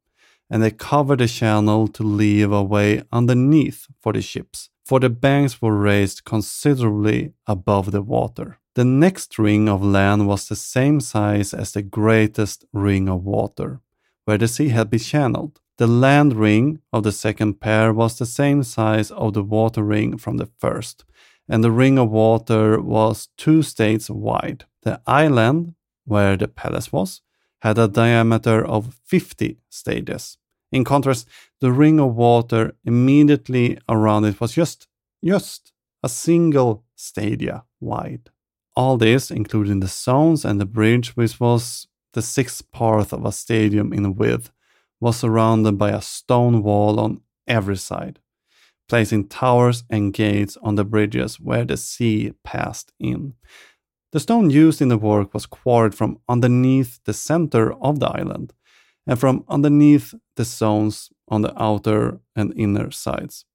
and 0.51 0.61
they 0.61 0.69
covered 0.69 1.19
the 1.19 1.27
channel 1.27 1.87
to 1.87 2.03
leave 2.03 2.51
a 2.51 2.61
way 2.61 3.01
underneath 3.11 3.87
for 4.01 4.11
the 4.11 4.21
ships, 4.21 4.69
for 4.85 4.99
the 4.99 5.09
banks 5.09 5.61
were 5.61 5.77
raised 5.77 6.25
considerably 6.25 7.33
above 7.47 7.91
the 7.91 8.01
water. 8.01 8.59
The 8.75 8.83
next 8.83 9.39
ring 9.39 9.69
of 9.69 9.81
land 9.81 10.27
was 10.27 10.47
the 10.47 10.57
same 10.57 10.99
size 10.99 11.53
as 11.53 11.71
the 11.71 11.81
greatest 11.81 12.65
ring 12.73 13.07
of 13.07 13.23
water, 13.23 13.79
where 14.25 14.37
the 14.37 14.47
sea 14.49 14.69
had 14.69 14.89
been 14.89 14.99
channeled. 14.99 15.61
The 15.81 15.87
land 15.87 16.35
ring 16.35 16.79
of 16.93 17.01
the 17.01 17.11
second 17.11 17.59
pair 17.59 17.91
was 17.91 18.15
the 18.15 18.27
same 18.27 18.61
size 18.61 19.09
of 19.09 19.33
the 19.33 19.41
water 19.41 19.81
ring 19.81 20.15
from 20.15 20.37
the 20.37 20.45
first, 20.59 21.05
and 21.49 21.63
the 21.63 21.71
ring 21.71 21.97
of 21.97 22.11
water 22.11 22.79
was 22.79 23.29
two 23.35 23.63
states 23.63 24.07
wide. 24.07 24.65
The 24.83 25.01
island, 25.07 25.73
where 26.05 26.37
the 26.37 26.47
palace 26.47 26.93
was, 26.93 27.21
had 27.63 27.79
a 27.79 27.87
diameter 27.87 28.63
of 28.63 28.99
50 29.05 29.57
stages. 29.69 30.37
In 30.71 30.83
contrast, 30.83 31.27
the 31.61 31.71
ring 31.71 31.99
of 31.99 32.13
water 32.13 32.73
immediately 32.85 33.79
around 33.89 34.25
it 34.25 34.39
was 34.39 34.53
just, 34.53 34.87
just 35.25 35.73
a 36.03 36.09
single 36.09 36.83
stadia 36.93 37.63
wide. 37.79 38.29
All 38.75 38.97
this, 38.97 39.31
including 39.31 39.79
the 39.79 39.87
zones 39.87 40.45
and 40.45 40.61
the 40.61 40.65
bridge, 40.67 41.15
which 41.15 41.39
was 41.39 41.87
the 42.13 42.21
sixth 42.21 42.71
part 42.71 43.11
of 43.11 43.25
a 43.25 43.31
stadium 43.31 43.91
in 43.91 44.13
width, 44.13 44.51
was 45.01 45.17
surrounded 45.17 45.77
by 45.77 45.89
a 45.89 46.01
stone 46.01 46.63
wall 46.63 46.99
on 46.99 47.19
every 47.47 47.75
side, 47.75 48.19
placing 48.87 49.27
towers 49.27 49.83
and 49.89 50.13
gates 50.13 50.57
on 50.61 50.75
the 50.75 50.85
bridges 50.85 51.39
where 51.39 51.65
the 51.65 51.75
sea 51.75 52.33
passed 52.45 52.93
in. 52.99 53.33
The 54.13 54.19
stone 54.19 54.49
used 54.49 54.81
in 54.81 54.89
the 54.89 54.97
work 54.97 55.33
was 55.33 55.45
quarried 55.45 55.95
from 55.95 56.19
underneath 56.29 56.99
the 57.05 57.13
center 57.13 57.73
of 57.73 57.99
the 57.99 58.07
island, 58.07 58.53
and 59.07 59.19
from 59.19 59.43
underneath 59.49 60.13
the 60.35 60.45
zones 60.45 61.09
on 61.27 61.41
the 61.41 61.61
outer 61.61 62.19
and 62.35 62.53
inner 62.55 62.91
sides. 62.91 63.45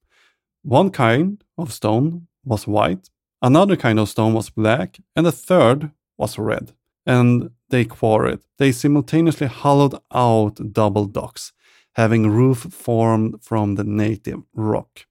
One 0.63 0.91
kind 0.91 1.43
of 1.57 1.73
stone 1.73 2.27
was 2.45 2.67
white, 2.67 3.09
another 3.41 3.77
kind 3.77 4.01
of 4.01 4.09
stone 4.09 4.35
was 4.35 4.51
black, 4.51 4.99
and 5.15 5.25
the 5.25 5.33
third 5.33 5.93
was 6.19 6.39
red. 6.39 6.73
And 7.07 7.51
they 7.71 7.85
quarried. 7.85 8.41
They 8.59 8.73
simultaneously 8.73 9.47
hollowed 9.47 9.95
out 10.13 10.73
double 10.73 11.07
docks, 11.07 11.53
having 11.95 12.31
roof 12.31 12.59
formed 12.71 13.43
from 13.43 13.77
the 13.77 13.85
native 13.85 14.43
rock. 14.55 15.07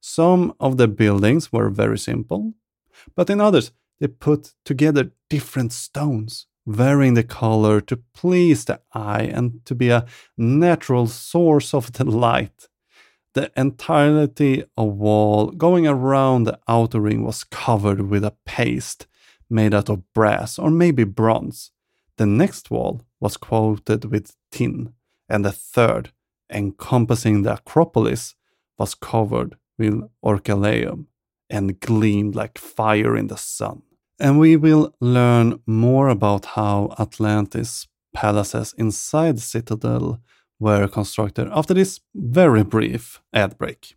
Some 0.00 0.54
of 0.60 0.76
the 0.76 0.88
buildings 0.88 1.52
were 1.52 1.70
very 1.70 1.98
simple, 1.98 2.54
but 3.16 3.30
in 3.30 3.40
others 3.40 3.72
they 4.00 4.08
put 4.08 4.54
together 4.64 5.10
different 5.28 5.72
stones 5.72 6.46
varying 6.66 7.14
the 7.14 7.22
color 7.22 7.80
to 7.80 7.96
please 8.14 8.64
the 8.64 8.80
eye 8.92 9.22
and 9.22 9.64
to 9.66 9.74
be 9.74 9.90
a 9.90 10.06
natural 10.36 11.06
source 11.06 11.74
of 11.74 11.92
the 11.92 12.04
light. 12.04 12.68
The 13.34 13.50
entirety 13.56 14.64
of 14.76 14.94
wall 14.94 15.50
going 15.50 15.86
around 15.86 16.44
the 16.44 16.58
outer 16.68 17.00
ring 17.00 17.24
was 17.24 17.44
covered 17.44 18.02
with 18.02 18.24
a 18.24 18.34
paste 18.46 19.06
made 19.50 19.74
out 19.74 19.88
of 19.88 20.12
brass 20.12 20.58
or 20.58 20.70
maybe 20.70 21.04
bronze. 21.04 21.70
The 22.16 22.26
next 22.26 22.70
wall 22.70 23.02
was 23.20 23.36
coated 23.36 24.04
with 24.06 24.36
tin, 24.50 24.94
and 25.28 25.44
the 25.44 25.52
third, 25.52 26.12
encompassing 26.50 27.42
the 27.42 27.54
Acropolis, 27.54 28.34
was 28.78 28.94
covered 28.94 29.56
with 29.78 30.02
orichalcum 30.24 31.06
and 31.50 31.80
gleamed 31.80 32.34
like 32.34 32.58
fire 32.58 33.16
in 33.16 33.28
the 33.28 33.36
sun. 33.36 33.82
And 34.18 34.38
we 34.38 34.56
will 34.56 34.94
learn 35.00 35.60
more 35.66 36.08
about 36.08 36.44
how 36.44 36.94
Atlantis 36.98 37.88
palaces 38.14 38.74
inside 38.78 39.36
the 39.36 39.42
citadel 39.42 40.20
were 40.60 40.86
constructed 40.86 41.48
after 41.52 41.74
this 41.74 42.00
very 42.14 42.62
brief 42.62 43.20
ad 43.32 43.58
break. 43.58 43.96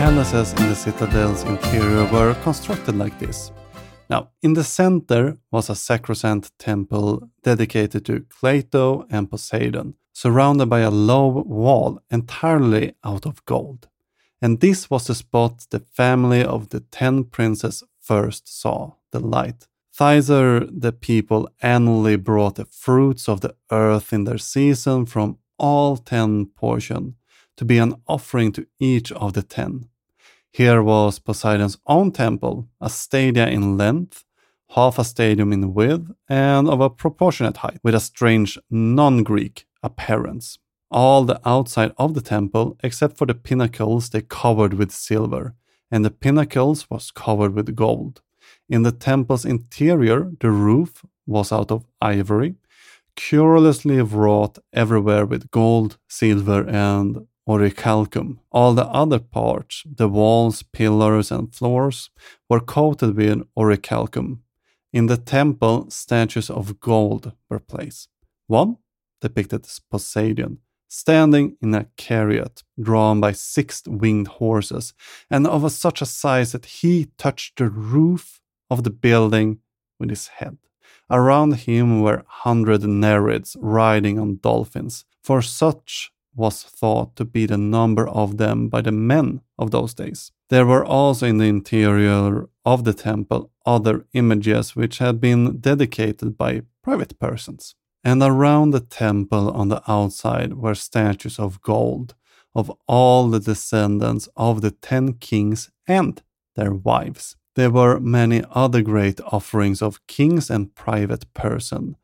Palaces 0.00 0.54
in 0.54 0.70
the 0.70 0.74
citadel's 0.74 1.42
interior 1.42 2.06
were 2.06 2.34
constructed 2.42 2.96
like 2.96 3.18
this. 3.18 3.52
Now, 4.08 4.30
in 4.40 4.54
the 4.54 4.64
center 4.64 5.36
was 5.52 5.68
a 5.68 5.74
sacrosanct 5.74 6.58
temple 6.58 7.28
dedicated 7.42 8.06
to 8.06 8.20
Cleito 8.20 9.04
and 9.10 9.30
Poseidon, 9.30 9.96
surrounded 10.14 10.70
by 10.70 10.80
a 10.80 10.90
low 10.90 11.28
wall 11.46 12.00
entirely 12.10 12.94
out 13.04 13.26
of 13.26 13.44
gold. 13.44 13.88
And 14.40 14.60
this 14.60 14.88
was 14.88 15.06
the 15.06 15.14
spot 15.14 15.66
the 15.68 15.80
family 15.80 16.42
of 16.42 16.70
the 16.70 16.80
ten 16.80 17.24
princes 17.24 17.82
first 18.00 18.48
saw 18.48 18.92
the 19.10 19.20
light. 19.20 19.66
Thither 19.92 20.60
the 20.60 20.92
people 20.92 21.50
annually 21.60 22.16
brought 22.16 22.54
the 22.54 22.64
fruits 22.64 23.28
of 23.28 23.42
the 23.42 23.54
earth 23.70 24.14
in 24.14 24.24
their 24.24 24.38
season 24.38 25.04
from 25.04 25.36
all 25.58 25.98
ten 25.98 26.46
portion 26.46 27.16
to 27.60 27.66
be 27.66 27.76
an 27.76 27.94
offering 28.08 28.50
to 28.50 28.66
each 28.78 29.12
of 29.12 29.34
the 29.34 29.42
ten. 29.42 29.86
Here 30.50 30.82
was 30.82 31.18
Poseidon's 31.18 31.76
own 31.86 32.10
temple, 32.10 32.70
a 32.80 32.88
stadia 32.88 33.48
in 33.48 33.76
length, 33.76 34.24
half 34.70 34.98
a 34.98 35.04
stadium 35.04 35.52
in 35.52 35.74
width, 35.74 36.10
and 36.26 36.70
of 36.70 36.80
a 36.80 36.88
proportionate 36.88 37.58
height, 37.58 37.78
with 37.82 37.94
a 37.94 38.00
strange 38.00 38.58
non 38.70 39.22
Greek 39.22 39.66
appearance. 39.82 40.58
All 40.90 41.24
the 41.24 41.38
outside 41.46 41.92
of 41.98 42.14
the 42.14 42.22
temple, 42.22 42.78
except 42.82 43.18
for 43.18 43.26
the 43.26 43.34
pinnacles, 43.34 44.08
they 44.08 44.22
covered 44.22 44.72
with 44.72 44.90
silver, 44.90 45.54
and 45.90 46.02
the 46.02 46.10
pinnacles 46.10 46.88
was 46.88 47.10
covered 47.10 47.54
with 47.54 47.76
gold. 47.76 48.22
In 48.70 48.84
the 48.84 48.92
temple's 48.92 49.44
interior, 49.44 50.30
the 50.40 50.50
roof 50.50 51.04
was 51.26 51.52
out 51.52 51.70
of 51.70 51.84
ivory, 52.00 52.54
curiously 53.16 54.00
wrought 54.00 54.56
everywhere 54.72 55.26
with 55.26 55.50
gold, 55.50 55.98
silver, 56.08 56.66
and 56.66 57.26
orichalcum. 57.48 58.38
All 58.50 58.74
the 58.74 58.86
other 58.86 59.18
parts, 59.18 59.84
the 59.86 60.08
walls, 60.08 60.62
pillars, 60.62 61.30
and 61.30 61.54
floors, 61.54 62.10
were 62.48 62.60
coated 62.60 63.16
with 63.16 63.42
orichalcum. 63.56 64.40
In 64.92 65.06
the 65.06 65.16
temple, 65.16 65.90
statues 65.90 66.50
of 66.50 66.80
gold 66.80 67.32
were 67.48 67.60
placed. 67.60 68.08
One 68.46 68.76
depicted 69.20 69.66
Poseidon, 69.90 70.58
standing 70.88 71.56
in 71.62 71.74
a 71.74 71.86
chariot 71.96 72.62
drawn 72.80 73.20
by 73.20 73.32
six 73.32 73.82
winged 73.86 74.28
horses, 74.28 74.92
and 75.30 75.46
of 75.46 75.70
such 75.70 76.02
a 76.02 76.06
size 76.06 76.52
that 76.52 76.66
he 76.66 77.10
touched 77.18 77.58
the 77.58 77.68
roof 77.68 78.40
of 78.68 78.82
the 78.82 78.90
building 78.90 79.58
with 79.98 80.10
his 80.10 80.28
head. 80.28 80.58
Around 81.10 81.56
him 81.66 82.02
were 82.02 82.24
hundred 82.26 82.82
Nereids 82.82 83.56
riding 83.60 84.18
on 84.18 84.38
dolphins, 84.42 85.04
for 85.22 85.42
such 85.42 86.12
was 86.34 86.62
thought 86.62 87.16
to 87.16 87.24
be 87.24 87.46
the 87.46 87.58
number 87.58 88.08
of 88.08 88.36
them 88.36 88.68
by 88.68 88.80
the 88.80 88.92
men 88.92 89.40
of 89.58 89.70
those 89.70 89.94
days. 89.94 90.32
There 90.48 90.66
were 90.66 90.84
also 90.84 91.26
in 91.26 91.38
the 91.38 91.44
interior 91.44 92.48
of 92.64 92.84
the 92.84 92.94
temple 92.94 93.50
other 93.66 94.06
images 94.12 94.74
which 94.74 94.98
had 94.98 95.20
been 95.20 95.58
dedicated 95.58 96.36
by 96.36 96.62
private 96.82 97.18
persons. 97.18 97.74
And 98.02 98.22
around 98.22 98.70
the 98.70 98.80
temple 98.80 99.50
on 99.50 99.68
the 99.68 99.82
outside 99.86 100.54
were 100.54 100.74
statues 100.74 101.38
of 101.38 101.60
gold 101.60 102.14
of 102.54 102.72
all 102.88 103.28
the 103.28 103.40
descendants 103.40 104.28
of 104.36 104.60
the 104.60 104.70
ten 104.70 105.12
kings 105.14 105.70
and 105.86 106.20
their 106.56 106.72
wives. 106.72 107.36
There 107.54 107.70
were 107.70 108.00
many 108.00 108.42
other 108.50 108.82
great 108.82 109.20
offerings 109.20 109.82
of 109.82 110.04
kings 110.06 110.50
and 110.50 110.74
private 110.74 111.32
person, 111.34 111.96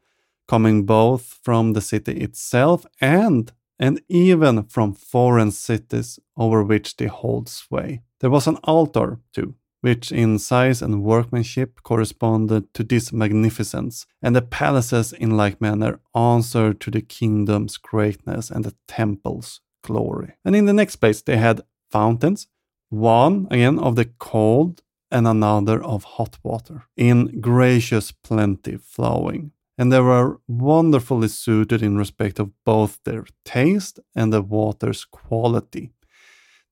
coming 0.46 0.84
both 0.84 1.40
from 1.42 1.72
the 1.72 1.80
city 1.80 2.12
itself 2.12 2.84
and 3.00 3.52
and 3.78 4.00
even 4.08 4.64
from 4.64 4.92
foreign 4.92 5.50
cities 5.50 6.18
over 6.36 6.62
which 6.62 6.96
they 6.96 7.06
hold 7.06 7.48
sway. 7.48 8.02
There 8.20 8.30
was 8.30 8.46
an 8.46 8.56
altar, 8.64 9.20
too, 9.32 9.54
which 9.82 10.10
in 10.10 10.38
size 10.38 10.82
and 10.82 11.02
workmanship 11.02 11.82
corresponded 11.82 12.72
to 12.74 12.82
this 12.82 13.12
magnificence, 13.12 14.06
and 14.22 14.34
the 14.34 14.42
palaces 14.42 15.12
in 15.12 15.36
like 15.36 15.60
manner 15.60 16.00
answered 16.14 16.80
to 16.80 16.90
the 16.90 17.02
kingdom's 17.02 17.76
greatness 17.76 18.50
and 18.50 18.64
the 18.64 18.74
temple's 18.88 19.60
glory. 19.82 20.34
And 20.44 20.56
in 20.56 20.64
the 20.64 20.72
next 20.72 20.96
place, 20.96 21.22
they 21.22 21.36
had 21.36 21.62
fountains, 21.90 22.48
one 22.88 23.46
again 23.50 23.78
of 23.78 23.96
the 23.96 24.06
cold 24.18 24.82
and 25.10 25.28
another 25.28 25.82
of 25.82 26.04
hot 26.04 26.38
water, 26.42 26.84
in 26.96 27.40
gracious 27.40 28.10
plenty 28.10 28.76
flowing 28.76 29.52
and 29.78 29.92
they 29.92 30.00
were 30.00 30.40
wonderfully 30.48 31.28
suited 31.28 31.82
in 31.82 31.96
respect 31.96 32.38
of 32.38 32.50
both 32.64 32.98
their 33.04 33.24
taste 33.44 34.00
and 34.14 34.32
the 34.32 34.42
water's 34.42 35.04
quality. 35.04 35.92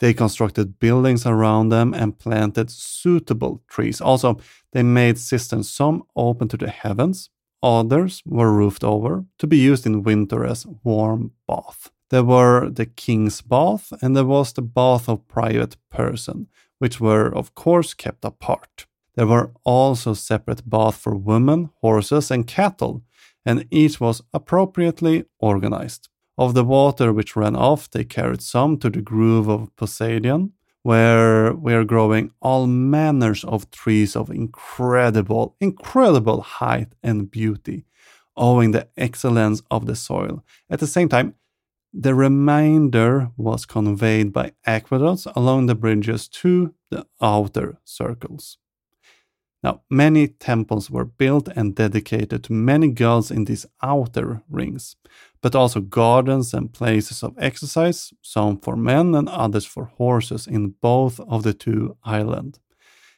They 0.00 0.14
constructed 0.14 0.78
buildings 0.78 1.24
around 1.24 1.68
them 1.68 1.94
and 1.94 2.18
planted 2.18 2.70
suitable 2.70 3.62
trees. 3.68 4.00
Also, 4.00 4.38
they 4.72 4.82
made 4.82 5.18
cisterns, 5.18 5.70
some 5.70 6.02
open 6.16 6.48
to 6.48 6.56
the 6.56 6.68
heavens, 6.68 7.30
others 7.62 8.22
were 8.26 8.52
roofed 8.52 8.84
over 8.84 9.24
to 9.38 9.46
be 9.46 9.56
used 9.56 9.86
in 9.86 10.02
winter 10.02 10.44
as 10.44 10.66
warm 10.82 11.32
bath. 11.48 11.90
There 12.10 12.24
were 12.24 12.68
the 12.68 12.86
king's 12.86 13.40
bath 13.40 13.92
and 14.02 14.14
there 14.14 14.26
was 14.26 14.52
the 14.52 14.62
bath 14.62 15.08
of 15.08 15.26
private 15.26 15.76
person, 15.90 16.48
which 16.78 17.00
were 17.00 17.34
of 17.34 17.54
course 17.54 17.94
kept 17.94 18.24
apart. 18.24 18.86
There 19.16 19.26
were 19.26 19.52
also 19.64 20.14
separate 20.14 20.68
baths 20.68 20.98
for 20.98 21.14
women, 21.14 21.70
horses, 21.80 22.30
and 22.30 22.46
cattle, 22.46 23.02
and 23.46 23.66
each 23.70 24.00
was 24.00 24.22
appropriately 24.32 25.24
organized. 25.38 26.08
Of 26.36 26.54
the 26.54 26.64
water 26.64 27.12
which 27.12 27.36
ran 27.36 27.54
off, 27.54 27.88
they 27.88 28.04
carried 28.04 28.42
some 28.42 28.76
to 28.78 28.90
the 28.90 29.00
grove 29.00 29.48
of 29.48 29.74
Poseidon, 29.76 30.52
where 30.82 31.54
were 31.54 31.84
growing 31.84 32.32
all 32.42 32.66
manners 32.66 33.44
of 33.44 33.70
trees 33.70 34.16
of 34.16 34.30
incredible, 34.30 35.56
incredible 35.60 36.40
height 36.42 36.94
and 37.02 37.30
beauty, 37.30 37.84
owing 38.36 38.72
the 38.72 38.88
excellence 38.96 39.62
of 39.70 39.86
the 39.86 39.94
soil. 39.94 40.44
At 40.68 40.80
the 40.80 40.88
same 40.88 41.08
time, 41.08 41.34
the 41.92 42.14
remainder 42.14 43.30
was 43.36 43.64
conveyed 43.64 44.32
by 44.32 44.52
aqueducts 44.66 45.26
along 45.36 45.66
the 45.66 45.76
bridges 45.76 46.26
to 46.28 46.74
the 46.90 47.06
outer 47.22 47.78
circles. 47.84 48.58
Now, 49.64 49.80
many 49.88 50.28
temples 50.28 50.90
were 50.90 51.06
built 51.06 51.48
and 51.56 51.74
dedicated 51.74 52.44
to 52.44 52.52
many 52.52 52.88
gods 52.88 53.30
in 53.30 53.46
these 53.46 53.64
outer 53.82 54.42
rings, 54.50 54.96
but 55.40 55.54
also 55.54 55.80
gardens 55.80 56.52
and 56.52 56.70
places 56.70 57.22
of 57.22 57.32
exercise, 57.38 58.12
some 58.20 58.58
for 58.58 58.76
men 58.76 59.14
and 59.14 59.26
others 59.26 59.64
for 59.64 59.86
horses, 59.86 60.46
in 60.46 60.74
both 60.82 61.18
of 61.18 61.44
the 61.44 61.54
two 61.54 61.96
islands. 62.04 62.60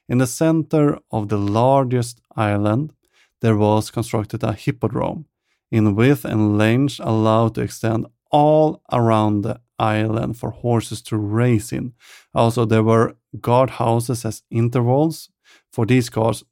In 0.09 0.18
the 0.18 0.26
center 0.28 1.01
of 1.11 1.30
the 1.30 1.36
largest 1.36 2.20
island, 2.36 2.92
there 3.40 3.57
was 3.57 3.90
constructed 3.90 4.44
a 4.44 4.53
hippodrome, 4.53 5.26
in 5.72 5.97
width 5.97 6.24
and 6.24 6.57
length 6.57 7.01
allowed 7.01 7.57
to 7.57 7.62
extend 7.62 8.07
all 8.30 8.82
around 8.92 9.42
the 9.42 9.61
island 9.80 10.38
for 10.38 10.51
horses 10.51 11.03
to 11.03 11.16
race 11.16 11.72
in. 11.72 11.94
Also, 12.32 12.64
there 12.64 12.84
were 12.84 13.16
guardhouses 13.40 14.24
as 14.24 14.44
intervals 14.49 15.28
for 15.73 15.87
these 15.87 16.09
gods, 16.09 16.45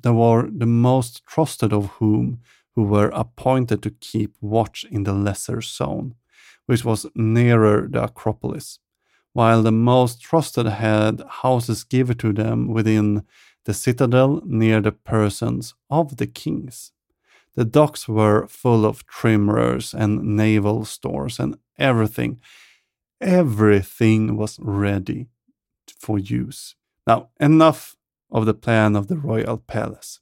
there 0.00 0.12
were 0.12 0.48
the 0.50 0.66
most 0.66 1.24
trusted 1.26 1.72
of 1.72 1.86
whom 1.98 2.40
who 2.74 2.84
were 2.84 3.08
appointed 3.08 3.82
to 3.82 3.90
keep 3.90 4.36
watch 4.40 4.86
in 4.90 5.02
the 5.02 5.12
lesser 5.12 5.60
zone, 5.60 6.14
which 6.66 6.84
was 6.84 7.06
nearer 7.14 7.88
the 7.90 8.04
Acropolis, 8.04 8.78
while 9.32 9.62
the 9.62 9.72
most 9.72 10.20
trusted 10.20 10.66
had 10.66 11.22
houses 11.42 11.82
given 11.82 12.16
to 12.18 12.32
them 12.32 12.68
within 12.68 13.24
the 13.64 13.74
citadel 13.74 14.40
near 14.44 14.80
the 14.80 14.92
persons 14.92 15.74
of 15.90 16.16
the 16.18 16.26
kings. 16.26 16.92
The 17.54 17.64
docks 17.64 18.06
were 18.06 18.46
full 18.46 18.86
of 18.86 19.04
triremes 19.06 19.92
and 19.92 20.36
naval 20.36 20.84
stores, 20.84 21.40
and 21.40 21.58
everything, 21.76 22.40
everything 23.20 24.36
was 24.36 24.58
ready 24.60 25.26
for 25.98 26.18
use. 26.18 26.76
Now, 27.06 27.30
enough 27.40 27.96
of 28.30 28.46
the 28.46 28.54
plan 28.54 28.96
of 28.96 29.08
the 29.08 29.16
royal 29.16 29.58
palace. 29.58 30.20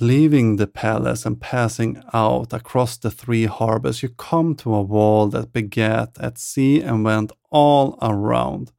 Leaving 0.00 0.56
the 0.56 0.66
palace 0.68 1.26
and 1.26 1.40
passing 1.40 2.00
out 2.12 2.52
across 2.52 2.96
the 2.96 3.10
three 3.10 3.46
harbors, 3.46 4.02
you 4.02 4.08
come 4.08 4.54
to 4.54 4.74
a 4.74 4.82
wall 4.82 5.26
that 5.26 5.52
began 5.52 6.06
at 6.20 6.38
sea 6.38 6.80
and 6.80 7.04
went 7.04 7.32
all 7.50 7.98
around. 8.00 8.70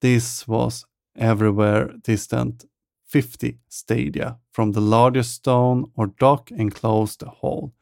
This 0.00 0.48
was 0.48 0.86
everywhere 1.16 1.92
distant 2.02 2.64
50 3.06 3.58
stadia 3.68 4.38
from 4.50 4.72
the 4.72 4.80
largest 4.80 5.34
stone 5.34 5.90
or 5.94 6.06
dock 6.06 6.50
enclosed 6.50 7.20
the 7.20 7.28
hall, 7.28 7.74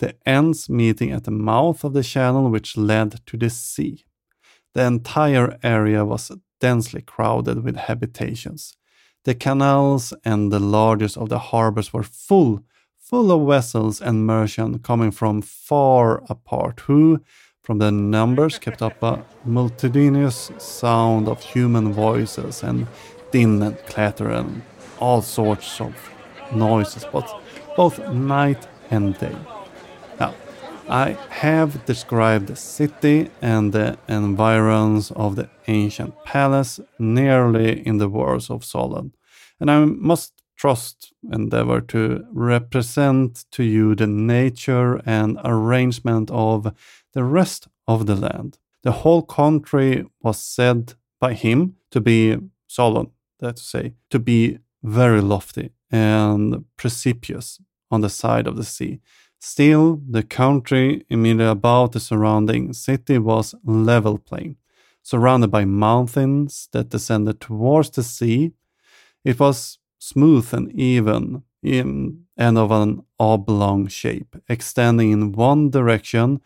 the 0.00 0.16
ends 0.26 0.68
meeting 0.68 1.12
at 1.12 1.22
the 1.22 1.30
mouth 1.30 1.84
of 1.84 1.92
the 1.92 2.02
channel 2.02 2.50
which 2.50 2.76
led 2.76 3.24
to 3.26 3.36
the 3.36 3.50
sea. 3.50 4.04
The 4.74 4.84
entire 4.84 5.58
area 5.62 6.04
was 6.04 6.32
densely 6.60 7.02
crowded 7.02 7.62
with 7.62 7.76
habitations. 7.76 8.76
The 9.24 9.34
canals 9.36 10.12
and 10.24 10.50
the 10.50 10.58
largest 10.58 11.16
of 11.16 11.28
the 11.28 11.38
harbors 11.38 11.92
were 11.92 12.02
full, 12.02 12.64
full 12.98 13.30
of 13.30 13.46
vessels 13.46 14.00
and 14.00 14.26
merchants 14.26 14.80
coming 14.82 15.12
from 15.12 15.42
far 15.42 16.24
apart, 16.28 16.80
who, 16.80 17.20
from 17.62 17.78
their 17.78 17.92
numbers, 17.92 18.58
kept 18.58 18.82
up 18.82 19.00
a 19.00 19.24
multitudinous 19.44 20.50
sound 20.58 21.28
of 21.28 21.40
human 21.40 21.92
voices 21.92 22.64
and 22.64 22.88
din 23.30 23.62
and 23.62 23.78
clatter 23.86 24.28
and 24.28 24.62
all 24.98 25.22
sorts 25.22 25.80
of 25.80 25.94
noises, 26.52 27.06
but 27.12 27.28
both 27.76 28.00
night 28.08 28.66
and 28.90 29.16
day. 29.18 29.36
I 30.88 31.16
have 31.30 31.84
described 31.86 32.48
the 32.48 32.56
city 32.56 33.30
and 33.40 33.72
the 33.72 33.98
environs 34.08 35.10
of 35.12 35.36
the 35.36 35.48
ancient 35.68 36.14
palace 36.24 36.80
nearly 36.98 37.86
in 37.86 37.98
the 37.98 38.08
words 38.08 38.50
of 38.50 38.64
Solon, 38.64 39.14
and 39.60 39.70
I 39.70 39.84
must 39.84 40.42
trust 40.56 41.12
endeavor 41.32 41.80
to 41.80 42.24
represent 42.32 43.44
to 43.52 43.62
you 43.62 43.94
the 43.94 44.06
nature 44.06 45.00
and 45.06 45.38
arrangement 45.44 46.30
of 46.30 46.74
the 47.14 47.24
rest 47.24 47.68
of 47.86 48.06
the 48.06 48.16
land. 48.16 48.58
The 48.82 48.92
whole 48.92 49.22
country 49.22 50.04
was 50.20 50.38
said 50.38 50.94
by 51.20 51.34
him 51.34 51.76
to 51.90 52.00
be 52.00 52.36
Solon, 52.66 53.10
that 53.38 53.56
to 53.56 53.62
say, 53.62 53.94
to 54.10 54.18
be 54.18 54.58
very 54.82 55.20
lofty 55.20 55.70
and 55.90 56.64
precipitous 56.76 57.60
on 57.90 58.00
the 58.00 58.08
side 58.08 58.46
of 58.46 58.56
the 58.56 58.64
sea, 58.64 59.00
Still, 59.44 60.00
the 60.08 60.22
country 60.22 61.04
immediately 61.10 61.46
about 61.46 61.90
the 61.90 61.98
surrounding 61.98 62.72
city 62.72 63.18
was 63.18 63.56
level 63.64 64.16
plain, 64.16 64.54
surrounded 65.02 65.50
by 65.50 65.64
mountains 65.64 66.68
that 66.70 66.90
descended 66.90 67.40
towards 67.40 67.90
the 67.90 68.04
sea. 68.04 68.52
It 69.24 69.40
was 69.40 69.78
smooth 69.98 70.54
and 70.54 70.70
even, 70.70 71.42
in, 71.60 72.26
and 72.36 72.56
of 72.56 72.70
an 72.70 73.02
oblong 73.18 73.88
shape, 73.88 74.36
extending 74.48 75.10
in 75.10 75.32
one 75.32 75.70
direction 75.70 76.40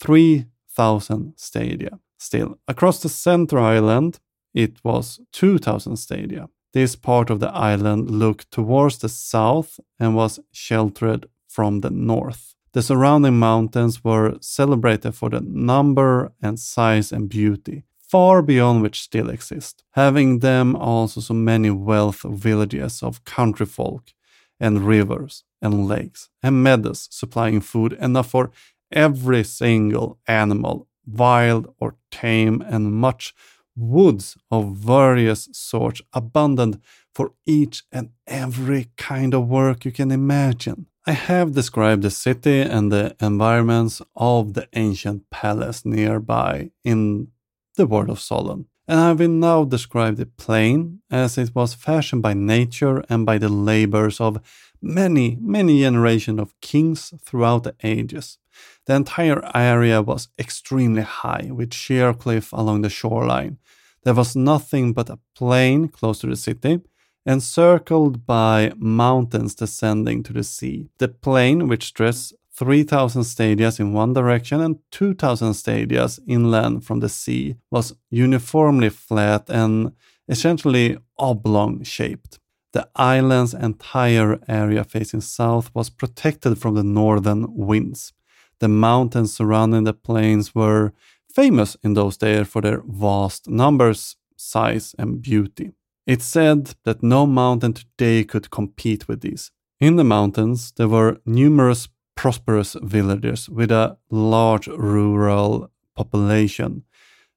3,000 0.00 1.34
stadia. 1.36 2.00
Still, 2.18 2.58
across 2.66 3.00
the 3.00 3.08
center 3.08 3.60
island, 3.60 4.18
it 4.52 4.80
was 4.82 5.20
2,000 5.30 5.96
stadia. 5.98 6.48
This 6.72 6.96
part 6.96 7.30
of 7.30 7.38
the 7.38 7.52
island 7.52 8.10
looked 8.10 8.50
towards 8.50 8.98
the 8.98 9.08
south 9.08 9.78
and 10.00 10.16
was 10.16 10.40
sheltered 10.50 11.28
from 11.50 11.80
the 11.80 11.90
north. 11.90 12.54
The 12.72 12.82
surrounding 12.82 13.38
mountains 13.38 14.04
were 14.04 14.38
celebrated 14.40 15.12
for 15.12 15.28
the 15.30 15.40
number 15.40 16.32
and 16.40 16.58
size 16.58 17.10
and 17.10 17.28
beauty, 17.28 17.82
far 18.00 18.42
beyond 18.42 18.82
which 18.82 19.00
still 19.00 19.28
exist, 19.28 19.82
having 19.92 20.38
them 20.38 20.76
also 20.76 21.20
so 21.20 21.34
many 21.34 21.70
wealth 21.70 22.24
of 22.24 22.38
villages 22.38 23.02
of 23.02 23.24
country 23.24 23.66
folk 23.66 24.12
and 24.60 24.86
rivers 24.86 25.42
and 25.60 25.88
lakes 25.88 26.28
and 26.42 26.62
meadows 26.62 27.08
supplying 27.10 27.60
food 27.60 27.92
enough 27.94 28.30
for 28.30 28.50
every 28.92 29.42
single 29.42 30.18
animal, 30.28 30.86
wild 31.06 31.74
or 31.78 31.96
tame, 32.10 32.62
and 32.62 32.92
much 32.92 33.34
woods 33.76 34.36
of 34.50 34.76
various 34.76 35.48
sorts 35.52 36.02
abundant 36.12 36.80
for 37.14 37.32
each 37.46 37.84
and 37.90 38.10
every 38.26 38.88
kind 38.96 39.34
of 39.34 39.48
work 39.48 39.84
you 39.84 39.92
can 39.92 40.10
imagine. 40.10 40.86
I 41.06 41.12
have 41.12 41.52
described 41.54 42.02
the 42.02 42.10
city 42.10 42.60
and 42.60 42.92
the 42.92 43.16
environments 43.20 44.02
of 44.14 44.52
the 44.52 44.68
ancient 44.74 45.30
palace 45.30 45.86
nearby 45.86 46.72
in 46.84 47.28
the 47.76 47.86
Word 47.86 48.10
of 48.10 48.20
Solon. 48.20 48.66
And 48.86 49.00
I 49.00 49.12
will 49.12 49.30
now 49.30 49.64
describe 49.64 50.16
the 50.16 50.26
plain 50.26 51.00
as 51.10 51.38
it 51.38 51.54
was 51.54 51.72
fashioned 51.72 52.20
by 52.22 52.34
nature 52.34 53.02
and 53.08 53.24
by 53.24 53.38
the 53.38 53.48
labors 53.48 54.20
of 54.20 54.42
many, 54.82 55.38
many 55.40 55.80
generations 55.80 56.38
of 56.38 56.60
kings 56.60 57.14
throughout 57.24 57.62
the 57.62 57.74
ages. 57.82 58.36
The 58.84 58.96
entire 58.96 59.42
area 59.54 60.02
was 60.02 60.28
extremely 60.38 61.02
high, 61.02 61.48
with 61.50 61.72
sheer 61.72 62.12
cliff 62.12 62.52
along 62.52 62.82
the 62.82 62.90
shoreline. 62.90 63.58
There 64.02 64.14
was 64.14 64.36
nothing 64.36 64.92
but 64.92 65.08
a 65.08 65.18
plain 65.34 65.88
close 65.88 66.18
to 66.20 66.26
the 66.26 66.36
city, 66.36 66.80
encircled 67.26 68.26
by 68.26 68.72
mountains 68.76 69.54
descending 69.54 70.22
to 70.22 70.32
the 70.32 70.42
sea. 70.42 70.88
The 70.98 71.08
plain, 71.08 71.68
which 71.68 71.84
stretched 71.84 72.32
3,000 72.54 73.22
stadias 73.22 73.80
in 73.80 73.92
one 73.92 74.12
direction 74.12 74.60
and 74.60 74.78
2,000 74.90 75.52
stadias 75.52 76.18
inland 76.26 76.84
from 76.84 77.00
the 77.00 77.08
sea, 77.08 77.56
was 77.70 77.94
uniformly 78.10 78.90
flat 78.90 79.48
and 79.48 79.92
essentially 80.28 80.98
oblong 81.18 81.82
shaped. 81.82 82.38
The 82.72 82.88
island's 82.94 83.54
entire 83.54 84.38
area 84.46 84.84
facing 84.84 85.22
south 85.22 85.74
was 85.74 85.90
protected 85.90 86.58
from 86.58 86.74
the 86.74 86.84
northern 86.84 87.46
winds. 87.48 88.12
The 88.60 88.68
mountains 88.68 89.34
surrounding 89.34 89.84
the 89.84 89.94
plains 89.94 90.54
were 90.54 90.92
famous 91.34 91.76
in 91.82 91.94
those 91.94 92.16
days 92.16 92.46
for 92.46 92.60
their 92.60 92.82
vast 92.86 93.48
numbers, 93.48 94.16
size, 94.36 94.94
and 94.98 95.22
beauty. 95.22 95.72
It's 96.06 96.24
said 96.24 96.74
that 96.84 97.02
no 97.02 97.26
mountain 97.26 97.74
today 97.74 98.24
could 98.24 98.50
compete 98.50 99.06
with 99.08 99.20
these. 99.20 99.50
In 99.80 99.96
the 99.96 100.04
mountains, 100.04 100.72
there 100.72 100.88
were 100.88 101.20
numerous 101.24 101.88
prosperous 102.16 102.76
villages 102.82 103.48
with 103.48 103.70
a 103.70 103.96
large 104.10 104.66
rural 104.66 105.70
population 105.96 106.84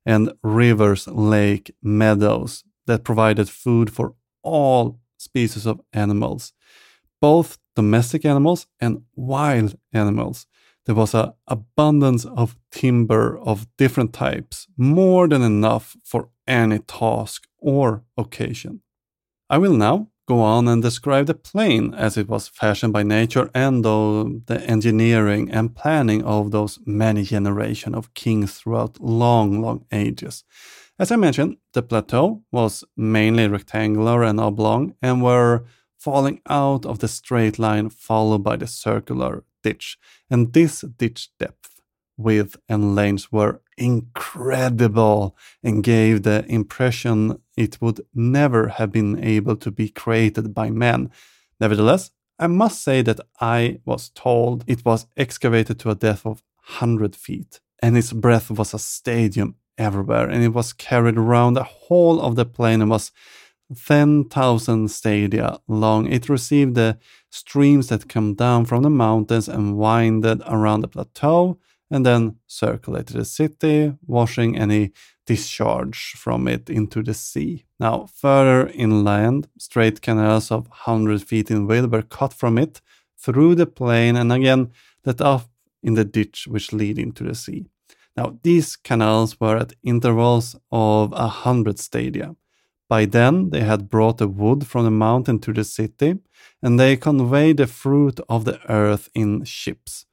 and 0.05 0.33
rivers, 0.43 1.07
lake, 1.07 1.71
meadows 1.81 2.63
that 2.85 3.03
provided 3.03 3.49
food 3.49 3.89
for 3.89 4.15
all 4.41 4.99
species 5.17 5.65
of 5.65 5.79
animals, 5.93 6.53
both 7.21 7.57
domestic 7.75 8.25
animals 8.25 8.67
and 8.79 9.03
wild 9.15 9.77
animals. 9.93 10.45
There 10.85 10.95
was 10.95 11.13
an 11.13 11.31
abundance 11.47 12.25
of 12.25 12.57
timber 12.71 13.37
of 13.37 13.67
different 13.77 14.11
types, 14.13 14.67
more 14.77 15.27
than 15.27 15.41
enough 15.41 15.95
for 16.03 16.29
any 16.45 16.79
task 16.79 17.47
or 17.57 18.03
occasion. 18.17 18.81
I 19.49 19.59
will 19.59 19.77
now 19.77 20.09
go 20.27 20.41
on 20.41 20.67
and 20.67 20.81
describe 20.81 21.27
the 21.27 21.33
plain 21.33 21.93
as 21.93 22.17
it 22.17 22.27
was 22.27 22.47
fashioned 22.47 22.93
by 22.93 23.03
nature 23.03 23.49
and 23.53 23.83
the 23.83 24.63
engineering 24.65 25.51
and 25.51 25.75
planning 25.75 26.23
of 26.23 26.51
those 26.51 26.79
many 26.85 27.23
generations 27.23 27.95
of 27.95 28.13
kings 28.13 28.53
throughout 28.53 28.99
long, 29.01 29.61
long 29.61 29.85
ages. 29.91 30.43
As 30.99 31.11
I 31.11 31.15
mentioned, 31.15 31.57
the 31.73 31.81
plateau 31.81 32.43
was 32.51 32.83
mainly 32.95 33.47
rectangular 33.47 34.23
and 34.23 34.39
oblong 34.39 34.95
and 35.01 35.21
were 35.21 35.65
falling 35.97 36.41
out 36.49 36.85
of 36.85 36.99
the 36.99 37.07
straight 37.07 37.57
line 37.57 37.89
followed 37.89 38.43
by 38.43 38.57
the 38.57 38.67
circular 38.67 39.43
ditch. 39.63 39.97
And 40.29 40.53
this 40.53 40.81
ditch 40.81 41.29
depth 41.39 41.73
width 42.17 42.57
and 42.69 42.95
length 42.95 43.31
were 43.31 43.61
incredible 43.77 45.35
and 45.63 45.83
gave 45.83 46.23
the 46.23 46.45
impression 46.47 47.39
it 47.57 47.81
would 47.81 48.01
never 48.13 48.67
have 48.67 48.91
been 48.91 49.23
able 49.23 49.55
to 49.55 49.71
be 49.71 49.89
created 49.89 50.53
by 50.53 50.69
man. 50.69 51.11
Nevertheless, 51.59 52.11
I 52.39 52.47
must 52.47 52.83
say 52.83 53.01
that 53.03 53.19
I 53.39 53.79
was 53.85 54.09
told 54.09 54.63
it 54.67 54.83
was 54.85 55.07
excavated 55.17 55.79
to 55.79 55.91
a 55.91 55.95
depth 55.95 56.25
of 56.25 56.43
100 56.79 57.15
feet, 57.15 57.59
and 57.81 57.97
its 57.97 58.13
breadth 58.13 58.49
was 58.51 58.73
a 58.73 58.79
stadium 58.79 59.55
everywhere, 59.77 60.29
and 60.29 60.43
it 60.43 60.53
was 60.53 60.73
carried 60.73 61.17
around 61.17 61.53
the 61.53 61.63
whole 61.63 62.21
of 62.21 62.35
the 62.35 62.45
plain 62.45 62.81
and 62.81 62.89
was 62.89 63.11
10,000 63.73 64.89
stadia 64.89 65.59
long. 65.67 66.07
It 66.11 66.29
received 66.29 66.75
the 66.75 66.97
streams 67.29 67.87
that 67.87 68.09
come 68.09 68.35
down 68.35 68.65
from 68.65 68.83
the 68.83 68.89
mountains 68.89 69.47
and 69.47 69.77
winded 69.77 70.41
around 70.47 70.81
the 70.81 70.87
plateau 70.87 71.59
and 71.89 72.05
then 72.05 72.37
circulated 72.47 73.17
the 73.17 73.25
city, 73.25 73.93
washing 74.05 74.57
any 74.57 74.91
discharge 75.25 76.13
from 76.17 76.47
it 76.47 76.69
into 76.69 77.03
the 77.03 77.13
sea. 77.13 77.65
Now, 77.79 78.07
further 78.13 78.69
inland, 78.69 79.47
straight 79.57 80.01
canals 80.01 80.51
of 80.51 80.67
100 80.67 81.23
feet 81.23 81.51
in 81.51 81.67
width 81.67 81.91
were 81.91 82.01
cut 82.01 82.33
from 82.33 82.57
it 82.57 82.81
through 83.17 83.55
the 83.55 83.65
plain 83.65 84.15
and 84.15 84.33
again 84.33 84.71
let 85.05 85.21
off 85.21 85.49
in 85.81 85.93
the 85.93 86.05
ditch 86.05 86.47
which 86.47 86.73
lead 86.73 86.97
into 86.97 87.23
the 87.23 87.35
sea. 87.35 87.65
Now, 88.15 88.37
these 88.43 88.75
canals 88.75 89.39
were 89.39 89.57
at 89.57 89.73
intervals 89.83 90.55
of 90.71 91.13
a 91.13 91.27
hundred 91.27 91.79
stadia. 91.79 92.35
By 92.93 93.05
then, 93.05 93.49
they 93.49 93.61
had 93.61 93.89
brought 93.89 94.19
the 94.19 94.27
wood 94.27 94.67
from 94.67 94.85
the 94.85 94.91
mountain 94.91 95.39
to 95.39 95.51
the 95.51 95.63
city, 95.63 96.19
and 96.61 96.79
they 96.79 96.95
conveyed 96.95 97.57
the 97.57 97.65
fruit 97.65 98.19
of 98.29 98.45
the 98.45 98.59
earth 98.69 99.09
in 99.15 99.45
ships 99.45 100.05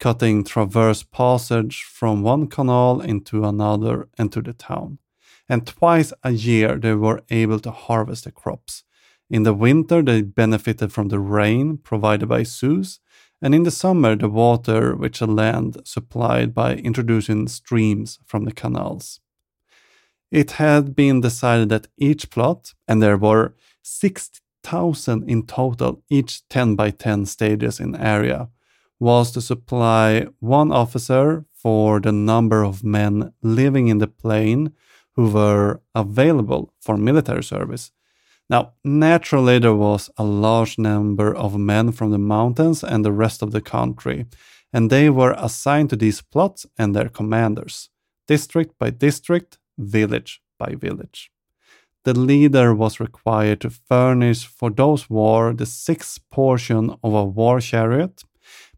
cutting 0.00 0.42
traverse 0.42 1.04
passage 1.04 1.84
from 1.84 2.24
one 2.24 2.48
canal 2.48 3.00
into 3.00 3.44
another 3.44 4.08
and 4.18 4.32
to 4.32 4.42
the 4.42 4.52
town. 4.52 4.98
And 5.48 5.64
twice 5.64 6.12
a 6.24 6.32
year 6.32 6.76
they 6.76 6.94
were 6.94 7.22
able 7.30 7.60
to 7.60 7.70
harvest 7.70 8.24
the 8.24 8.32
crops. 8.32 8.82
In 9.30 9.44
the 9.44 9.54
winter, 9.54 10.02
they 10.02 10.22
benefited 10.22 10.92
from 10.92 11.10
the 11.10 11.20
rain 11.20 11.78
provided 11.78 12.28
by 12.28 12.42
Zeus, 12.42 12.98
and 13.40 13.54
in 13.54 13.62
the 13.62 13.70
summer, 13.70 14.16
the 14.16 14.28
water 14.28 14.96
which 14.96 15.20
the 15.20 15.28
land 15.28 15.76
supplied 15.84 16.52
by 16.52 16.74
introducing 16.74 17.46
streams 17.46 18.18
from 18.26 18.44
the 18.44 18.52
canals. 18.52 19.20
It 20.34 20.50
had 20.58 20.96
been 20.96 21.20
decided 21.20 21.68
that 21.68 21.86
each 21.96 22.28
plot, 22.28 22.74
and 22.88 23.00
there 23.00 23.16
were 23.16 23.54
6,000 23.82 25.30
in 25.30 25.46
total, 25.46 26.02
each 26.10 26.42
10 26.48 26.74
by 26.74 26.90
10 26.90 27.26
stages 27.26 27.78
in 27.78 27.94
area, 27.94 28.48
was 28.98 29.30
to 29.30 29.40
supply 29.40 30.26
one 30.40 30.72
officer 30.72 31.44
for 31.52 32.00
the 32.00 32.10
number 32.10 32.64
of 32.64 32.82
men 32.82 33.32
living 33.42 33.86
in 33.86 33.98
the 33.98 34.08
plain 34.08 34.72
who 35.14 35.30
were 35.30 35.80
available 35.94 36.72
for 36.80 36.96
military 36.96 37.44
service. 37.44 37.92
Now, 38.50 38.72
naturally, 38.82 39.60
there 39.60 39.76
was 39.76 40.10
a 40.16 40.24
large 40.24 40.78
number 40.78 41.32
of 41.32 41.56
men 41.56 41.92
from 41.92 42.10
the 42.10 42.18
mountains 42.18 42.82
and 42.82 43.04
the 43.04 43.12
rest 43.12 43.40
of 43.40 43.52
the 43.52 43.60
country, 43.60 44.26
and 44.72 44.90
they 44.90 45.10
were 45.10 45.36
assigned 45.38 45.90
to 45.90 45.96
these 45.96 46.22
plots 46.22 46.66
and 46.76 46.92
their 46.92 47.08
commanders, 47.08 47.88
district 48.26 48.76
by 48.80 48.90
district, 48.90 49.58
village 49.78 50.40
by 50.58 50.74
village. 50.74 51.30
The 52.04 52.18
leader 52.18 52.74
was 52.74 53.00
required 53.00 53.62
to 53.62 53.70
furnish 53.70 54.44
for 54.44 54.70
those 54.70 55.08
war 55.08 55.54
the 55.54 55.66
sixth 55.66 56.20
portion 56.30 56.90
of 57.02 57.14
a 57.14 57.24
war 57.24 57.60
chariot, 57.60 58.22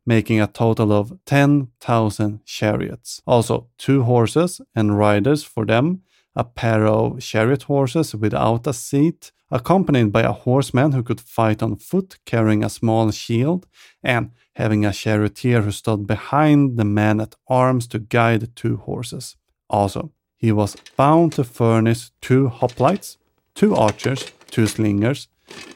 making 0.07 0.41
a 0.41 0.47
total 0.47 0.93
of 0.93 1.19
10,000 1.27 2.45
chariots. 2.45 3.21
Also, 3.27 3.67
two 3.79 4.05
horses 4.05 4.61
and 4.77 4.97
riders 4.97 5.43
for 5.43 5.67
them, 5.67 6.03
a 6.37 6.45
pair 6.45 6.87
of 6.87 7.21
chariot 7.21 7.65
horses 7.65 8.15
without 8.15 8.67
a 8.69 8.73
seat, 8.73 9.33
accompanied 9.51 10.13
by 10.13 10.23
a 10.23 10.33
horseman 10.33 10.93
who 10.93 11.03
could 11.03 11.21
fight 11.21 11.63
on 11.63 11.77
foot 11.77 12.19
carrying 12.27 12.63
a 12.63 12.71
small 12.71 13.11
shield, 13.11 13.67
and 14.05 14.31
having 14.55 14.85
a 14.85 14.93
charioteer 14.93 15.63
who 15.63 15.73
stood 15.73 16.07
behind 16.07 16.77
the 16.77 16.85
man 16.85 17.21
at 17.21 17.35
arms 17.49 17.89
to 17.89 17.99
guide 17.99 18.41
the 18.41 18.47
two 18.47 18.77
horses. 18.77 19.37
Also, 19.69 20.13
he 20.37 20.53
was 20.53 20.77
bound 20.97 21.33
to 21.33 21.45
furnish 21.45 22.11
two 22.21 22.49
hoplites, 22.49 23.17
two 23.55 23.75
archers, 23.75 24.33
two 24.51 24.67
slingers, 24.67 25.29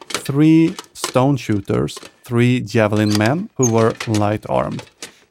three 0.08 0.74
stone 0.92 1.36
shooters, 1.36 1.98
three 2.24 2.60
javelin 2.60 3.16
men 3.16 3.50
who 3.56 3.72
were 3.72 3.94
light 4.06 4.44
armed, 4.48 4.84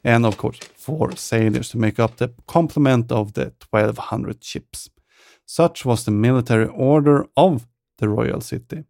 and 0.04 0.26
of 0.26 0.36
course, 0.36 0.58
four 0.74 1.16
sailors 1.16 1.68
to 1.70 1.78
make 1.78 1.98
up 1.98 2.16
the 2.16 2.32
complement 2.46 3.12
of 3.12 3.32
the 3.34 3.52
1200 3.70 4.42
ships. 4.42 4.90
Such 5.46 5.84
was 5.84 6.04
the 6.04 6.10
military 6.10 6.66
order 6.66 7.26
of 7.36 7.66
the 7.98 8.08
royal 8.08 8.40
city. 8.40 8.84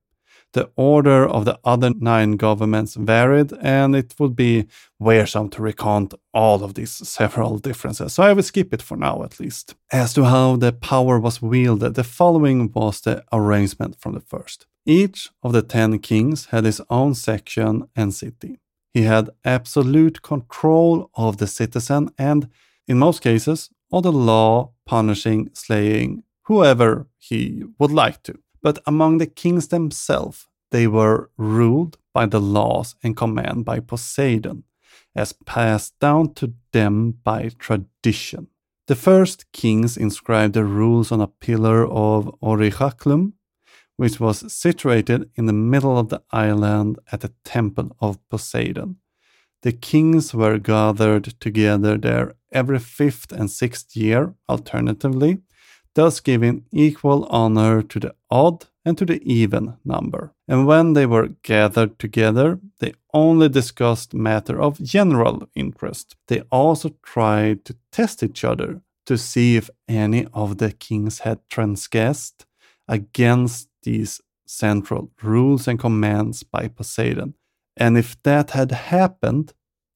The 0.52 0.70
order 0.74 1.26
of 1.28 1.44
the 1.44 1.60
other 1.64 1.92
nine 1.94 2.32
governments 2.32 2.96
varied, 2.96 3.52
and 3.60 3.94
it 3.94 4.14
would 4.18 4.34
be 4.34 4.66
wearisome 4.98 5.48
to 5.50 5.62
recount 5.62 6.14
all 6.34 6.64
of 6.64 6.74
these 6.74 6.90
several 6.90 7.58
differences, 7.58 8.14
so 8.14 8.24
I 8.24 8.32
will 8.32 8.42
skip 8.42 8.74
it 8.74 8.82
for 8.82 8.96
now 8.96 9.22
at 9.22 9.38
least. 9.38 9.76
As 9.92 10.12
to 10.14 10.24
how 10.24 10.56
the 10.56 10.72
power 10.72 11.20
was 11.20 11.40
wielded, 11.40 11.94
the 11.94 12.04
following 12.04 12.70
was 12.72 13.00
the 13.00 13.22
arrangement 13.32 14.00
from 14.00 14.14
the 14.14 14.20
first. 14.20 14.66
Each 14.84 15.30
of 15.42 15.52
the 15.52 15.62
ten 15.62 15.98
kings 16.00 16.46
had 16.46 16.64
his 16.64 16.80
own 16.90 17.14
section 17.14 17.88
and 17.94 18.12
city. 18.12 18.58
He 18.92 19.02
had 19.02 19.30
absolute 19.44 20.22
control 20.22 21.10
of 21.14 21.36
the 21.36 21.46
citizen 21.46 22.10
and, 22.18 22.48
in 22.88 22.98
most 22.98 23.22
cases, 23.22 23.70
of 23.92 24.02
the 24.02 24.12
law 24.12 24.72
punishing 24.84 25.50
slaying 25.52 26.24
whoever 26.46 27.06
he 27.18 27.62
would 27.78 27.92
like 27.92 28.22
to. 28.24 28.34
But 28.62 28.78
among 28.86 29.18
the 29.18 29.26
kings 29.26 29.68
themselves, 29.68 30.46
they 30.70 30.86
were 30.86 31.30
ruled 31.36 31.98
by 32.12 32.26
the 32.26 32.40
laws 32.40 32.94
and 33.02 33.16
command 33.16 33.64
by 33.64 33.80
Poseidon, 33.80 34.64
as 35.14 35.32
passed 35.32 35.98
down 35.98 36.34
to 36.34 36.52
them 36.72 37.18
by 37.24 37.50
tradition. 37.58 38.48
The 38.86 38.96
first 38.96 39.50
kings 39.52 39.96
inscribed 39.96 40.54
the 40.54 40.64
rules 40.64 41.12
on 41.12 41.20
a 41.20 41.28
pillar 41.28 41.86
of 41.86 42.34
Orichalcum, 42.42 43.34
which 43.96 44.18
was 44.18 44.52
situated 44.52 45.30
in 45.36 45.46
the 45.46 45.52
middle 45.52 45.98
of 45.98 46.08
the 46.08 46.22
island 46.32 46.98
at 47.12 47.20
the 47.20 47.32
temple 47.44 47.96
of 48.00 48.18
Poseidon. 48.28 48.96
The 49.62 49.72
kings 49.72 50.32
were 50.34 50.58
gathered 50.58 51.24
together 51.38 51.98
there 51.98 52.34
every 52.50 52.78
fifth 52.78 53.30
and 53.30 53.50
sixth 53.50 53.94
year, 53.94 54.34
alternatively, 54.48 55.38
thus 55.94 56.20
giving 56.20 56.64
equal 56.72 57.24
honor 57.26 57.82
to 57.82 58.00
the 58.00 58.14
odd 58.30 58.66
and 58.84 58.96
to 58.98 59.04
the 59.04 59.22
even 59.30 59.76
number. 59.84 60.32
And 60.48 60.66
when 60.66 60.94
they 60.94 61.06
were 61.06 61.28
gathered 61.42 61.98
together, 61.98 62.58
they 62.78 62.94
only 63.12 63.48
discussed 63.48 64.14
matter 64.14 64.60
of 64.60 64.82
general 64.82 65.48
interest. 65.54 66.16
They 66.28 66.40
also 66.50 66.90
tried 67.02 67.64
to 67.66 67.76
test 67.92 68.22
each 68.22 68.44
other 68.44 68.80
to 69.06 69.18
see 69.18 69.56
if 69.56 69.70
any 69.88 70.26
of 70.32 70.58
the 70.58 70.72
kings 70.72 71.20
had 71.20 71.40
transgressed 71.48 72.46
against 72.88 73.68
these 73.82 74.20
central 74.46 75.10
rules 75.22 75.68
and 75.68 75.78
commands 75.78 76.42
by 76.42 76.68
Poseidon. 76.68 77.34
And 77.76 77.96
if 77.96 78.20
that 78.22 78.50
had 78.50 78.72
happened, 78.72 79.52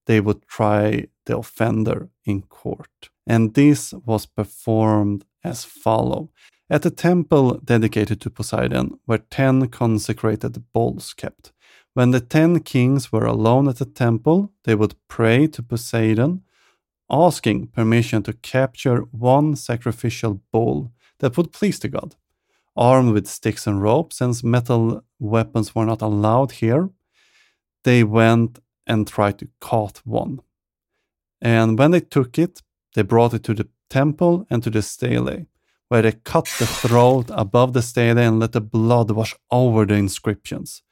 they 0.07 0.21
would 0.21 0.47
try 0.47 1.07
the 1.27 1.39
offender 1.39 2.11
in 2.25 2.43
court. 2.43 3.11
And 3.27 3.55
this 3.55 3.93
was 3.93 4.27
performed 4.27 5.25
as 5.45 5.65
follow. 5.65 6.31
At 6.71 6.83
the 6.83 6.91
temple 6.91 7.61
dedicated 7.63 8.21
to 8.23 8.31
Poseidon 8.31 8.99
were 9.07 9.19
ten 9.19 9.69
consecrated 9.69 10.65
bulls 10.73 11.13
kept. 11.13 11.53
When 11.93 12.11
the 12.11 12.21
ten 12.21 12.61
kings 12.61 13.13
were 13.13 13.27
alone 13.27 13.69
at 13.69 13.77
the 13.77 13.85
temple, 13.85 14.53
they 14.65 14.75
would 14.75 14.97
pray 15.07 15.47
to 15.49 15.63
Poseidon, 15.63 16.43
asking 17.11 17.69
permission 17.69 18.23
to 18.25 18.33
capture 18.33 19.03
one 19.13 19.55
sacrificial 19.57 20.41
bull 20.51 20.91
that 21.19 21.37
would 21.37 21.53
please 21.53 21.79
the 21.79 21.89
god. 21.89 22.17
Armed 22.77 23.13
with 23.13 23.29
sticks 23.29 23.67
and 23.67 23.81
ropes, 23.81 24.17
since 24.17 24.43
metal 24.43 25.05
weapons 25.21 25.75
were 25.75 25.87
not 25.87 26.03
allowed 26.03 26.53
here, 26.53 26.91
they 27.85 28.03
went 28.03 28.59
and 28.87 29.07
tried 29.07 29.39
to 29.39 29.49
caught 29.61 29.99
one. 30.05 30.41
And 31.41 31.79
when 31.79 31.93
they 31.93 32.01
took 32.01 32.39
it, 32.39 32.63
they 32.95 33.03
brought 33.03 33.35
it 33.35 33.45
to 33.45 33.55
the 33.55 33.69
temple 33.95 34.47
and 34.51 34.63
to 34.63 34.71
the 34.71 34.83
stele, 34.83 35.47
where 35.89 36.03
they 36.03 36.13
cut 36.33 36.47
the 36.59 36.67
throat 36.67 37.27
above 37.45 37.73
the 37.73 37.83
stele 37.83 38.19
and 38.19 38.41
let 38.41 38.53
the 38.53 38.61
blood 38.61 39.11
wash 39.11 39.35
over 39.51 39.87
the 39.87 39.95
inscriptions. 39.95 40.83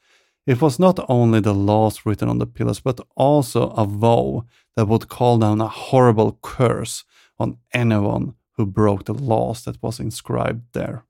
It 0.46 0.60
was 0.60 0.78
not 0.78 0.98
only 1.08 1.40
the 1.40 1.54
laws 1.54 2.04
written 2.04 2.28
on 2.28 2.38
the 2.38 2.52
pillars, 2.56 2.80
but 2.80 3.00
also 3.16 3.70
a 3.70 3.84
vow 3.84 4.44
that 4.74 4.88
would 4.88 5.08
call 5.08 5.38
down 5.38 5.60
a 5.60 5.68
horrible 5.68 6.38
curse 6.42 7.04
on 7.38 7.58
anyone 7.72 8.34
who 8.56 8.66
broke 8.66 9.04
the 9.04 9.14
laws 9.14 9.64
that 9.64 9.82
was 9.82 10.00
inscribed 10.00 10.62
there. 10.72 11.04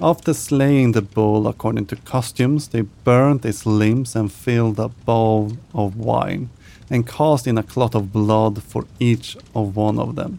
After 0.00 0.34
slaying 0.34 0.92
the 0.92 1.02
bull 1.02 1.46
according 1.46 1.86
to 1.86 1.96
customs, 1.96 2.68
they 2.68 2.82
burnt 3.04 3.44
its 3.44 3.66
limbs 3.66 4.16
and 4.16 4.32
filled 4.32 4.78
a 4.78 4.88
bowl 4.88 5.52
of 5.74 5.96
wine, 5.96 6.48
and 6.90 7.06
cast 7.06 7.46
in 7.46 7.58
a 7.58 7.62
clot 7.62 7.94
of 7.94 8.12
blood 8.12 8.62
for 8.62 8.84
each 8.98 9.36
of 9.54 9.76
one 9.76 9.98
of 9.98 10.14
them. 10.14 10.38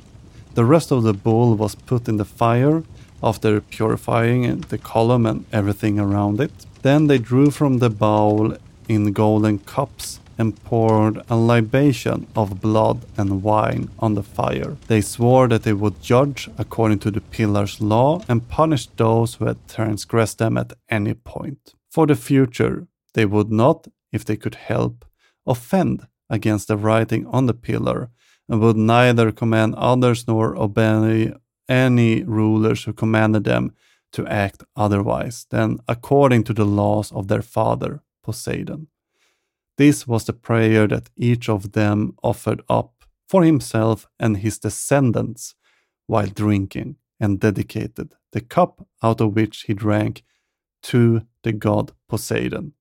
The 0.56 0.66
rest 0.66 0.92
of 0.92 1.04
the 1.04 1.14
bull 1.14 1.56
was 1.56 1.74
put 1.74 2.08
in 2.08 2.18
the 2.18 2.26
fire 2.26 2.84
after 3.24 3.60
purifying 3.60 4.62
the 4.62 4.78
column 4.78 5.26
and 5.26 5.46
everything 5.52 6.00
around 6.00 6.40
it. 6.40 6.52
Then 6.84 7.08
they 7.08 7.18
drew 7.18 7.50
from 7.50 7.80
the 7.80 7.90
bowl 7.90 8.56
in 8.88 9.14
golden 9.14 9.60
cups 9.60 10.20
and 10.38 10.62
poured 10.64 11.22
a 11.30 11.36
libation 11.36 12.28
of 12.36 12.62
blood 12.62 13.06
and 13.18 13.42
wine 13.42 13.90
on 14.00 14.14
the 14.16 14.24
fire. 14.24 14.78
They 14.88 15.02
swore 15.02 15.48
that 15.48 15.64
they 15.64 15.74
would 15.74 16.02
judge 16.02 16.50
according 16.58 17.00
to 17.00 17.12
the 17.12 17.22
pillar's 17.22 17.82
law 17.82 18.22
and 18.28 18.48
punish 18.48 18.88
those 18.88 19.36
who 19.36 19.46
had 19.46 19.68
transgressed 19.68 20.38
them 20.38 20.58
at 20.58 20.74
any 20.90 21.14
point. 21.14 21.74
For 21.90 22.06
the 22.06 22.16
future, 22.16 22.88
they 23.14 23.26
would 23.26 23.52
not, 23.52 23.88
if 24.12 24.26
they 24.26 24.36
could 24.36 24.56
help, 24.56 25.06
offend 25.46 26.08
against 26.30 26.68
the 26.68 26.78
writing 26.78 27.26
on 27.28 27.46
the 27.46 27.54
pillar 27.54 28.10
and 28.54 28.62
would 28.62 28.78
neither 28.78 29.32
command 29.32 29.74
others 29.74 30.28
nor 30.28 30.56
obey 30.56 31.34
any 31.68 32.22
rulers 32.24 32.84
who 32.84 32.94
commanded 32.94 33.46
them 33.46 33.74
to 34.12 34.28
act 34.28 34.64
otherwise 34.76 35.48
than 35.50 35.80
according 35.88 36.44
to 36.44 36.54
the 36.54 36.64
laws 36.64 37.12
of 37.12 37.30
their 37.30 37.42
father, 37.42 38.04
Poseidon. 38.22 38.90
This 39.80 40.08
was 40.08 40.26
the 40.26 40.34
prayer 40.34 40.86
that 40.88 41.10
each 41.18 41.50
of 41.50 41.72
them 41.72 42.16
offered 42.22 42.62
up 42.70 43.06
for 43.28 43.44
himself 43.44 44.08
and 44.20 44.38
his 44.38 44.60
descendants 44.60 45.56
while 46.06 46.28
drinking, 46.28 46.98
and 47.20 47.40
dedicated 47.40 48.14
the 48.34 48.42
cup 48.42 48.86
out 49.02 49.20
of 49.20 49.36
which 49.36 49.64
he 49.64 49.74
drank 49.74 50.24
to 50.84 51.26
the 51.42 51.54
god 51.54 51.92
Poseidon. 52.08 52.74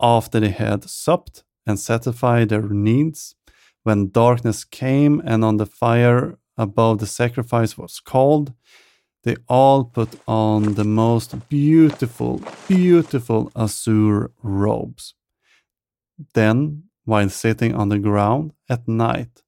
After 0.00 0.40
they 0.40 0.50
had 0.50 0.90
supped 0.90 1.44
and 1.64 1.78
satisfied 1.78 2.48
their 2.48 2.68
needs, 2.68 3.36
when 3.84 4.10
darkness 4.10 4.64
came 4.64 5.22
and 5.24 5.44
on 5.44 5.58
the 5.58 5.66
fire 5.66 6.38
above 6.56 6.98
the 6.98 7.06
sacrifice 7.06 7.78
was 7.78 8.00
cold, 8.00 8.52
they 9.22 9.36
all 9.48 9.84
put 9.84 10.20
on 10.26 10.74
the 10.74 10.84
most 10.84 11.48
beautiful, 11.48 12.42
beautiful 12.68 13.50
azure 13.56 14.30
robes. 14.42 15.14
Then, 16.34 16.84
while 17.04 17.28
sitting 17.28 17.74
on 17.74 17.88
the 17.88 17.98
ground 17.98 18.52
at 18.68 18.88
night, 18.88 19.42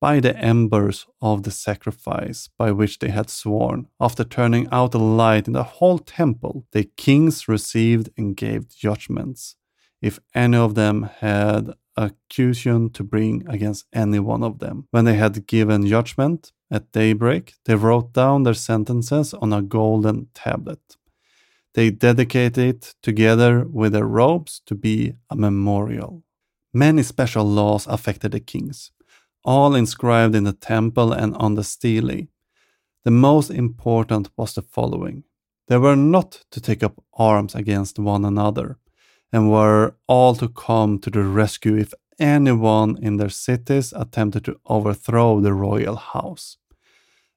by 0.00 0.20
the 0.20 0.36
embers 0.36 1.06
of 1.22 1.44
the 1.44 1.50
sacrifice 1.50 2.50
by 2.58 2.70
which 2.70 2.98
they 2.98 3.08
had 3.08 3.30
sworn, 3.30 3.86
after 3.98 4.22
turning 4.22 4.68
out 4.70 4.92
the 4.92 4.98
light 4.98 5.46
in 5.46 5.54
the 5.54 5.62
whole 5.62 5.98
temple, 5.98 6.66
the 6.72 6.84
kings 6.96 7.48
received 7.48 8.10
and 8.16 8.36
gave 8.36 8.68
judgments. 8.68 9.56
If 10.02 10.18
any 10.34 10.58
of 10.58 10.74
them 10.74 11.08
had 11.20 11.74
accusation 11.96 12.90
to 12.90 13.04
bring 13.04 13.44
against 13.48 13.86
any 13.92 14.18
one 14.18 14.42
of 14.42 14.58
them. 14.58 14.86
When 14.90 15.04
they 15.04 15.14
had 15.14 15.46
given 15.46 15.86
judgment 15.86 16.52
at 16.70 16.92
daybreak, 16.92 17.54
they 17.64 17.74
wrote 17.74 18.12
down 18.12 18.42
their 18.42 18.54
sentences 18.54 19.34
on 19.34 19.52
a 19.52 19.62
golden 19.62 20.28
tablet. 20.34 20.96
They 21.74 21.90
dedicated 21.90 22.58
it 22.58 22.94
together 23.02 23.64
with 23.68 23.92
their 23.92 24.06
robes 24.06 24.60
to 24.66 24.74
be 24.74 25.14
a 25.28 25.36
memorial. 25.36 26.22
Many 26.72 27.02
special 27.02 27.44
laws 27.44 27.86
affected 27.86 28.32
the 28.32 28.40
kings, 28.40 28.92
all 29.44 29.74
inscribed 29.74 30.34
in 30.34 30.44
the 30.44 30.52
temple 30.52 31.12
and 31.12 31.36
on 31.36 31.54
the 31.54 31.64
stele. 31.64 32.28
The 33.04 33.10
most 33.10 33.50
important 33.50 34.30
was 34.36 34.54
the 34.54 34.62
following 34.62 35.24
They 35.68 35.78
were 35.78 35.96
not 35.96 36.44
to 36.50 36.60
take 36.60 36.82
up 36.82 37.02
arms 37.12 37.54
against 37.54 37.98
one 37.98 38.24
another 38.24 38.78
and 39.34 39.50
were 39.50 39.96
all 40.06 40.36
to 40.36 40.48
come 40.48 40.96
to 40.96 41.10
the 41.10 41.24
rescue 41.24 41.76
if 41.76 41.92
anyone 42.20 42.96
in 43.02 43.16
their 43.16 43.28
cities 43.28 43.92
attempted 43.96 44.44
to 44.44 44.60
overthrow 44.66 45.40
the 45.40 45.52
royal 45.52 45.96
house. 45.96 46.56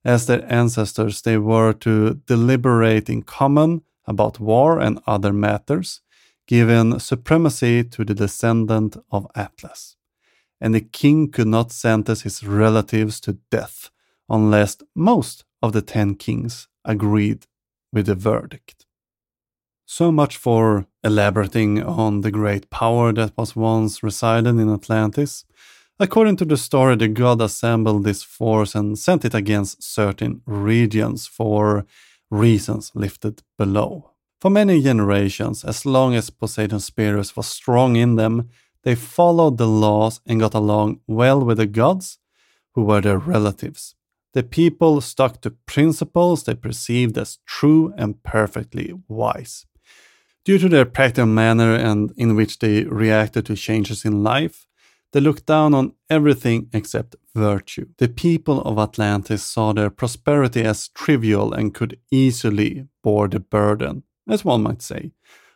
As 0.05 0.27
their 0.27 0.45
ancestors, 0.47 1.23
they 1.23 1.39
were 1.39 1.73
to 1.73 2.21
deliberate 2.27 3.09
in 3.09 3.23
common 3.23 3.81
about 4.05 4.39
war 4.39 4.79
and 4.79 4.99
other 5.07 5.33
matters, 5.33 6.01
giving 6.45 6.99
supremacy 6.99 7.83
to 7.83 8.05
the 8.05 8.13
descendant 8.13 8.95
of 9.11 9.25
Atlas. 9.33 9.95
And 10.61 10.75
the 10.75 10.81
king 10.81 11.31
could 11.31 11.47
not 11.47 11.71
sentence 11.71 12.21
his 12.21 12.43
relatives 12.43 13.19
to 13.21 13.39
death 13.49 13.89
unless 14.29 14.77
most 14.93 15.45
of 15.63 15.73
the 15.73 15.81
ten 15.81 16.13
kings 16.13 16.67
agreed 16.85 17.47
with 17.91 18.05
the 18.05 18.15
verdict. 18.15 18.86
So 19.89 20.11
much 20.11 20.35
for 20.35 20.85
elaborating 21.01 21.81
on 21.81 22.19
the 22.19 22.29
great 22.29 22.69
power 22.69 23.13
that 23.13 23.31
was 23.37 23.55
once 23.55 24.03
resided 24.03 24.59
in 24.59 24.69
Atlantis. 24.69 25.45
According 25.97 26.35
to 26.37 26.45
the 26.45 26.57
story, 26.57 26.97
the 26.97 27.07
god 27.07 27.41
assembled 27.41 28.03
this 28.03 28.21
force 28.21 28.75
and 28.75 28.99
sent 28.99 29.23
it 29.23 29.33
against 29.33 29.81
certain 29.81 30.41
regions 30.45 31.25
for 31.25 31.85
reasons 32.29 32.91
lifted 32.95 33.43
below. 33.57 34.11
For 34.41 34.49
many 34.49 34.83
generations, 34.83 35.63
as 35.63 35.85
long 35.85 36.15
as 36.15 36.31
Poseidon's 36.31 36.83
spirit 36.83 37.37
was 37.37 37.47
strong 37.47 37.95
in 37.95 38.17
them, 38.17 38.49
they 38.83 38.93
followed 38.93 39.57
the 39.57 39.67
laws 39.67 40.19
and 40.25 40.41
got 40.41 40.53
along 40.53 40.99
well 41.07 41.39
with 41.39 41.59
the 41.59 41.65
gods, 41.65 42.19
who 42.75 42.83
were 42.83 42.99
their 42.99 43.19
relatives. 43.19 43.95
The 44.33 44.43
people 44.43 44.99
stuck 44.99 45.39
to 45.41 45.51
principles 45.65 46.43
they 46.43 46.55
perceived 46.55 47.17
as 47.17 47.39
true 47.45 47.93
and 47.97 48.21
perfectly 48.21 48.93
wise. 49.07 49.65
Due 50.47 50.57
to 50.57 50.69
their 50.69 50.85
practical 50.85 51.25
manner 51.25 51.75
and 51.75 52.13
in 52.15 52.33
which 52.33 52.59
they 52.59 52.85
reacted 52.85 53.45
to 53.45 53.53
changes 53.53 54.05
in 54.05 54.23
life, 54.23 54.65
they 55.11 55.19
looked 55.19 55.45
down 55.45 55.73
on 55.73 55.91
everything 56.09 56.69
except 56.71 57.17
virtue. 57.35 57.85
The 57.97 58.07
people 58.07 58.61
of 58.61 58.79
Atlantis 58.79 59.43
saw 59.43 59.73
their 59.73 59.89
prosperity 59.89 60.61
as 60.61 60.87
trivial 60.87 61.51
and 61.51 61.73
could 61.73 61.99
easily 62.11 62.87
bore 63.03 63.27
the 63.27 63.41
burden, 63.41 64.03
as 64.25 64.45
one 64.45 64.63
might 64.63 64.81
say, 64.81 65.11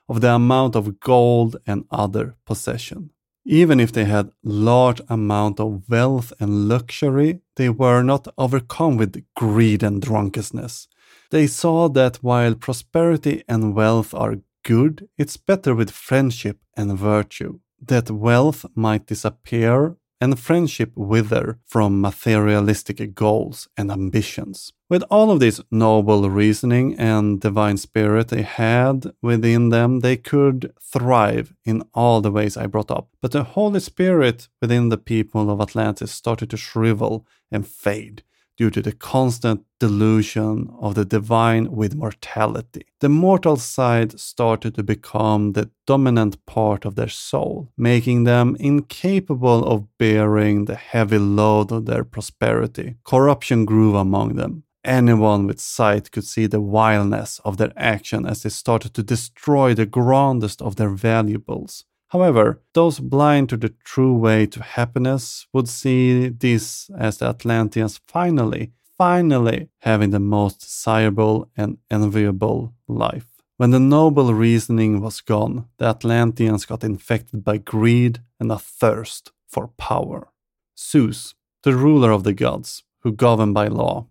of 0.10 0.20
the 0.20 0.36
amount 0.36 0.76
of 0.76 1.00
gold 1.00 1.56
and 1.66 1.86
other 1.90 2.36
possession. 2.46 3.12
Even 3.46 3.80
if 3.80 3.94
they 3.94 4.04
had 4.04 4.34
large 4.44 5.00
amount 5.08 5.62
of 5.62 5.88
wealth 5.88 6.34
and 6.38 6.68
luxury, 6.68 7.40
they 7.56 7.70
were 7.70 8.04
not 8.04 8.28
overcome 8.38 8.98
with 8.98 9.24
greed 9.38 9.84
and 9.84 10.02
drunkenness. 10.02 10.90
They 11.30 11.48
saw 11.48 11.88
that 11.88 12.18
while 12.18 12.56
prosperity 12.56 13.46
and 13.48 13.74
wealth 13.74 14.14
are 14.14 14.36
good, 14.64 15.08
it's 15.18 15.38
better 15.38 15.76
with 15.76 15.92
friendship 15.92 16.60
and 16.76 16.98
virtue. 16.98 17.60
That 17.80 18.12
wealth 18.12 18.66
might 18.76 19.08
disappear 19.08 19.98
and 20.22 20.40
friendship 20.40 20.92
wither 20.96 21.58
from 21.66 22.00
materialistic 22.00 23.16
goals 23.16 23.68
and 23.76 23.92
ambitions. 23.92 24.72
With 24.88 25.04
all 25.10 25.32
of 25.32 25.40
this 25.40 25.60
noble 25.72 26.30
reasoning 26.30 26.96
and 27.00 27.42
divine 27.42 27.78
spirit 27.78 28.28
they 28.28 28.44
had 28.44 29.12
within 29.22 29.70
them, 29.70 30.02
they 30.02 30.18
could 30.18 30.74
thrive 30.80 31.56
in 31.66 31.84
all 31.94 32.22
the 32.22 32.32
ways 32.32 32.56
I 32.56 32.68
brought 32.68 32.92
up. 32.92 33.10
But 33.20 33.32
the 33.32 33.44
Holy 33.44 33.80
Spirit 33.80 34.48
within 34.62 34.90
the 34.90 34.98
people 34.98 35.50
of 35.50 35.60
Atlantis 35.60 36.12
started 36.12 36.52
to 36.52 36.58
shrivel 36.58 37.26
and 37.52 37.68
fade 37.68 38.24
due 38.58 38.70
to 38.70 38.82
the 38.82 38.92
constant 38.92 39.66
delusion 39.80 40.70
of 40.80 40.96
the 40.96 41.06
divine 41.06 41.72
with 41.72 41.96
mortality. 41.96 42.86
The 43.00 43.10
mortal 43.10 43.58
side 43.58 44.20
started 44.20 44.76
to 44.76 44.84
become 44.84 45.54
the 45.54 45.70
dominant 45.88 46.46
part 46.46 46.86
of 46.86 46.96
their 46.96 47.10
soul, 47.10 47.72
making 47.78 48.24
them 48.24 48.56
incapable 48.60 49.66
of 49.66 49.88
bearing 49.98 50.66
the 50.66 50.76
heavy 50.76 51.18
load 51.18 51.72
of 51.72 51.86
their 51.86 52.04
prosperity. 52.04 52.96
Corruption 53.04 53.66
grew 53.66 53.96
among 53.98 54.36
them. 54.36 54.64
Anyone 54.84 55.46
with 55.46 55.60
sight 55.60 56.12
could 56.12 56.24
see 56.24 56.48
the 56.48 56.60
vileness 56.60 57.40
of 57.46 57.58
their 57.58 57.72
action 57.78 58.26
as 58.26 58.42
they 58.42 58.50
started 58.50 58.96
to 58.96 59.04
destroy 59.04 59.76
the 59.76 59.86
grandest 59.86 60.62
of 60.62 60.76
their 60.76 60.90
valuables. 60.90 61.86
However, 62.12 62.62
those 62.74 63.00
blind 63.00 63.48
to 63.50 63.58
the 63.58 63.74
true 63.86 64.14
way 64.14 64.46
to 64.48 64.62
happiness 64.62 65.48
would 65.54 65.70
see 65.70 66.28
this 66.28 66.90
as 66.98 67.18
the 67.18 67.30
Atlanteans 67.30 68.02
finally, 68.06 68.74
finally 68.98 69.70
having 69.80 70.10
the 70.10 70.20
most 70.20 70.60
desirable 70.60 71.50
and 71.56 71.78
enviable 71.90 72.74
life. 72.86 73.28
When 73.56 73.72
the 73.72 73.80
noble 73.80 74.34
reasoning 74.34 75.00
was 75.00 75.22
gone, 75.22 75.68
the 75.78 75.86
Atlanteans 75.86 76.66
got 76.66 76.84
infected 76.84 77.46
by 77.46 77.58
greed 77.58 78.20
and 78.42 78.52
a 78.52 78.60
thirst 78.60 79.32
for 79.48 79.70
power. 79.78 80.34
Zeus, 80.78 81.34
the 81.64 81.78
ruler 81.78 82.12
of 82.12 82.26
the 82.26 82.34
gods, 82.34 82.84
who 83.04 83.14
governed 83.14 83.54
by 83.54 83.68
law, 83.68 84.08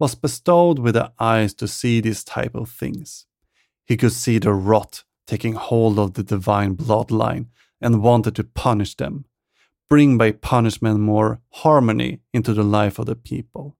was 0.00 0.16
bestowed 0.16 0.80
with 0.80 0.94
the 0.94 1.12
eyes 1.20 1.54
to 1.54 1.68
see 1.68 2.00
these 2.00 2.24
type 2.24 2.56
of 2.56 2.68
things. 2.68 3.26
He 3.84 3.96
could 3.96 4.12
see 4.12 4.38
the 4.38 4.52
rot 4.52 5.04
taking 5.26 5.54
hold 5.54 5.98
of 5.98 6.14
the 6.14 6.22
divine 6.22 6.76
bloodline 6.76 7.46
and 7.80 8.02
wanted 8.02 8.36
to 8.36 8.44
punish 8.44 8.94
them, 8.96 9.24
bring 9.88 10.16
by 10.18 10.32
punishment 10.32 11.00
more 11.00 11.40
harmony 11.50 12.20
into 12.32 12.54
the 12.54 12.62
life 12.62 12.98
of 12.98 13.06
the 13.06 13.16
people. 13.16 13.76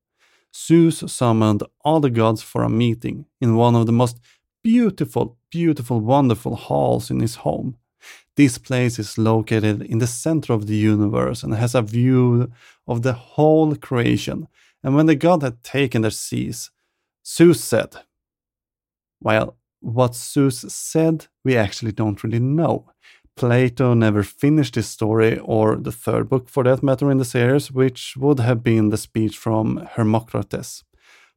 Zeus 0.55 1.03
summoned 1.07 1.63
all 1.85 2.01
the 2.01 2.11
gods 2.11 2.43
for 2.43 2.63
a 2.63 2.69
meeting 2.69 3.27
in 3.41 3.57
one 3.57 3.75
of 3.75 3.87
the 3.87 3.93
most 3.93 4.21
beautiful, 4.63 5.37
beautiful, 5.51 6.01
wonderful 6.01 6.57
halls 6.57 7.11
in 7.11 7.21
his 7.21 7.37
home. 7.37 7.77
This 8.37 8.59
place 8.59 8.99
is 8.99 9.19
located 9.19 9.83
in 9.83 9.99
the 9.99 10.07
center 10.07 10.53
of 10.53 10.67
the 10.67 10.77
universe 10.77 11.43
and 11.43 11.55
has 11.55 11.75
a 11.75 11.83
view 11.83 12.51
of 12.87 13.03
the 13.03 13.13
whole 13.13 13.75
creation. 13.77 14.49
And 14.83 14.95
when 14.95 15.07
the 15.07 15.15
god 15.15 15.43
had 15.43 15.63
taken 15.63 16.03
their 16.03 16.11
seats, 16.11 16.71
Zeus 17.27 17.63
said, 17.63 17.97
Well, 19.21 19.57
what 19.85 20.15
Zeus 20.15 20.65
said, 20.69 21.27
we 21.45 21.57
actually 21.57 21.93
don't 21.93 22.25
really 22.25 22.41
know. 22.41 22.91
Plato 23.37 23.95
never 23.95 24.23
finished 24.23 24.77
his 24.77 24.87
story, 24.87 25.39
or 25.39 25.77
the 25.77 25.93
third 25.93 26.29
book 26.29 26.49
for 26.49 26.65
that 26.65 26.83
matter 26.83 27.11
in 27.11 27.19
the 27.19 27.25
series, 27.25 27.71
which 27.71 28.17
would 28.17 28.41
have 28.41 28.63
been 28.63 28.91
the 28.91 28.97
speech 28.97 29.37
from 29.37 29.89
Hermocrates. 29.95 30.85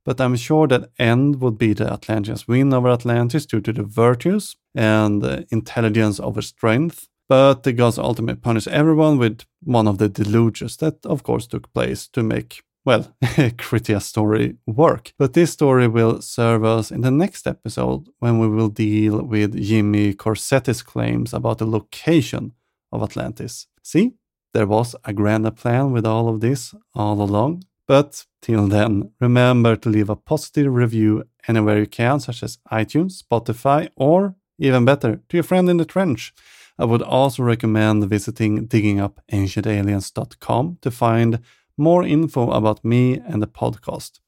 But 0.05 0.21
I'm 0.21 0.35
sure 0.35 0.67
that 0.67 0.91
end 0.97 1.41
would 1.41 1.57
be 1.57 1.73
the 1.73 1.91
Atlanteans' 1.91 2.47
win 2.47 2.73
over 2.73 2.89
Atlantis 2.89 3.45
due 3.45 3.61
to 3.61 3.73
the 3.73 3.83
virtues 3.83 4.55
and 4.73 5.45
intelligence 5.51 6.19
over 6.19 6.41
strength. 6.41 7.09
But 7.27 7.63
the 7.63 7.73
gods 7.73 7.97
ultimately 7.97 8.39
punish 8.39 8.67
everyone 8.67 9.17
with 9.17 9.41
one 9.61 9.85
of 9.85 9.97
the 9.97 10.07
deluges 10.07 10.77
that, 10.77 11.05
of 11.05 11.23
course, 11.23 11.45
took 11.45 11.73
place 11.73 12.07
to 12.09 12.23
make 12.23 12.63
well, 12.87 13.13
Critias 13.57 14.05
story 14.05 14.55
work. 14.65 15.11
But 15.19 15.33
this 15.33 15.51
story 15.51 15.89
will 15.89 16.21
serve 16.21 16.63
us 16.63 16.89
in 16.89 17.01
the 17.01 17.11
next 17.11 17.45
episode 17.45 18.07
when 18.19 18.39
we 18.39 18.47
will 18.47 18.69
deal 18.69 19.23
with 19.23 19.61
Jimmy 19.61 20.13
Corsetti's 20.13 20.83
claims 20.83 21.33
about 21.33 21.57
the 21.57 21.65
location 21.65 22.53
of 22.93 23.03
Atlantis. 23.03 23.67
See, 23.83 24.13
there 24.53 24.67
was 24.67 24.95
a 25.03 25.11
grander 25.11 25.51
plan 25.51 25.91
with 25.91 26.05
all 26.05 26.29
of 26.29 26.39
this 26.39 26.73
all 26.93 27.21
along. 27.21 27.65
But 27.89 28.25
till 28.41 28.67
then, 28.67 29.11
remember 29.19 29.75
to 29.75 29.89
leave 29.89 30.09
a 30.09 30.15
positive 30.15 30.73
review 30.73 31.25
anywhere 31.45 31.79
you 31.79 31.87
can, 31.87 32.21
such 32.21 32.41
as 32.41 32.57
iTunes, 32.71 33.21
Spotify, 33.21 33.89
or 33.97 34.35
even 34.59 34.85
better, 34.85 35.19
to 35.27 35.35
your 35.35 35.43
friend 35.43 35.69
in 35.69 35.75
the 35.75 35.83
trench. 35.83 36.33
I 36.79 36.85
would 36.85 37.01
also 37.01 37.43
recommend 37.43 38.09
visiting 38.09 38.69
diggingupancientaliens.com 38.69 40.77
to 40.81 40.91
find 40.91 41.39
more 41.77 42.03
info 42.03 42.51
about 42.51 42.83
me 42.83 43.19
and 43.19 43.41
the 43.41 43.47
podcast. 43.47 44.19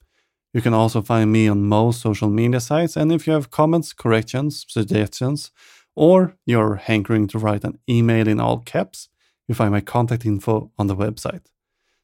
You 0.54 0.62
can 0.62 0.74
also 0.74 1.02
find 1.02 1.32
me 1.32 1.47
on 1.47 1.68
most 1.68 2.02
social 2.02 2.30
media 2.30 2.60
sites, 2.60 2.95
and 2.95 3.12
if 3.12 3.28
you 3.28 3.34
have 3.34 3.52
comments, 3.52 3.93
corrections, 3.93 4.66
suggestions, 4.68 5.52
or 5.95 6.36
you're 6.45 6.76
hankering 6.76 7.28
to 7.28 7.39
write 7.39 7.64
an 7.64 7.78
email 7.88 8.28
in 8.28 8.39
all 8.39 8.60
caps, 8.60 9.10
you 9.47 9.56
find 9.56 9.72
my 9.72 9.82
contact 9.82 10.26
info 10.26 10.72
on 10.78 10.88
the 10.88 10.95
website. 10.95 11.45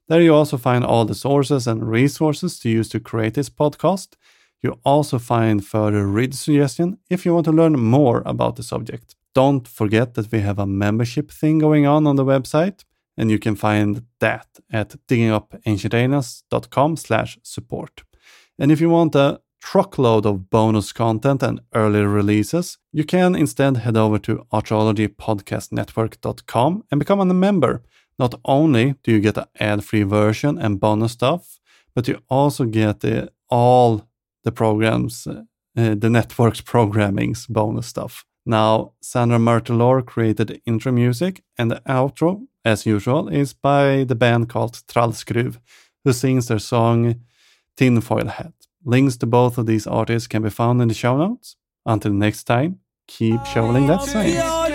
There 0.08 0.22
you 0.22 0.36
also 0.36 0.58
find 0.58 0.86
all 0.86 1.06
the 1.06 1.16
sources 1.16 1.66
and 1.66 1.90
resources 1.90 2.60
to 2.60 2.70
use 2.70 2.90
to 2.90 3.00
create 3.00 3.34
this 3.34 3.50
podcast. 3.50 4.10
You 4.62 4.80
also 4.84 5.18
find 5.18 5.66
further 5.66 6.06
read 6.06 6.36
suggestion 6.36 7.00
if 7.10 7.26
you 7.26 7.34
want 7.34 7.46
to 7.46 7.52
learn 7.52 7.80
more 7.80 8.22
about 8.26 8.56
the 8.56 8.64
subject. 8.64 9.16
Don't 9.34 9.68
forget 9.68 10.14
that 10.14 10.32
we 10.32 10.42
have 10.42 10.60
a 10.60 10.68
membership 10.68 11.32
thing 11.32 11.60
going 11.60 11.86
on 11.88 12.06
on 12.08 12.16
the 12.16 12.26
website 12.26 12.84
and 13.18 13.32
you 13.32 13.40
can 13.40 13.56
find 13.56 14.04
that 14.20 14.48
at 14.72 14.96
diggingupancientaliens.com 15.08 16.98
slash 16.98 17.40
support. 17.44 18.04
And 18.60 18.72
if 18.72 18.82
you 18.82 18.90
want 18.90 19.16
a 19.16 19.40
truckload 19.62 20.26
of 20.26 20.50
bonus 20.50 20.92
content 20.94 21.44
and 21.44 21.62
early 21.74 22.06
releases, 22.06 22.78
you 22.92 23.04
can 23.04 23.36
instead 23.36 23.78
head 23.78 23.98
over 23.98 24.20
to 24.20 24.46
archaeologypodcastnetwork.com 24.54 26.84
and 26.92 27.00
become 27.00 27.20
a 27.20 27.26
member. 27.26 27.82
Not 28.20 28.36
only 28.46 28.96
do 29.04 29.12
you 29.12 29.20
get 29.20 29.38
an 29.38 29.46
ad-free 29.60 30.04
version 30.04 30.58
and 30.58 30.80
bonus 30.80 31.12
stuff, 31.14 31.60
but 31.96 32.08
you 32.08 32.20
also 32.30 32.66
get 32.66 33.04
all 33.50 34.08
the 34.44 34.52
programs, 34.52 35.28
uh, 35.28 35.44
the 35.74 36.10
network's 36.10 36.62
programming's 36.62 37.48
bonus 37.48 37.88
stuff. 37.88 38.26
Now, 38.46 38.94
Sandra 39.02 39.40
Myrtelor 39.40 40.06
created 40.06 40.62
intro 40.66 40.92
music, 40.92 41.42
and 41.58 41.72
the 41.72 41.82
outro, 41.88 42.46
as 42.66 42.86
usual, 42.86 43.30
is 43.30 43.54
by 43.54 44.04
the 44.04 44.16
band 44.16 44.50
called 44.50 44.82
Trallskruv, 44.88 45.60
who 46.04 46.12
sings 46.12 46.48
their 46.48 46.60
song 46.60 47.22
Tinfoil 47.78 48.28
Hat. 48.28 48.54
Links 48.84 49.18
to 49.18 49.26
both 49.26 49.58
of 49.58 49.66
these 49.66 49.88
artists 49.88 50.28
can 50.28 50.42
be 50.42 50.50
found 50.50 50.82
in 50.82 50.88
the 50.88 50.94
show 50.94 51.18
notes. 51.18 51.56
Until 51.86 52.14
next 52.14 52.44
time, 52.44 52.80
keep 53.08 53.46
shoveling 53.46 53.88
that 53.88 54.02
same. 54.02 54.75